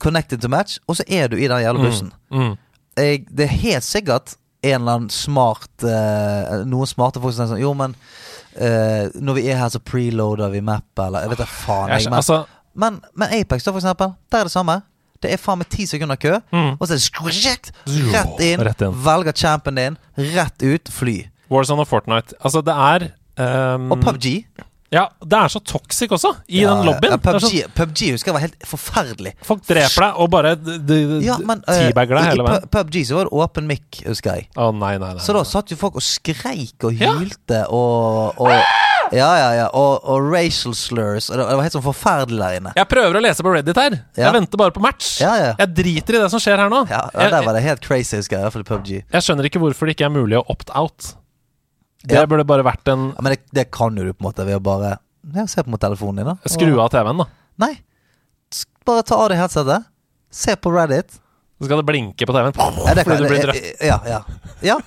[0.03, 2.11] connected to match, og så er du i den jævla bussen?
[2.35, 2.57] Mm.
[2.99, 4.35] jeg, det er helt sikkert
[4.67, 7.95] en eller annen smart uh, Noen smarte folk som tenker sånn Jo, men
[8.59, 11.93] uh, når vi er her, så preloader vi map, eller Jeg vet da faen.
[11.95, 12.41] Jeg, men, altså,
[12.75, 14.15] men, men Apex, da, for eksempel.
[14.33, 14.81] Der er det samme.
[15.23, 16.75] Det er faen meg ti sekunder kø, Mm.
[16.81, 18.99] og så er det skrekt, rett inn, Rett inn.
[19.07, 19.97] velger champion din,
[20.35, 21.15] rett ut, fly.
[21.53, 22.35] Warzone og Fortnite.
[22.43, 23.07] Altså, det er
[23.77, 24.27] um, Og PubG.
[24.95, 27.17] Ja, det er så toxic også, i Ja, den lobbyen.
[27.17, 29.33] Ja, PubG, så, PubG husker jeg var helt forferdelig.
[29.43, 30.53] folk dreper deg og bare
[31.27, 32.63] Ja, men eh, teabagger deg hele veien.
[32.69, 34.49] I PubG så var det åpen mic, husker jeg.
[34.55, 35.25] Å, nei, nei, nei.
[35.25, 38.55] Så da satt jo folk og skreik og hylte og, og
[39.15, 39.67] Ja, ja, ja.
[39.79, 41.29] Og, og racial slurs.
[41.31, 42.73] Og det var helt sånn forferdelig der inne.
[42.75, 43.99] Jeg prøver å lese på Reddit her.
[44.19, 45.13] Jeg venter bare på match.
[45.23, 45.53] Ja, ja.
[45.61, 46.81] Jeg driter i det som skjer her nå.
[46.91, 48.43] Ja, Der var det helt crazy, husker jeg.
[48.43, 48.91] I hvert fall i PubG.
[49.15, 51.15] jeg skjønner ikke hvorfor det ikke er mulig å opt-out.
[52.07, 52.27] Det Ja.
[52.31, 54.59] burde bare vært en Ja, men det, det kan jo du på en måte ved
[54.59, 54.97] å bare
[55.35, 56.37] ja, se på telefonen din, da.
[56.47, 57.27] Skru av TV-en, da.
[57.59, 57.73] Nei.
[58.87, 59.89] Bare ta av deg headsetet.
[60.31, 61.19] Se på Reddit.
[61.59, 62.55] Så skal det blinke på TV-en.
[62.87, 63.83] Ja, det fordi du blir drøtt.
[63.83, 64.21] ja, ja.
[64.63, 64.79] ja.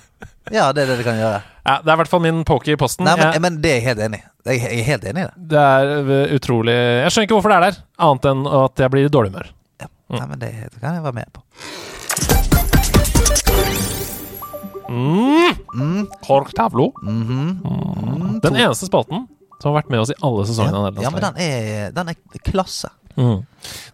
[0.50, 1.42] Ja, det er det det kan gjøre.
[1.66, 3.04] Ja, det er i hvert fall min poker i posten.
[3.06, 4.24] Nei, men, jeg, men det er jeg helt enig i.
[4.50, 5.34] Jeg er helt enig i det.
[5.52, 8.94] det er uh, utrolig Jeg skjønner ikke hvorfor det er der, annet enn at jeg
[8.94, 9.52] blir i dårlig humør.
[9.84, 9.88] Ja.
[10.08, 10.16] Mm.
[10.16, 11.44] Nei, men det, det kan jeg være med på.
[16.26, 16.90] Korktavlo.
[16.92, 16.92] Tavlo.
[17.06, 18.40] Mm.
[18.42, 19.28] Den eneste spalten
[19.60, 20.88] som har vært med oss i alle sesongene.
[20.96, 22.90] Ja, Ja, men den er, den er klasse.
[23.18, 23.42] Mm.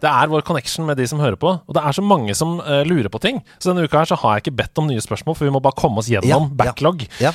[0.01, 2.59] Det er vår connection med de som hører på, og det er så mange som
[2.61, 3.41] uh, lurer på ting.
[3.59, 5.61] Så denne uka her så har jeg ikke bedt om nye spørsmål, for vi må
[5.63, 6.75] bare komme oss gjennom Ja, ja.
[7.19, 7.33] Ja.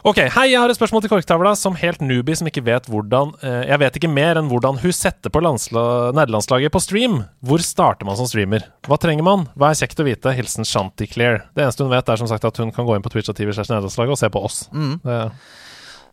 [0.00, 1.50] Ok, Hei, jeg har et spørsmål til Korktavla.
[1.60, 4.94] Som helt newbie som ikke vet hvordan eh, Jeg vet ikke mer enn hvordan hun
[4.96, 7.18] setter på nederlandslaget på stream.
[7.44, 8.64] Hvor starter man som streamer?
[8.88, 9.44] Hva trenger man?
[9.60, 10.32] Hva er kjekt å vite?
[10.36, 11.42] Hilsen Chanticlear.
[11.52, 13.36] Det eneste hun vet, er som sagt at hun kan gå inn på Twitch og
[13.36, 14.62] TV slash nederlandslaget og se på oss.
[14.72, 14.96] Mm.
[15.04, 15.20] Det,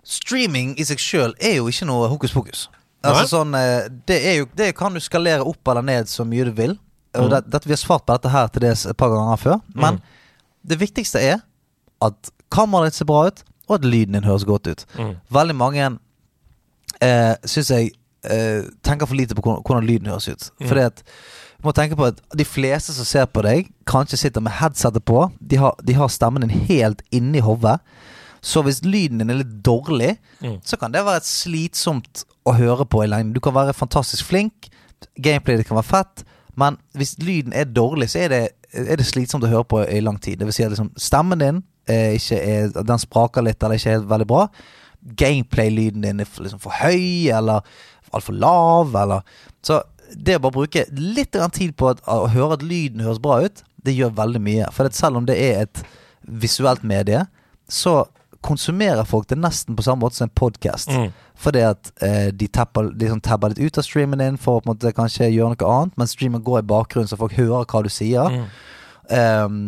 [0.08, 2.68] Streaming i seg sjøl er jo ikke noe hokus pokus.
[3.08, 6.48] Altså sånn eh, Det, er jo, det kan du skalere opp eller ned så mye
[6.48, 6.76] du vil.
[7.18, 9.62] Og det, det, vi har svart på dette her til dels et par ganger før.
[9.80, 10.16] Men Mm.
[10.76, 11.40] det viktigste er
[12.04, 14.86] at kameraet ditt ser bra ut, og at lyden din høres godt ut.
[14.98, 15.16] Mm.
[15.34, 15.88] Veldig mange
[17.02, 17.92] eh, syns jeg
[18.26, 20.50] eh, tenker for lite på hvordan, hvordan lyden høres ut.
[20.60, 20.68] Mm.
[20.68, 21.04] Fordi at
[21.58, 25.04] du må tenke på at De fleste som ser på deg, kanskje sitter med headsetet
[25.10, 25.26] på.
[25.42, 27.80] De har, de har stemmen din helt inni hodet.
[28.46, 30.60] Så hvis lyden din er litt dårlig, Mm.
[30.64, 33.34] så kan det være et slitsomt å høre på i lengden.
[33.34, 34.68] Du kan være fantastisk flink,
[35.18, 36.24] gameplayet ditt kan være fett,
[36.56, 38.42] men hvis lyden er dårlig, så er det,
[38.74, 40.38] er det slitsomt å høre på i lang tid.
[40.38, 41.64] Det vil si at liksom, stemmen din
[42.18, 44.48] ikke er, den spraker litt eller ikke er helt veldig bra.
[45.18, 47.64] Gameplay-lyden din er liksom for høy eller
[48.12, 49.24] altfor lav, eller
[49.66, 49.82] Så
[50.16, 53.64] det å bare bruke litt tid på at, å høre at lyden høres bra ut,
[53.84, 54.70] det gjør veldig mye.
[54.76, 55.82] For selv om det er et
[56.22, 57.26] visuelt medie,
[57.68, 58.06] så
[58.46, 60.92] konsumerer folk det nesten på samme måte som en podkast.
[60.94, 61.10] Mm.
[61.38, 64.64] Fordi at eh, de, tapper, de sånn tabber litt ut av streamen din for å
[64.64, 67.68] på en måte kanskje gjøre noe annet, men streamen går i bakgrunnen, så folk hører
[67.68, 68.32] hva du sier.
[68.32, 68.48] Mm.
[69.12, 69.60] Um,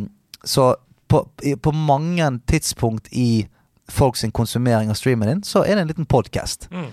[0.47, 0.71] så
[1.09, 1.23] på,
[1.61, 3.47] på mange tidspunkt i
[3.89, 6.67] folks konsumering av streamen din, så er det en liten podkast.
[6.71, 6.89] Mm.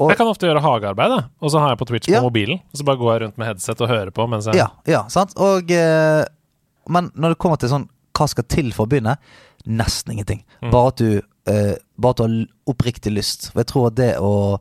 [0.00, 2.22] og, Jeg kan ofte gjøre hagearbeid, og så har jeg på Twitch på Ja.
[2.24, 2.60] mobilen.
[2.72, 5.02] Og så bare går jeg rundt med headset og hører på mens jeg Ja, ja,
[5.08, 5.34] sant?
[5.36, 6.24] Og, eh,
[6.88, 9.16] men når det kommer til sånn hva skal til for å begynne,
[9.66, 10.44] nesten ingenting.
[10.62, 10.70] Mm.
[10.72, 13.50] Bare at du eh, Bare at du har oppriktig lyst.
[13.52, 14.60] For jeg tror at det å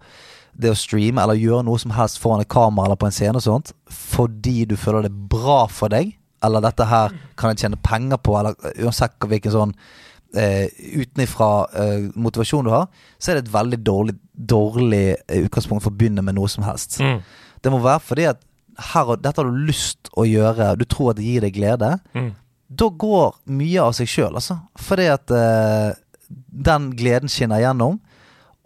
[0.60, 3.40] det å streame eller gjøre noe som helst foran et kamera eller på en scene
[3.40, 6.10] og sånt, fordi du føler det er bra for deg,
[6.46, 9.74] eller dette her kan jeg tjene penger på, eller uansett hvilken sånn
[10.38, 15.86] eh, utenifra eh, motivasjon du har, så er det et veldig dårlig, dårlig eh, utgangspunkt
[15.86, 17.00] for å begynne med noe som helst.
[17.04, 17.20] Mm.
[17.60, 18.44] Det må være fordi at
[18.94, 21.96] her, dette har du lyst å gjøre, du tror at det gir deg glede.
[22.16, 22.32] Mm.
[22.70, 24.60] Da går mye av seg sjøl, altså.
[24.80, 25.98] Fordi at eh,
[26.70, 28.00] den gleden skinner gjennom.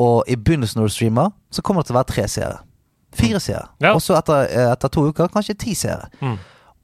[0.01, 2.61] Og i begynnelsen når du streamer, så kommer det til å være tre seere.
[3.13, 3.67] Fire seere.
[3.83, 3.93] Ja.
[3.93, 6.09] Og så etter, eh, etter to uker kanskje ti seere.
[6.21, 6.37] Mm.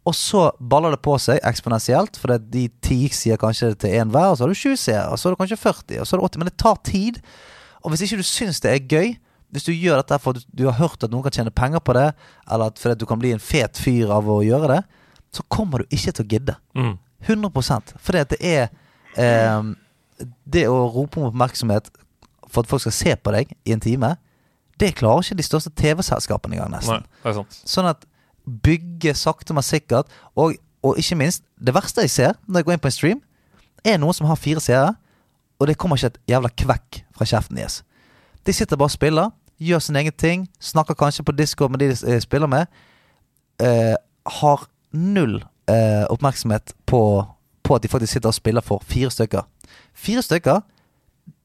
[0.10, 4.10] Og så baller det på seg eksponentielt, for det- de ti sier kanskje til én
[4.10, 6.16] hver, og så har du 20 seere, og så har du kanskje 40, og så
[6.16, 6.38] er det 80.
[6.40, 7.20] Men det tar tid.
[7.84, 9.18] Og hvis ikke du syns det er gøy,
[9.52, 11.94] hvis du gjør dette for at du, har hørt at noen kan tjene penger på
[11.94, 12.14] det,
[12.52, 14.84] eller at fordi du kan bli en fet fyr av å gjøre det,
[15.34, 16.56] så kommer du ikke til å gidde.
[16.76, 16.98] Mm.
[17.28, 18.70] 100% Fordi at det er
[19.18, 19.64] eh,
[20.48, 21.90] Det å rope om oppmerksomhet
[22.48, 24.18] for at folk skal se på deg i en time,
[24.80, 27.04] det klarer ikke de største TV-selskapene engang, Nei, nesten.
[27.24, 27.58] det er sant.
[27.68, 28.06] Sånn at
[28.64, 30.10] bygge sakte, men sikkert.
[30.36, 33.22] Og, og ikke minst, det verste jeg ser når jeg går inn på en stream,
[33.86, 34.94] er noen som har fire seere,
[35.60, 37.82] og det kommer ikke et jævla kvekk fra kjeften deres.
[38.48, 41.92] De sitter bare og spiller, gjør sin egen ting, snakker kanskje på Discord med de
[41.92, 42.66] de eh, spiller med.
[43.60, 43.96] Eh,
[44.40, 47.26] har null eh, oppmerksomhet på,
[47.64, 49.42] på at de faktisk sitter og spiller for fire stykker.
[49.94, 50.62] Fire stykker,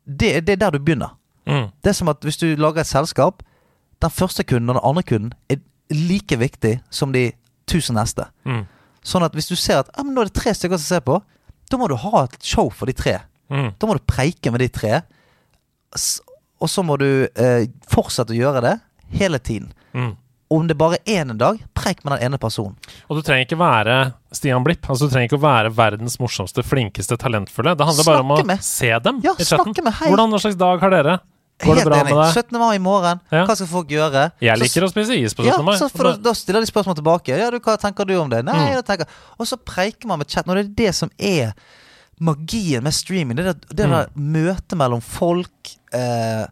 [0.06, 1.18] det, det er der du begynner.
[1.46, 1.68] Mm.
[1.84, 3.42] Det er som at hvis du lager et selskap,
[4.02, 5.56] den første kunden og den andre kunden er
[5.92, 7.28] like viktig som de
[7.68, 8.26] tusen neste.
[8.48, 8.64] Mm.
[9.04, 11.04] Sånn at hvis du ser at ah, men nå er det tre stykker som ser
[11.04, 11.18] på,
[11.70, 13.18] da må du ha et show for de tre.
[13.52, 13.72] Mm.
[13.78, 15.02] Da må du preike med de tre.
[16.60, 18.74] Og så må du eh, fortsette å gjøre det
[19.18, 19.72] hele tiden.
[19.94, 20.16] Mm.
[20.54, 22.74] om det bare er én dag, preik med den ene personen.
[23.08, 23.94] Og du trenger ikke være
[24.34, 24.84] Stian Blipp.
[24.90, 27.72] Altså, du trenger ikke å være verdens morsomste, flinkeste, talentfulle.
[27.78, 28.62] Det handler bare om å med.
[28.62, 29.74] se dem Ja, i chatten.
[29.82, 30.10] med, hei.
[30.12, 31.16] Hvordan, slags dag har dere?
[31.62, 32.10] Går det bra enig.
[32.14, 32.34] med deg?
[32.34, 32.58] 17.
[32.58, 33.20] mai i morgen.
[33.30, 33.44] Ja.
[33.46, 34.32] Hva skal folk gjøre?
[34.42, 35.64] Jeg Så- liker å spise is på ja, 17.
[35.64, 35.76] mai.
[35.78, 37.28] så for da, stiller de spørsmål tilbake.
[37.38, 38.44] Ja, du, hva tenker du om det?
[38.44, 38.72] Nei, Mm.
[38.74, 39.06] jeg tenker
[39.38, 40.46] Og så preiker man med chat.
[40.46, 41.52] Når det er det som er
[42.20, 43.36] magien med streaming.
[43.36, 43.90] Det er det, det Mm.
[43.90, 45.50] der møtet mellom folk,
[45.92, 46.46] eh,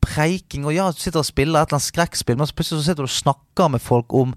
[0.00, 2.84] preiking og ja, du sitter og spiller et eller annet skrekkspill, men så plutselig så
[2.84, 4.34] sitter du og snakker med folk om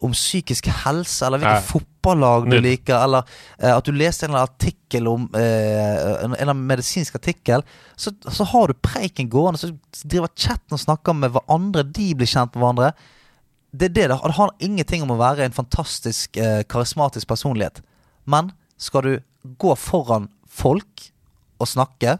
[0.00, 1.66] om psykisk helse, eller hvilket Ja.
[1.72, 3.24] fotballag du liker, eller
[3.58, 7.16] eh, at du leste en eller annen artikkel om eh, en, en eller annen medisinsk
[7.18, 7.64] artikkel.
[7.96, 9.72] Så, så har du preiken gående, så
[10.04, 12.92] driver chatten og snakker med hverandre, de blir kjent med hverandre.
[13.74, 17.82] Det er det det det har ingenting om å være en fantastisk eh, karismatisk personlighet.
[18.24, 19.12] Men skal du
[19.58, 21.10] gå foran folk
[21.58, 22.18] og snakke,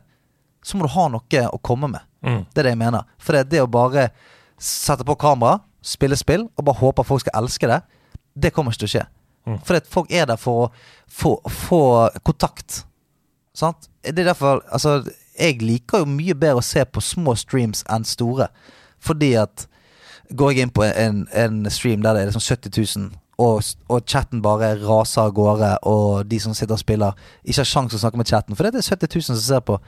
[0.66, 2.02] så må du ha noe å komme med.
[2.26, 2.42] Mm.
[2.52, 3.06] Det er det jeg mener.
[3.22, 4.08] For det, det å bare
[4.58, 7.80] sette på kamera, spille spill, og bare håpe at folk skal elske det,
[8.36, 9.06] det kommer ikke til å skje.
[9.48, 9.56] Mm.
[9.64, 10.68] For folk er der for å
[11.08, 11.82] få, få
[12.26, 12.82] kontakt.
[13.56, 13.88] Sant?
[14.04, 15.00] Det er derfor Altså,
[15.38, 18.50] jeg liker jo mye bedre å se på små streams enn store.
[19.00, 19.68] Fordi at
[20.28, 24.02] Går jeg inn på en, en stream der det er liksom 70 000, og, og
[24.04, 28.02] chatten bare raser av gårde, og de som sitter og spiller, ikke har sjanse å
[28.02, 29.78] snakke med chatten, for det er 70 000 som ser på.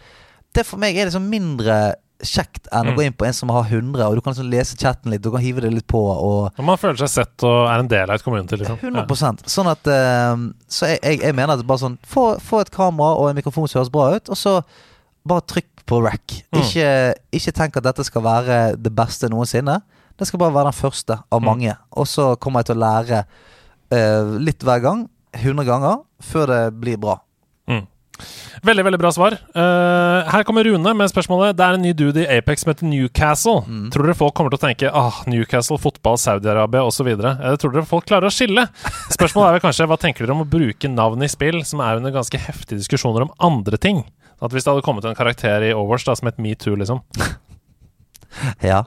[0.57, 1.77] Det for meg er liksom mindre
[2.23, 2.93] kjekt enn Mm.
[2.93, 5.23] å gå inn på en som har 100, og du kan liksom lese chatten litt,
[5.23, 7.89] du kan hive det litt på, og Når man føler seg sett og er en
[7.89, 8.79] del av et community, liksom.
[8.83, 10.37] 100% Sånn at eh,
[10.69, 13.69] Så jeg, jeg, jeg mener at bare sånn få, få et kamera og en mikrofon
[13.69, 14.63] som høres bra ut, og så
[15.27, 16.37] bare trykk på rack.
[16.53, 16.61] Mm.
[16.63, 19.81] Ikke, ikke tenk at dette skal være det beste noensinne.
[20.17, 21.45] Det skal bare være den første av Mm.
[21.45, 21.75] mange.
[21.97, 23.25] Og så kommer jeg til å lære
[23.93, 25.09] uh, litt hver gang.
[25.35, 25.99] 100 ganger.
[26.23, 27.19] Før det blir bra.
[28.67, 29.37] Veldig veldig bra svar.
[29.55, 32.89] Uh, her kommer Rune med spørsmålet Det er en ny dude i Apex som heter
[32.89, 33.63] Newcastle.
[33.67, 33.89] Mm.
[33.95, 37.09] Tror dere folk kommer til å tenke ah, Newcastle, fotball, Saudi-Arabia osv.?
[37.15, 38.67] Eller tror dere folk klarer å skille?
[39.17, 42.01] Spørsmålet er vel kanskje hva tenker dere om å bruke navn i spill som er
[42.01, 44.05] under ganske heftige diskusjoner om andre ting?
[44.41, 47.05] At Hvis det hadde kommet en karakter i Overwatch da, som het Metoo, liksom.
[48.63, 48.85] Ja.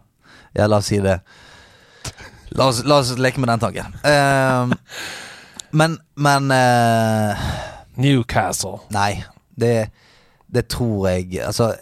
[0.56, 1.18] ja, la oss si det.
[2.56, 3.98] La oss, la oss leke med den tanken.
[4.06, 4.72] Uh,
[5.74, 7.44] men men eh,
[7.98, 8.80] Newcastle.
[8.94, 9.24] Nei,
[9.60, 9.90] det,
[10.54, 11.74] det tror jeg Altså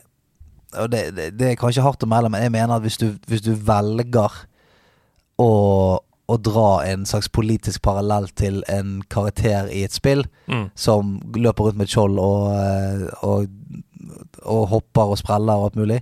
[0.92, 3.42] det, det, det er kanskje hardt å melde, men jeg mener at hvis du, hvis
[3.44, 4.32] du velger
[5.42, 5.48] å,
[6.32, 10.66] å dra en slags politisk parallell til en karakter i et spill, Mm.
[10.76, 13.46] som løper rundt med et skjold og, eh, og,
[14.44, 16.02] og hopper og spreller og alt mulig,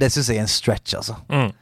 [0.00, 1.14] det syns jeg er en stretch, altså.
[1.30, 1.52] Mm.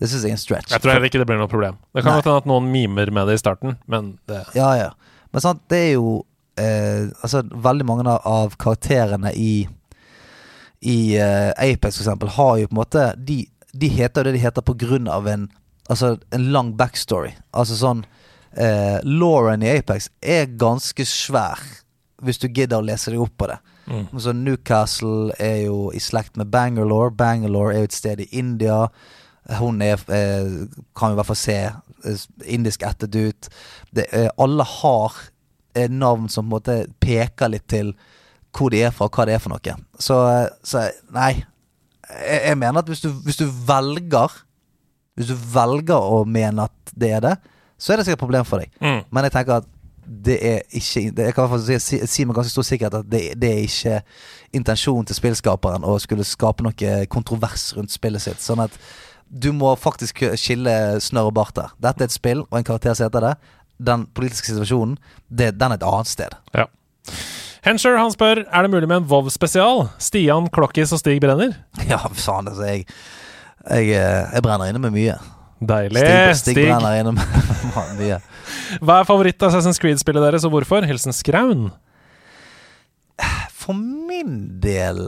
[0.00, 0.72] Det syns jeg er en stretch.
[0.74, 1.76] Jeg tror heller ikke det blir noe problem.
[1.94, 4.88] Det kan hende at noen mimer med det i starten, men det Ja, ja.
[5.30, 6.24] Men sant, det er jo
[6.56, 9.66] eh, Altså, veldig mange av- karakterene i
[10.82, 14.42] I eh, Apex, for eksempel, har jo på en måte De, de heter det de
[14.44, 15.48] heter på grunn av en
[15.90, 17.34] Altså en lang backstory.
[17.52, 18.04] Altså sånn
[18.56, 21.60] eh, Lauren i Apex er ganske svær,
[22.24, 23.58] hvis du gidder å lese deg opp på det.
[23.90, 24.06] Mm.
[24.16, 27.10] Så Newcastle er jo i slekt med Bangalore.
[27.12, 28.86] Bangalore er jo et sted i India.
[29.58, 30.48] Hun er, eh,
[30.96, 33.50] kan jo i hvert fall se eh, indisk ættet ut.
[33.92, 35.12] Det, eh, alle har
[35.90, 37.94] navn som på en måte peker litt til
[38.54, 39.76] hvor de er fra, og hva det er for noe.
[39.98, 41.32] Så, eh, så nei.
[42.04, 44.42] Jeg, jeg mener at hvis du, hvis du velger
[45.16, 47.36] Hvis du velger å mene at det er det,
[47.78, 48.72] så er det sikkert et problem for deg.
[48.82, 49.04] Mm.
[49.14, 49.68] Men jeg tenker at
[50.04, 53.20] det er ikke det, Jeg kan si, si, si med ganske stor sikkerhet at det,
[53.40, 54.00] det er ikke
[54.58, 58.42] intensjonen til spillskaperen å skulle skape noe kontrovers rundt spillet sitt.
[58.42, 58.74] Sånn at
[59.30, 61.72] du må faktisk skille snørr og bart der.
[61.82, 63.32] Dette er et spill, og en karakter som heter det.
[63.82, 64.98] Den politiske situasjonen,
[65.28, 66.34] det, den er et annet sted.
[66.54, 66.66] Ja.
[67.64, 69.86] Hensher han spør Er det mulig med en Vov-spesial.
[69.98, 71.56] Stian, Klokkis og Stig Brenner.
[71.90, 72.64] Ja, faen, altså.
[72.68, 72.84] Jeg,
[73.64, 75.16] jeg, eh, jeg brenner inne med mye.
[75.64, 75.96] Deilig.
[76.02, 78.18] Stig, Stig, Stig brenner inne med mye.
[78.84, 80.84] Hva er favoritt-Assassin's Creed-spillet deres, og hvorfor?
[80.86, 81.70] Hilsen Skraun.
[83.54, 85.06] For min del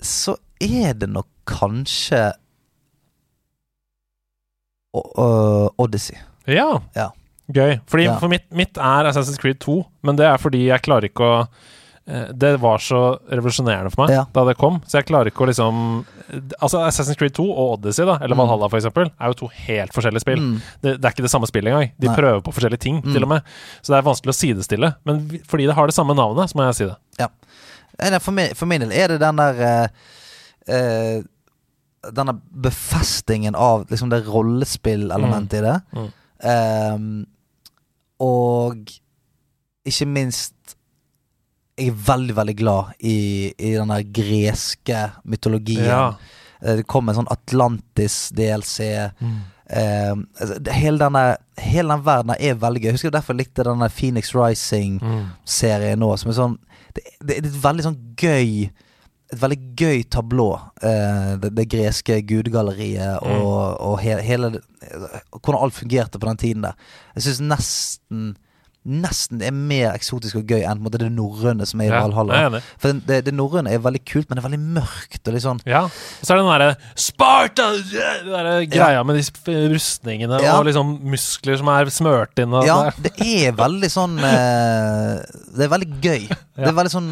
[0.00, 2.30] så er det nok kanskje
[4.96, 6.16] O- øh, Odyssey.
[6.48, 6.80] Ja.
[6.96, 7.08] Ja.
[7.52, 7.80] Gøy.
[7.86, 8.18] Fordi Ja.
[8.18, 11.48] For mitt, mitt er Assassin's Creed 2, men det er fordi jeg klarer ikke å
[12.08, 14.24] eh, Det var så revolusjonerende for meg Ja.
[14.32, 16.04] da det kom, så jeg klarer ikke å liksom
[16.60, 18.40] Altså Assassin's Creed 2 og Odyssey, da, eller Mm.
[18.42, 20.40] Valhalla for eksempel, er jo to helt forskjellige spill.
[20.42, 20.56] Mm.
[20.82, 21.92] Det, det er ikke det samme spillet engang.
[22.00, 22.16] De Nei.
[22.16, 23.12] prøver på forskjellige ting, Mm.
[23.12, 23.42] til og med.
[23.82, 24.94] Så det er vanskelig å sidestille.
[25.06, 26.96] Men fordi det har det samme navnet, så må jeg si det.
[27.20, 28.18] Ja.
[28.18, 29.90] For min, for min del er det den der
[30.68, 31.22] uh,
[32.12, 35.80] Denne befestingen av liksom det rollespillelementet i det.
[35.94, 37.26] Mm.
[38.22, 38.76] Og
[39.86, 40.54] ikke minst
[41.78, 45.84] Jeg er veldig, veldig glad i, i den der greske mytologien.
[45.84, 46.14] Ja.
[46.62, 48.78] Eh, Det kom en sånn Atlantis-DLC.
[49.68, 51.24] eh, altså, hele, denne,
[51.60, 52.88] hele den verdenen er veldig gøy.
[52.88, 56.14] Jeg husker derfor jeg likte denne Phoenix Rising-serien nå.
[56.16, 56.56] Som er sånn
[56.96, 58.70] det, det er et veldig sånn gøy
[59.32, 60.48] et veldig gøy tablå.
[60.82, 64.52] eh, det, det greske gudegalleriet og, og he, hele
[65.42, 66.74] Hvordan alt fungerte på den tiden der.
[67.16, 68.34] Jeg syns nesten
[68.86, 72.04] Nesten er mer eksotisk og gøy enn på en det norrøne som er i Ja,
[72.04, 72.60] Valhalla.
[72.78, 75.22] For det, det norrøne er veldig kult, men det er veldig mørkt.
[75.26, 75.80] Og litt sånn Ja.
[76.22, 77.66] Så er det den derre Sparta!
[77.74, 80.54] Den der greia med de rustningene Ja.
[80.60, 85.18] og liksom muskler som er smørt inn Ja, det det er veldig sånn eh,
[85.50, 86.28] Det er veldig gøy.
[86.62, 87.10] Det er veldig sånn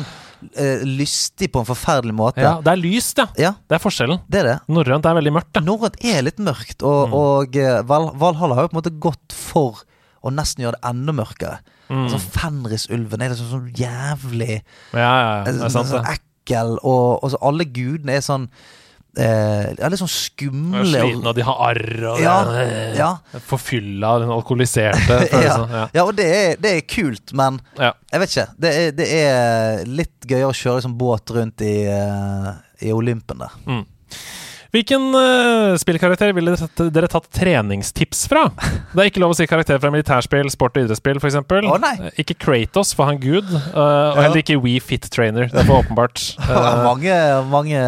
[0.57, 2.41] eh, lystig på en forferdelig måte.
[2.45, 3.27] ja, det er lyst, ja.
[3.39, 4.21] Ja, Det er forskjellen.
[4.29, 4.57] det er det.
[4.69, 5.53] Norrønt er veldig mørkt.
[5.53, 5.61] Da.
[5.61, 7.15] Norrønt er litt mørkt, og, Mm.
[7.15, 9.83] og eh, Val Valhalla har jo på en måte gått for
[10.25, 11.59] å nesten gjøre det enda mørkere.
[11.91, 12.07] Mm.
[12.07, 14.63] Altså Fenrisulven er liksom sånn jævlig
[14.95, 15.45] Ja, ja, ja.
[15.45, 18.49] Det eh, er sant, sånn sånn ekkel, og, og så alle gudene er sånn
[19.19, 20.85] eh, ja, litt sånn skumle.
[20.89, 22.65] sliten, og de har arr og Ja, det
[22.99, 23.11] ja.
[23.49, 25.67] Forfylla, den alkoholiserte følelsen.
[25.71, 25.85] Ja.
[25.95, 28.47] Ja, og det er, det er kult, men jeg vet ikke.
[28.67, 32.51] Det er, det er litt gøyere å kjøre liksom båt rundt i, eh,
[32.89, 33.55] i Olympen der.
[33.69, 33.85] Mm.
[34.75, 36.51] Hvilken uh, spillkarakter ville
[36.91, 38.49] dere tatt, treningstips fra?
[38.91, 41.37] Det er ikke lov å si karakter fra militærspill, sport og idrettsspill f.eks.
[41.71, 41.93] Oh, nei.
[42.19, 43.47] Ikke Kratos, for han gud.
[43.71, 44.25] Uh, og Ja.
[44.27, 45.47] heller ikke We Fit Trainer.
[45.53, 46.25] Det er for åpenbart.
[46.55, 47.15] Uh, mange,
[47.51, 47.79] mange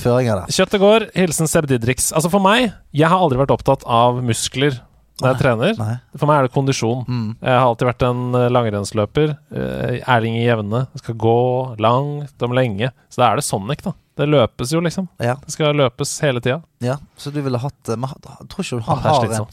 [0.00, 0.52] føringer der.
[0.54, 1.04] Kjøttet går.
[1.18, 2.08] Hilsen Seb Didriks.
[2.16, 4.78] Altså For meg, jeg har aldri vært opptatt av muskler
[5.18, 5.72] når jeg trener.
[5.78, 5.94] Nei.
[6.18, 7.00] For meg er det kondisjon.
[7.10, 7.28] Mm.
[7.42, 9.32] Jeg har alltid vært en eh, langrennsløper.
[9.50, 10.84] eh, Erling i jevne.
[10.94, 11.36] Jeg skal gå
[11.82, 12.92] langt om lenge.
[13.10, 13.94] Så da er det Sonic, da.
[14.18, 15.06] Det løpes jo, liksom.
[15.22, 16.60] Ja, Det skal løpes hele tida.
[16.82, 19.46] ja, så du ville hatt eh, Men jeg tror ikke han er har en.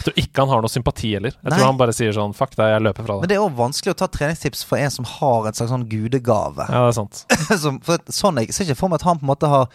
[0.00, 1.34] Jeg tror ikke han har noe sympati heller.
[1.36, 1.58] Jeg Nei.
[1.58, 3.92] tror han bare sier sånn Fuck deg, jeg løper fra Men det er òg vanskelig
[3.92, 6.66] å ta treningstips for en som har en slags sånn gudegave.
[6.70, 7.24] Ja, det er sant.
[7.64, 9.68] som, for sånn, jeg ser ikke for meg at han på en måte har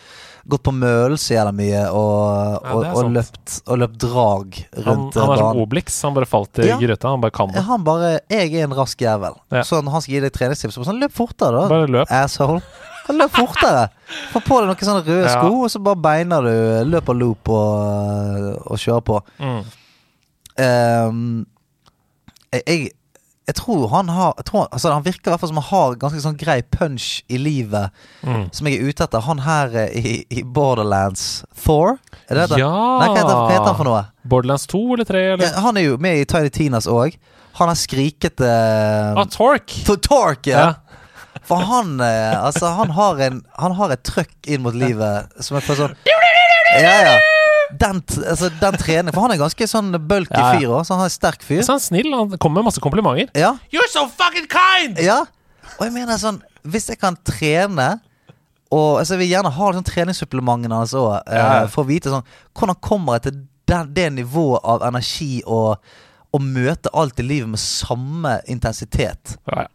[0.50, 5.20] gått på mølelse jævla mye og, og, er og, løpt, og løpt drag rundt rundt
[5.22, 5.62] han er eh, som banen.
[5.64, 6.02] Obelix.
[6.06, 6.80] Han bare falt i Ja.
[6.82, 7.14] gryta.
[7.14, 7.64] Han bare kan det.
[7.70, 9.40] Han bare 'Jeg er en rask jævel'.
[9.52, 9.62] Ja.
[9.64, 11.70] Så når han skal gi deg treningstips, så bare sånn 'Løp fortere, da'.
[11.70, 12.12] Bare løp.
[12.12, 12.62] Asshole.
[13.06, 13.88] Kan løp fortere.
[14.34, 18.48] Få på deg noen sånne røde sko, og så bare beiner du løper loop og,
[18.66, 19.20] og kjører på.
[19.40, 19.60] Mm.
[20.56, 21.46] Um,
[22.56, 22.92] jeg,
[23.44, 26.22] jeg, tror han har tror, altså Han virker i hvert fall som han har ganske
[26.24, 27.92] sånn grei punch i livet,
[28.24, 28.48] Mm.
[28.56, 29.22] som jeg er ute etter.
[29.28, 31.98] Han her eh, i, i Borderlands Thor?
[32.30, 32.62] Er det det?
[32.64, 32.72] Ja!
[32.72, 34.04] Nei, hva heter, hva heter han for noe?
[34.26, 35.46] Borderlands 2 eller 3, eller?
[35.52, 37.20] Ja, han er jo med i Tiny Tinas òg.
[37.60, 38.48] Han har skrikete
[39.16, 39.72] Ah, Tork!
[40.04, 40.58] Tork, ja.
[40.58, 40.72] Ja.
[41.46, 45.58] For han eh, Altså, han har en Han har et trøkk inn mot livet som
[45.60, 47.16] er for sånn Ja, ja.
[47.82, 50.60] Den, altså, den treningen For han er ganske sånn bulky Ja, ja.
[50.60, 51.62] fyr òg, så han er en sterk fyr.
[51.66, 52.12] Så han er snill.
[52.14, 53.32] Han kommer med masse komplimenter.
[53.38, 53.56] Ja.
[53.74, 55.02] You're so fucking kind!
[55.02, 55.24] ja.
[55.76, 57.96] Og jeg mener sånn Hvis jeg kan trene
[58.74, 61.68] og altså, Jeg vil gjerne ha sånn, treningssupplementene hans òg, Ja, ja.
[61.72, 63.40] for å vite sånn hvordan kommer jeg til
[63.70, 65.82] den, det nivået av energi og,
[66.36, 69.38] å møte alt i livet med samme intensitet.
[69.50, 69.68] Ja, ja.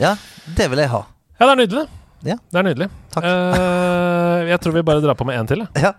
[0.00, 0.14] Ja,
[0.56, 1.02] det vil jeg ha.
[1.38, 1.86] ja, det er nydelig.
[2.24, 2.36] Ja.
[2.52, 2.88] Det er nydelig.
[3.14, 3.24] Takk.
[3.24, 5.64] Uh, jeg tror vi bare drar på med én til.
[5.64, 5.84] jeg.
[5.84, 5.94] Ja.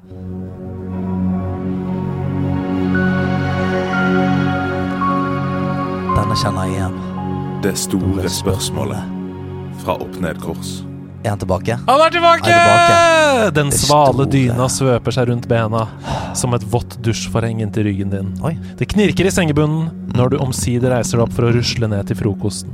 [6.16, 6.98] Denne kjenner jeg igjen.
[7.64, 9.20] Det store spørsmålet
[9.82, 10.82] fra Opp Ned Kors.
[11.22, 11.76] Er han tilbake?
[11.86, 12.50] Han er tilbake!
[12.50, 13.50] Er tilbake.
[13.58, 14.30] Den Det svale store.
[14.34, 15.84] dyna svøper seg rundt bena
[16.38, 18.32] som et vått dusjforheng inntil ryggen din.
[18.46, 18.56] Oi.
[18.80, 22.18] Det knirker i sengebunnen når du omsider reiser deg opp for å rusle ned til
[22.24, 22.74] frokosten.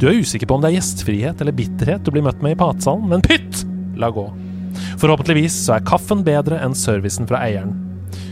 [0.00, 2.60] Du er usikker på om det er gjestfrihet eller bitterhet du blir møtt med i
[2.60, 3.64] patsalen, men pytt!
[4.00, 4.24] La gå.
[5.00, 7.74] Forhåpentligvis så er kaffen bedre enn servicen fra eieren.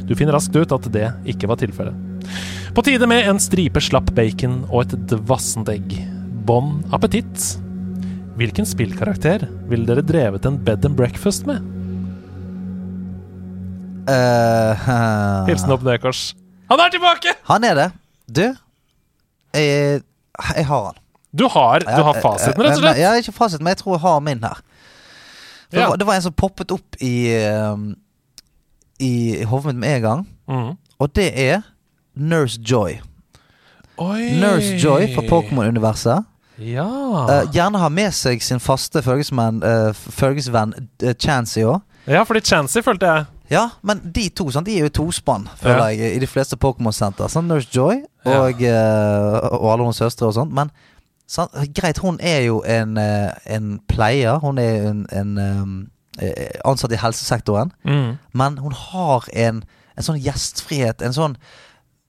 [0.08, 1.94] Du finner raskt ut at det ikke var tilfellet.
[2.74, 5.94] På tide med en stripe slapp bacon og et dvassent egg.
[6.46, 7.50] Bon appétit.
[8.40, 11.60] Hvilken spillkarakter ville dere drevet en bed and breakfast med?
[14.10, 14.86] Eh,
[15.50, 16.30] Hilsen opp nedkors.
[16.70, 17.34] Han er tilbake!
[17.50, 17.88] Han er det.
[18.30, 18.44] Du,
[19.58, 20.02] jeg,
[20.56, 21.00] jeg har han.
[21.36, 22.98] Du har, du har fasiten, rett og slett.
[22.98, 24.58] Ja, ikke fasiten, men jeg tror jeg har min her.
[25.70, 25.88] Det, Ja.
[25.88, 27.30] var, det var en som poppet opp i
[29.00, 30.72] i, I hodet mitt med en gang, mm.
[30.98, 31.62] og det er
[32.16, 32.98] Nurse Joy.
[34.00, 34.30] Oi.
[34.40, 36.24] Nurse Joy fra Pokémon-universet.
[36.60, 36.84] Ja.
[36.84, 40.74] Uh, gjerne ha med seg sin faste følgesvenn, uh, følgesvenn
[41.04, 41.80] uh, Chansey òg.
[42.10, 43.24] ja, fordi Chancy følte jeg.
[43.50, 45.86] Ja, men de to sant, De er jo tospann, føler Ja.
[45.96, 47.26] jeg, i de fleste Pokémon-senter.
[47.32, 48.40] Sånn Nurse Joy Ja.
[48.44, 50.52] og, eh, og alle hennes søstre og sånt.
[50.52, 50.70] Men
[51.30, 54.40] sant, greit, hun er jo en, eh, en pleier.
[54.42, 57.72] Hun er en, en eh, eh, ansatt i helsesektoren.
[57.84, 58.18] Mm.
[58.32, 59.62] Men hun har en,
[59.96, 61.02] en sånn gjestfrihet.
[61.02, 61.40] En sånn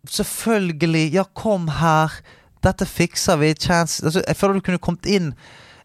[0.10, 2.16] Selvfølgelig, ja, kom her.
[2.66, 3.52] Dette fikser vi.
[3.54, 5.28] Chance altså, Jeg føler du kunne kommet inn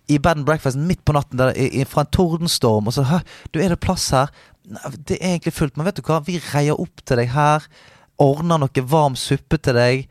[0.09, 3.05] i bed and breakfast midt på natten der, i, i, fra en tordenstorm, og så
[3.11, 3.19] Hæ,
[3.53, 4.31] du, er det plass her?
[4.71, 6.23] Nei, Det er egentlig fullt, men vet du hva?
[6.25, 7.67] Vi reier opp til deg her.
[8.17, 10.07] ordner noe varm suppe til deg.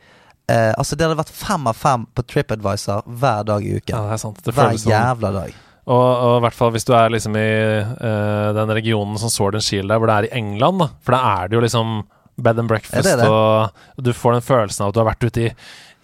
[0.48, 3.94] Eh, altså Det hadde vært fem av fem på TripAdvisor hver dag i uken.
[3.96, 4.42] Ja, det er sant.
[4.44, 4.92] Det hver sånn.
[4.92, 5.54] jævla dag.
[5.86, 9.54] Og, og i hvert fall hvis du er liksom i uh, den regionen som Sword
[9.58, 10.88] and Shield er, hvor det er i England, da.
[11.06, 11.92] For da er det jo liksom
[12.36, 13.28] bed and breakfast, det det.
[13.30, 15.52] og du får den følelsen av at du har vært ute i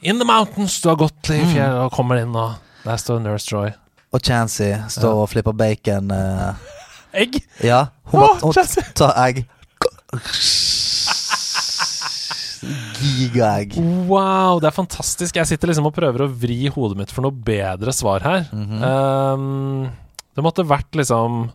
[0.09, 1.51] In the mountains, du har gått i Mm.
[1.52, 2.55] fjellet og kommer inn, og
[2.86, 3.70] der står Nurse Joy.
[4.12, 6.10] Og Chancy står og flipper bacon.
[6.10, 6.55] Uh,
[7.12, 7.43] Egg!
[7.62, 8.55] ja, hun, oh, hun
[8.98, 9.44] tar egg.
[12.63, 13.75] Gigaegg.
[14.09, 15.37] Wow, det er fantastisk.
[15.39, 18.47] Jeg sitter liksom og prøver å vri hodet mitt for noe bedre svar her.
[18.53, 18.83] Mhm.
[18.83, 19.91] um,
[20.33, 21.51] det måtte vært liksom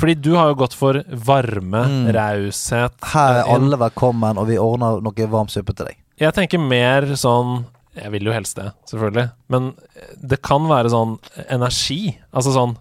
[0.00, 2.06] Fordi du har jo gått for varme, Mm.
[2.16, 5.96] raushet Her er eh, alle velkommen, og vi ordner noe varm suppe til deg.
[6.18, 9.30] Jeg tenker mer sånn Jeg vil jo helst det, selvfølgelig.
[9.52, 9.74] Men
[10.20, 11.18] det kan være sånn
[11.48, 12.16] energi.
[12.34, 12.76] Altså sånn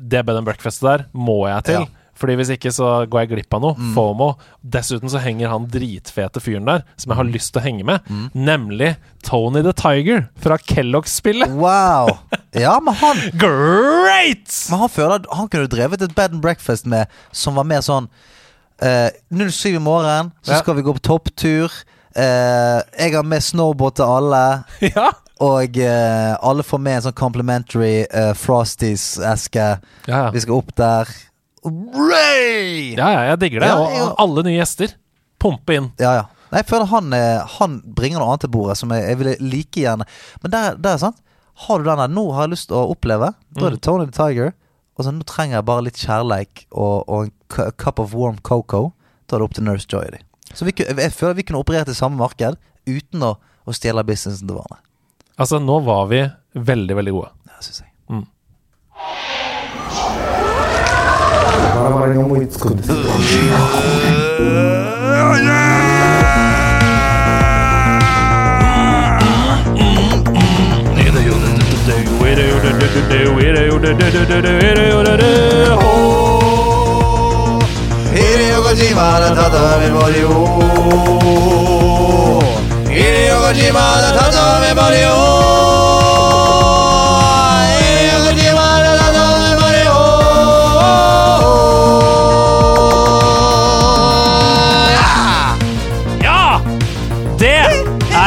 [0.00, 1.80] Det bed and breakfastet der må jeg til.
[1.80, 1.86] Ja.
[2.14, 3.74] Fordi hvis ikke så går jeg glipp av noe.
[3.78, 3.92] Mm.
[3.96, 4.28] FOMO.
[4.62, 8.06] Dessuten så henger han dritfete fyren der, som jeg har lyst til å henge med.
[8.06, 8.28] Mm.
[8.46, 8.92] Nemlig
[9.26, 11.50] Tony the Tiger fra Kellogg-spillet.
[11.58, 12.12] Wow!
[12.54, 14.46] Ja, men han Great!
[14.70, 17.82] Men han føler at han kunne drevet et bed and breakfast med som var mer
[17.84, 18.06] sånn
[18.84, 20.62] uh, 07 i morgen, så Ja.
[20.62, 21.72] skal vi gå på topptur.
[22.14, 24.44] Uh, jeg har med snowboard til alle.
[24.94, 25.10] Ja.
[25.42, 29.64] Og eh, alle får med en sånn complimentary eh, Frosties-eske.
[30.06, 30.20] Ja.
[30.30, 31.10] Vi skal opp der.
[31.64, 32.94] Ray!
[32.96, 33.68] ja, ja, jeg digger det.
[33.72, 34.02] Ja, jeg...
[34.08, 34.94] og alle nye gjester.
[35.40, 35.90] Pumpe inn.
[36.00, 36.24] Ja, ja.
[36.52, 39.32] Nei, jeg føler han, eh, han bringer noe annet til bordet som jeg, jeg ville
[39.40, 40.04] like gjerne
[40.42, 41.16] Men der, der er sant.
[41.64, 43.66] Har du den der 'nå har jeg lyst til å oppleve', da Mm.
[43.66, 44.52] er det Tony the Tiger.
[44.98, 48.92] Og så 'nå trenger jeg bare litt kjærleik og, og en cup of warm cocoa'.
[49.28, 50.18] Da er det opp til Nurse Joy.
[50.54, 53.36] Så vi, jeg føler vi kunne operert i samme marked uten å,
[53.66, 54.78] å stjele businessen til hverandre.
[55.38, 57.30] Altså, nå var vi veldig, veldig gode.
[57.48, 57.90] Ja, synes jeg.
[61.74, 62.90] バラバラに思いつくんです。
[62.90, 62.96] よ。
[78.76, 80.28] 島の畳張りを
[82.88, 83.70] 入り横島
[84.02, 85.53] の畳張りを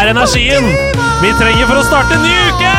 [0.07, 0.67] er energien
[1.19, 2.73] vi trenger for å starte en ny uke!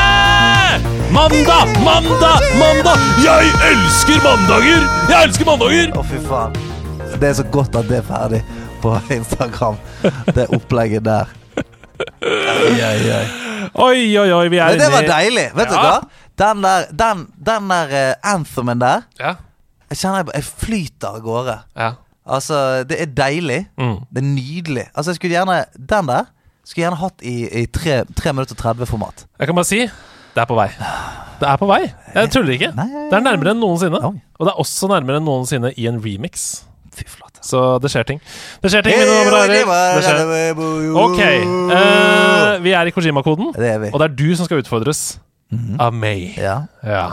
[1.12, 3.02] Mandag, mandag, mandag!
[3.20, 4.86] Jeg elsker mandager!
[5.10, 5.90] Jeg elsker mandager!
[5.98, 6.54] Å, fy faen.
[7.18, 8.40] Det er så godt at det er ferdig
[8.80, 9.76] på Instagram.
[10.30, 11.34] Det opplegget der.
[12.22, 13.20] Oi, oi, oi.
[13.74, 15.46] Oi, oi, oi, vi er Men det var deilig.
[15.58, 15.92] Vet du hva?
[16.38, 19.34] Den der, den, den der uh, anthemen der Ja.
[19.90, 21.60] Jeg kjenner jeg, jeg flyter av gårde.
[21.76, 21.92] ja.
[22.28, 23.62] Altså, det er deilig.
[23.80, 23.94] Mm.
[24.12, 24.82] Det er nydelig.
[24.92, 26.26] Altså, jeg skulle gjerne Den der
[26.68, 29.24] skulle gjerne hatt i, i 3, 3 minutter 30-format.
[29.40, 29.80] Jeg kan bare si
[30.36, 30.68] det er på vei.
[31.40, 31.80] Det er på vei.
[32.14, 32.68] Jeg tuller ikke.
[32.76, 33.98] Nei, Det er nærmere enn noensinne.
[33.98, 36.44] Og det er også nærmere enn noensinne i en remix.
[36.94, 37.40] Fy flate.
[37.46, 38.20] Så det skjer ting.
[38.62, 40.60] Det skjer ting, mine damer og herrer.
[41.02, 41.20] Ok.
[41.72, 45.02] Uh, vi er i Kojima-koden, og det er du som skal utfordres
[45.80, 46.36] av meg.
[46.38, 46.60] Ja.
[46.86, 47.08] Ja.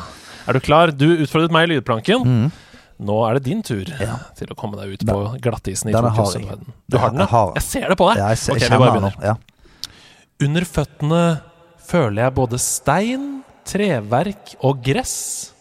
[0.46, 0.94] Er du klar?
[0.94, 2.26] Du utfordret meg i lydplanken.
[2.26, 2.54] Mhm.
[3.00, 4.16] Nå er det din tur Ja.
[4.38, 6.48] til å komme deg ut på glattisen i Den har Tokyo jeg.
[6.50, 6.74] verden.
[6.90, 7.52] Du har den, Jeg ja?
[7.56, 8.18] Jeg ser det på deg.
[8.18, 9.24] ja ser- Ok, vi bare begynner.
[9.24, 9.36] Ja.
[10.42, 11.42] Under føttene
[11.86, 15.52] føler jeg både stein, treverk og gress.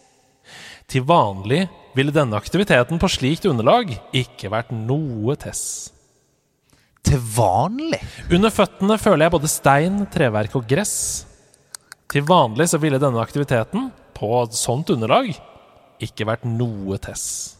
[0.87, 5.91] Til vanlig ville denne aktiviteten på slikt underlag ikke vært noe tess.
[7.03, 7.99] Til vanlig?
[8.31, 11.25] Under føttene føler jeg både stein, treverk og gress.
[12.09, 15.35] Til vanlig så ville denne aktiviteten på sånt underlag
[16.03, 17.55] ikke vært noe tess.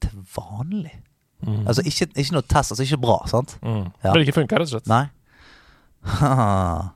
[0.00, 0.96] Til vanlig?
[1.40, 3.56] Altså ikke, ikke noe test, altså ikke bra, sant?
[3.64, 3.86] Mm.
[4.02, 4.10] Ja.
[4.10, 4.90] Det vil ikke funka, rett og slett.
[4.90, 5.06] Nei?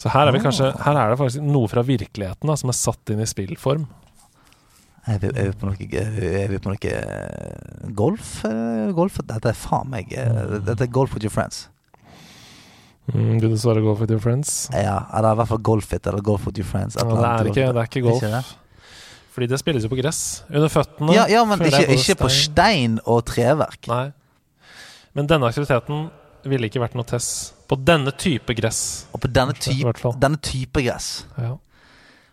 [0.00, 2.76] Så her er, vi kanskje, her er det faktisk noe fra virkeligheten da, som er
[2.78, 3.82] satt inn i spillform.
[5.08, 8.38] Er vi, er vi på noe, er vi på noe eh, golf?
[8.48, 9.18] eh, golf?
[9.28, 11.66] Dette er faen meg eh, Dette er golf with your friends.
[13.10, 14.68] Mm, vil du svare golf with your friends?
[14.76, 16.96] Ja, eller i hvert fall golf it eller golf with your friends.
[17.00, 18.24] Ja, det, er ikke, det er ikke golf.
[18.24, 18.42] Ikke?
[19.40, 20.42] Fordi det spilles jo på gress.
[20.52, 23.86] Under føttene Ja, ja, men ikke, ikke på stein- stein og treverk.
[23.88, 24.10] Nei.
[25.16, 26.10] Men denne aktiviteten
[26.44, 29.06] ville ikke vært noe tess på denne type gress.
[29.14, 31.24] Og på denne type, denne type gress.
[31.40, 31.54] Ja.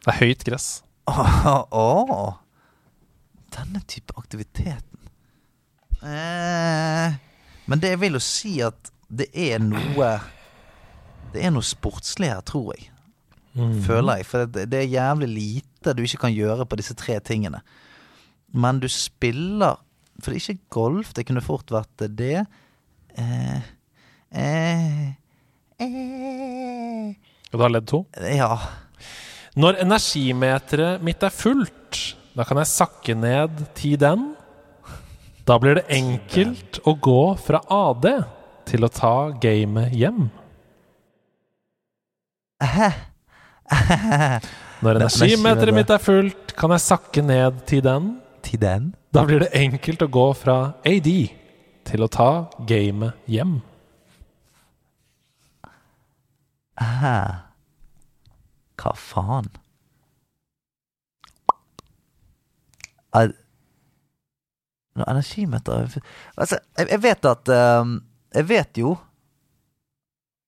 [0.04, 0.68] Det er høyt gress.
[1.08, 2.34] Åh,
[3.56, 5.08] Denne type aktiviteten.
[6.04, 7.16] Eh,
[7.72, 10.10] men det jeg vil jo si at det er noe
[11.32, 12.90] Det er noe sportslig her, tror jeg.
[13.56, 13.80] Mm.
[13.88, 14.26] Føler jeg.
[14.28, 17.62] For det, det er jævlig lite du ikke kan gjøre på disse tre tingene.
[18.54, 19.78] Men du spiller
[20.18, 22.46] For det er ikke golf, det kunne fort vært det.
[23.16, 23.62] Eh,
[24.32, 25.08] Eh,
[25.80, 27.16] eh,
[27.54, 28.06] Og du har ledd to.
[28.20, 28.58] ja.
[29.58, 34.36] Når energimeteret mitt er fullt, da kan jeg sakke ned Tiden.
[35.48, 38.06] Da blir det enkelt å gå fra AD
[38.68, 40.30] til å ta gamet hjem.
[44.86, 48.12] Når energimeteret mitt er fullt, kan jeg sakke ned til den.
[48.46, 48.92] Til den?
[49.14, 51.10] Da blir det enkelt å gå fra AD
[51.88, 52.30] til å ta
[52.70, 53.58] gamet hjem.
[56.78, 57.18] Hæ?
[58.78, 59.50] Hva faen?
[64.98, 65.96] Når energimeter
[66.38, 67.50] Altså, jeg, jeg vet at
[67.82, 67.96] um,
[68.36, 68.92] Jeg vet jo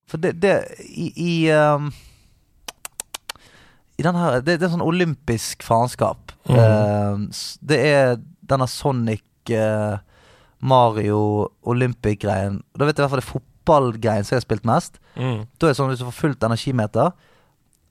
[0.06, 0.54] For det, det
[0.86, 1.90] I, i den
[4.06, 6.34] her det, det er sånn olympisk faenskap.
[6.50, 6.60] Mm.
[6.60, 8.14] Uh, det er
[8.50, 10.00] denne Sonic uh,
[10.60, 12.62] Mario Olympic-greien.
[12.76, 15.02] Da vet jeg i hvert fall det er fotballgreien som jeg har spilt mest.
[15.16, 15.44] Mm.
[15.58, 17.12] Da er det sånn hvis du får fullt energimeter,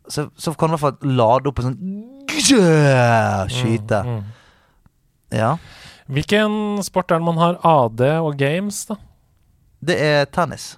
[0.09, 1.82] så, så kan du i hvert fall lade opp en sånn
[3.52, 4.01] skyte.
[4.06, 4.22] Mm.
[5.36, 5.52] Ja.
[6.09, 8.97] Hvilken sport er det man har AD og games, da?
[9.85, 10.72] Det er tennis.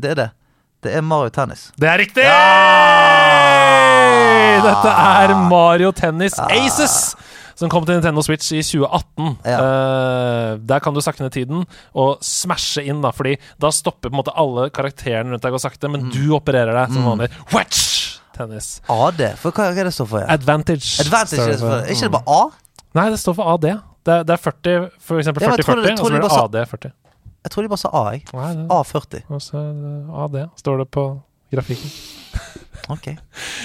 [0.00, 0.30] Det er det.
[0.84, 1.72] Det er Mario Tennis.
[1.80, 2.28] Det er riktig!
[4.62, 7.14] Dette er Mario Tennis Aces!
[7.54, 9.36] Som kom til Nintendo Switch i 2018.
[9.46, 9.58] Ja.
[9.62, 11.62] Uh, der kan du sakte ned tiden
[11.94, 15.58] og smashe inn, da, Fordi da stopper på en måte alle karakterene rundt deg å
[15.58, 17.30] gå sakte, men du opererer deg som vanlig.
[17.54, 17.84] Watch!
[18.34, 18.80] Tennis.
[18.90, 20.24] AD, for hva er det står for?
[20.24, 20.34] Ja?
[20.34, 20.96] Advantage.
[21.04, 21.76] Advantage er det for.
[21.78, 22.80] Er ikke det bare A?
[22.98, 23.68] Nei, det står for AD.
[24.04, 26.58] Det er, det er 40, for eksempel Ja, 40-40, og så blir det det AD
[26.74, 26.92] 40.
[27.44, 28.24] Jeg tror de bare sa A, jeg.
[28.32, 29.22] A40.
[29.28, 29.62] og så
[30.26, 31.06] AD står det på
[31.54, 31.94] grafikken.
[32.92, 33.06] Ok.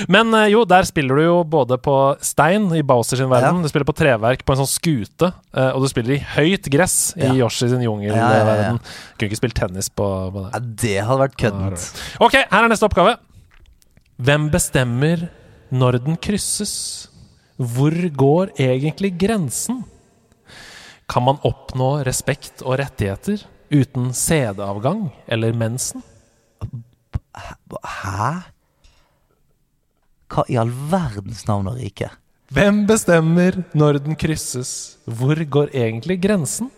[0.08, 1.94] Men eh, jo, der spiller du jo både på
[2.24, 3.66] stein i Bowser sin verden, Ja.
[3.66, 7.14] du spiller på treverk på en sånn skute, eh, og du spiller i høyt gress
[7.18, 7.34] Ja.
[7.34, 8.80] i Yoshi sin Ja, ja, jungelverden.
[8.80, 9.16] ja.
[9.20, 10.78] Kunne ikke spilt tennis på, på Ja, det.
[10.86, 11.88] det hadde vært køddent.
[12.24, 13.18] Ok, her er neste oppgave.
[14.24, 15.28] Hvem bestemmer
[15.72, 17.10] når den krysses?
[17.60, 19.84] Hvor går egentlig grensen?
[21.10, 26.02] Kan man oppnå respekt og rettigheter uten sædavgang eller mensen?
[27.84, 28.32] Hæ?
[30.30, 32.12] Hva i all verdens navn og rike?
[32.54, 34.98] Hvem bestemmer når den krysses?
[35.06, 36.72] Hvor går egentlig grensen?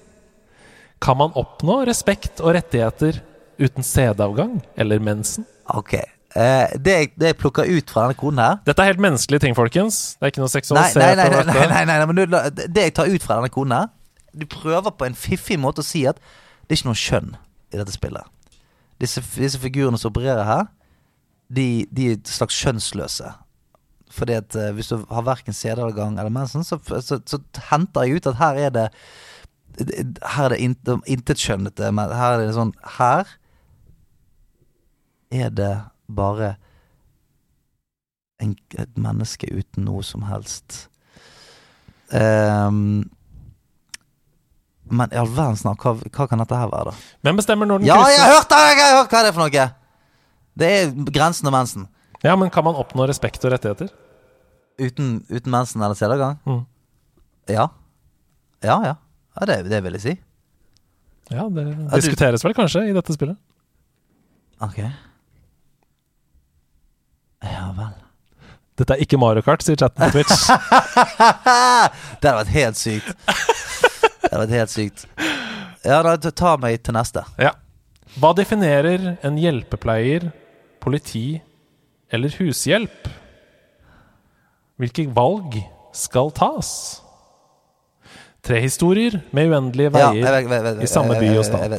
[1.01, 3.21] Kan man oppnå respekt og rettigheter
[3.61, 5.45] uten sædavgang eller mensen?
[5.65, 5.93] Ok.
[5.95, 9.43] Eh, det, jeg, det jeg plukker ut fra denne koden her Dette er helt menneskelige
[9.43, 10.13] ting, folkens.
[10.15, 11.03] Det er ikke noe seksualisert.
[11.03, 12.37] nei, nei, nei, nei, nei, nei, nei men du,
[12.71, 13.89] det jeg tar ut fra denne koden her
[14.31, 17.33] Du prøver på en fiffig måte å si at det er ikke noe kjønn
[17.71, 18.23] i dette spillet.
[19.01, 20.69] Disse, disse figurene som opererer her,
[21.51, 23.27] de, de er et slags skjønnsløse.
[24.11, 27.39] Fordi at uh, hvis du har verken sædavgang eller mensen, så, så, så
[27.71, 28.87] henter jeg ut at her er det
[30.35, 33.29] Her er det intetkjønnete, men her er det sånn Her
[35.31, 35.71] er det
[36.11, 36.55] bare
[38.43, 40.87] en, et menneske uten noe som helst.
[42.11, 43.05] Um,
[44.91, 47.11] men i all verdens navn, hva, hva kan dette her være, da?
[47.23, 48.41] Hvem bestemmer når den Ja, jeg har krysses?
[48.41, 48.61] hørt det!
[48.75, 49.67] Jeg har hørt hva er det for noe!
[50.61, 51.85] Det er grensen og mensen.
[52.25, 53.93] Ja, men Kan man oppnå respekt og rettigheter?
[54.81, 56.39] Uten, uten mensen eller sædavgang?
[56.47, 56.63] Mm.
[57.51, 57.67] Ja.
[58.65, 58.95] Ja, ja.
[59.39, 60.15] ja det, det vil jeg si.
[61.31, 63.37] Ja, det diskuteres vel kanskje i dette spillet.
[64.61, 64.79] Ok.
[67.45, 67.93] Ja vel.
[68.81, 70.47] Dette er ikke Mario Kart, sier chatten på Twitch.
[72.21, 73.13] det hadde vært helt sykt.
[73.21, 75.05] Det hadde vært helt sykt.
[75.85, 77.25] Ja, da ta meg til neste.
[77.41, 77.55] ja.
[78.19, 80.25] Hva definerer en hjelpepleier,
[80.83, 81.39] politi
[82.11, 83.07] eller hushjelp?
[84.81, 85.59] Hvilke valg
[85.93, 86.69] skal tas?
[88.41, 91.69] Tre historier med uendelige veier jeg vet- vet- vet- i samme by og stat.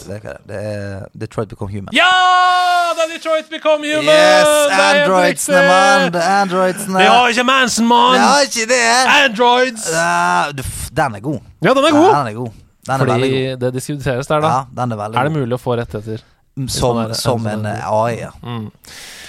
[0.47, 1.07] det er.
[1.19, 1.91] Detroit Become Human.
[1.97, 2.07] Ja!
[2.95, 4.15] Det er Detroit Become Human!
[4.15, 6.13] Yes, androidsene, mann!
[6.15, 6.99] Det androidsene.
[6.99, 8.13] Vi har ikke Manson, mann!
[8.15, 8.91] Vi har ikke det!
[9.25, 9.87] Androids!
[10.97, 11.41] Den er god.
[11.65, 12.15] Ja, den er god!
[12.15, 12.51] Den er god.
[12.87, 13.57] Den er Fordi god.
[13.61, 14.47] det diskuteres der, da.
[14.47, 16.23] Ja, er Er det mulig å få rettigheter?
[16.69, 18.31] Som, er- som en eh, AI, ja.
[18.43, 18.71] Mm.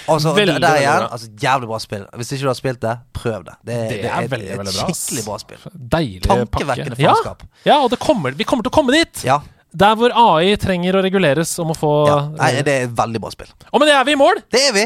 [0.08, 1.08] Altså, Veldig, der igjen, bra.
[1.16, 2.02] altså, jævlig bra spill.
[2.20, 3.54] Hvis ikke du har spilt det, prøv det.
[3.64, 5.62] Det, Det er veldig, et, veldig bra, skikkelig bra spill.
[5.94, 7.02] Deilig Tankevekkende pakke.
[7.06, 7.46] Ja, faenskap.
[7.64, 9.24] ja, og det kommer, vi kommer til å komme dit!
[9.24, 9.38] Ja.
[9.74, 12.18] Der hvor AI trenger å reguleres om å få ja.
[12.38, 13.48] Nei, det er et veldig bra spill.
[13.72, 14.42] Og med det er vi i mål!
[14.52, 14.84] Det er vi.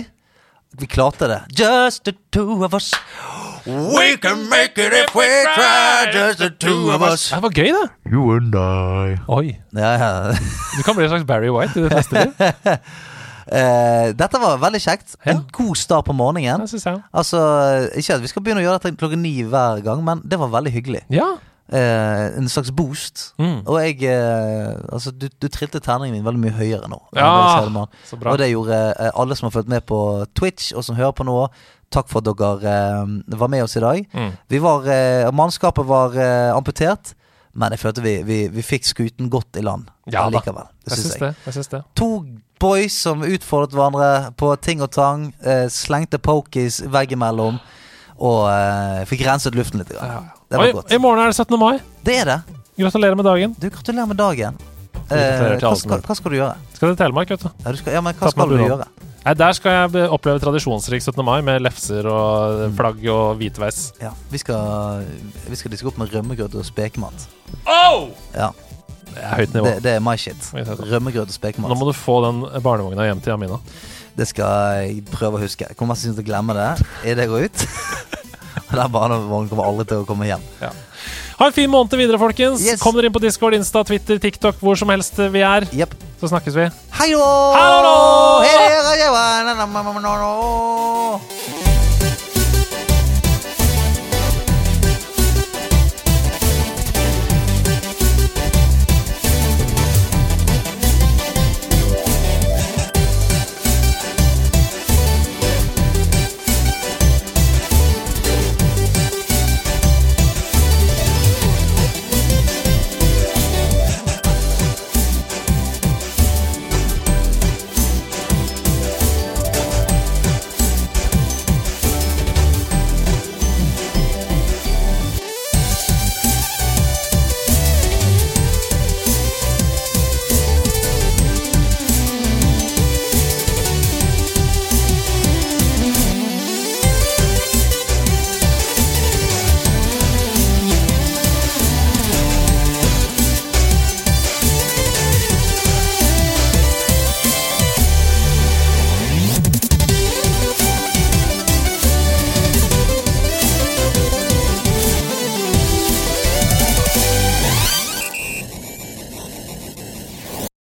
[0.79, 1.41] Vi klarte det.
[1.59, 2.93] Just the two of us.
[3.67, 5.27] We can make it if we
[5.57, 6.07] try.
[6.15, 7.27] Just the two of us.
[7.35, 7.85] Det var gøy, det.
[8.13, 9.19] You and I.
[9.29, 9.57] Oi.
[9.77, 10.11] Ja, ja.
[10.79, 12.33] Du kan bli en slags Barry White i det neste liv.
[13.49, 15.17] Eh, dette var veldig kjekt.
[15.25, 15.33] Ja.
[15.33, 16.67] En god start på morgenen.
[17.13, 17.43] Altså,
[17.97, 20.53] Ikke at vi skal begynne å gjøre dette klokken ni hver gang, men det var
[20.53, 21.05] veldig hyggelig.
[21.13, 21.37] Ja.
[21.69, 23.35] Uh, en slags boost.
[23.37, 23.59] Mm.
[23.69, 26.97] Og jeg uh, Altså, du, du trilte terningen min veldig mye høyere nå.
[27.13, 28.23] Ja, det.
[28.23, 29.99] Og det gjorde uh, alle som har fulgt med på
[30.33, 31.37] Twitch, og som hører på nå.
[31.93, 34.01] Takk for at dere var med oss i dag.
[34.13, 34.33] Mm.
[34.49, 34.85] Vi var,
[35.33, 36.17] Mannskapet var
[36.53, 37.15] amputert,
[37.57, 40.69] men jeg følte vi, vi, vi fikk skuten godt i land Ja likevel.
[40.85, 41.23] Det syns Jeg syns jeg.
[41.23, 41.47] det.
[41.47, 41.81] jeg synes det.
[41.97, 42.09] To
[42.61, 45.29] boys som utfordret hverandre på ting og tang.
[45.43, 47.59] Eh, slengte pokies veggimellom.
[48.19, 49.93] Og eh, fikk renset luften litt.
[49.95, 50.31] grann.
[50.49, 50.93] Det var Oi, godt.
[50.93, 51.59] I morgen er det 17.
[51.61, 51.79] mai.
[52.05, 52.39] Det er det.
[52.79, 53.55] Gratulerer med dagen.
[53.59, 54.59] Du, gratulerer med dagen.
[55.09, 56.55] Eh, hva, skal, hva skal du gjøre?
[56.75, 57.51] Skal til Telemark, vet du.
[57.65, 58.87] Ja, du skal, ja men hva skal du gjøre?
[59.25, 61.25] Nei, Der skal jeg oppleve tradisjonsrik 17.
[61.27, 62.77] mai med lefser og Mm.
[62.79, 63.93] flagg og hvitveis.
[64.01, 65.05] Ja, vi skal,
[65.49, 67.27] vi skal diske opp med rømmegrøt og spekemat.
[67.67, 68.09] Oh!
[68.35, 68.51] Ja,
[69.19, 69.69] er høyt nivå.
[69.69, 70.51] det, det er my shit.
[70.55, 70.73] Er.
[70.79, 73.61] Rømmegrøt og Nå må du få den barnevogna hjem til Amina.
[74.19, 75.69] Det skal jeg prøve å huske.
[75.79, 76.71] Kommer mest sannsynlig til å glemme det
[77.07, 77.59] idet jeg går ut.
[78.69, 80.43] Og den barnevognen kommer aldri til å komme hjem.
[81.39, 82.65] Ha en fin måned videre, folkens.
[82.67, 82.83] Yes.
[82.83, 85.69] Kom dere inn på Discord, Insta, Twitter, TikTok, hvor som helst vi er.
[85.71, 85.95] Yep.
[86.19, 86.67] Så snakkes vi.
[86.99, 87.23] Hei då!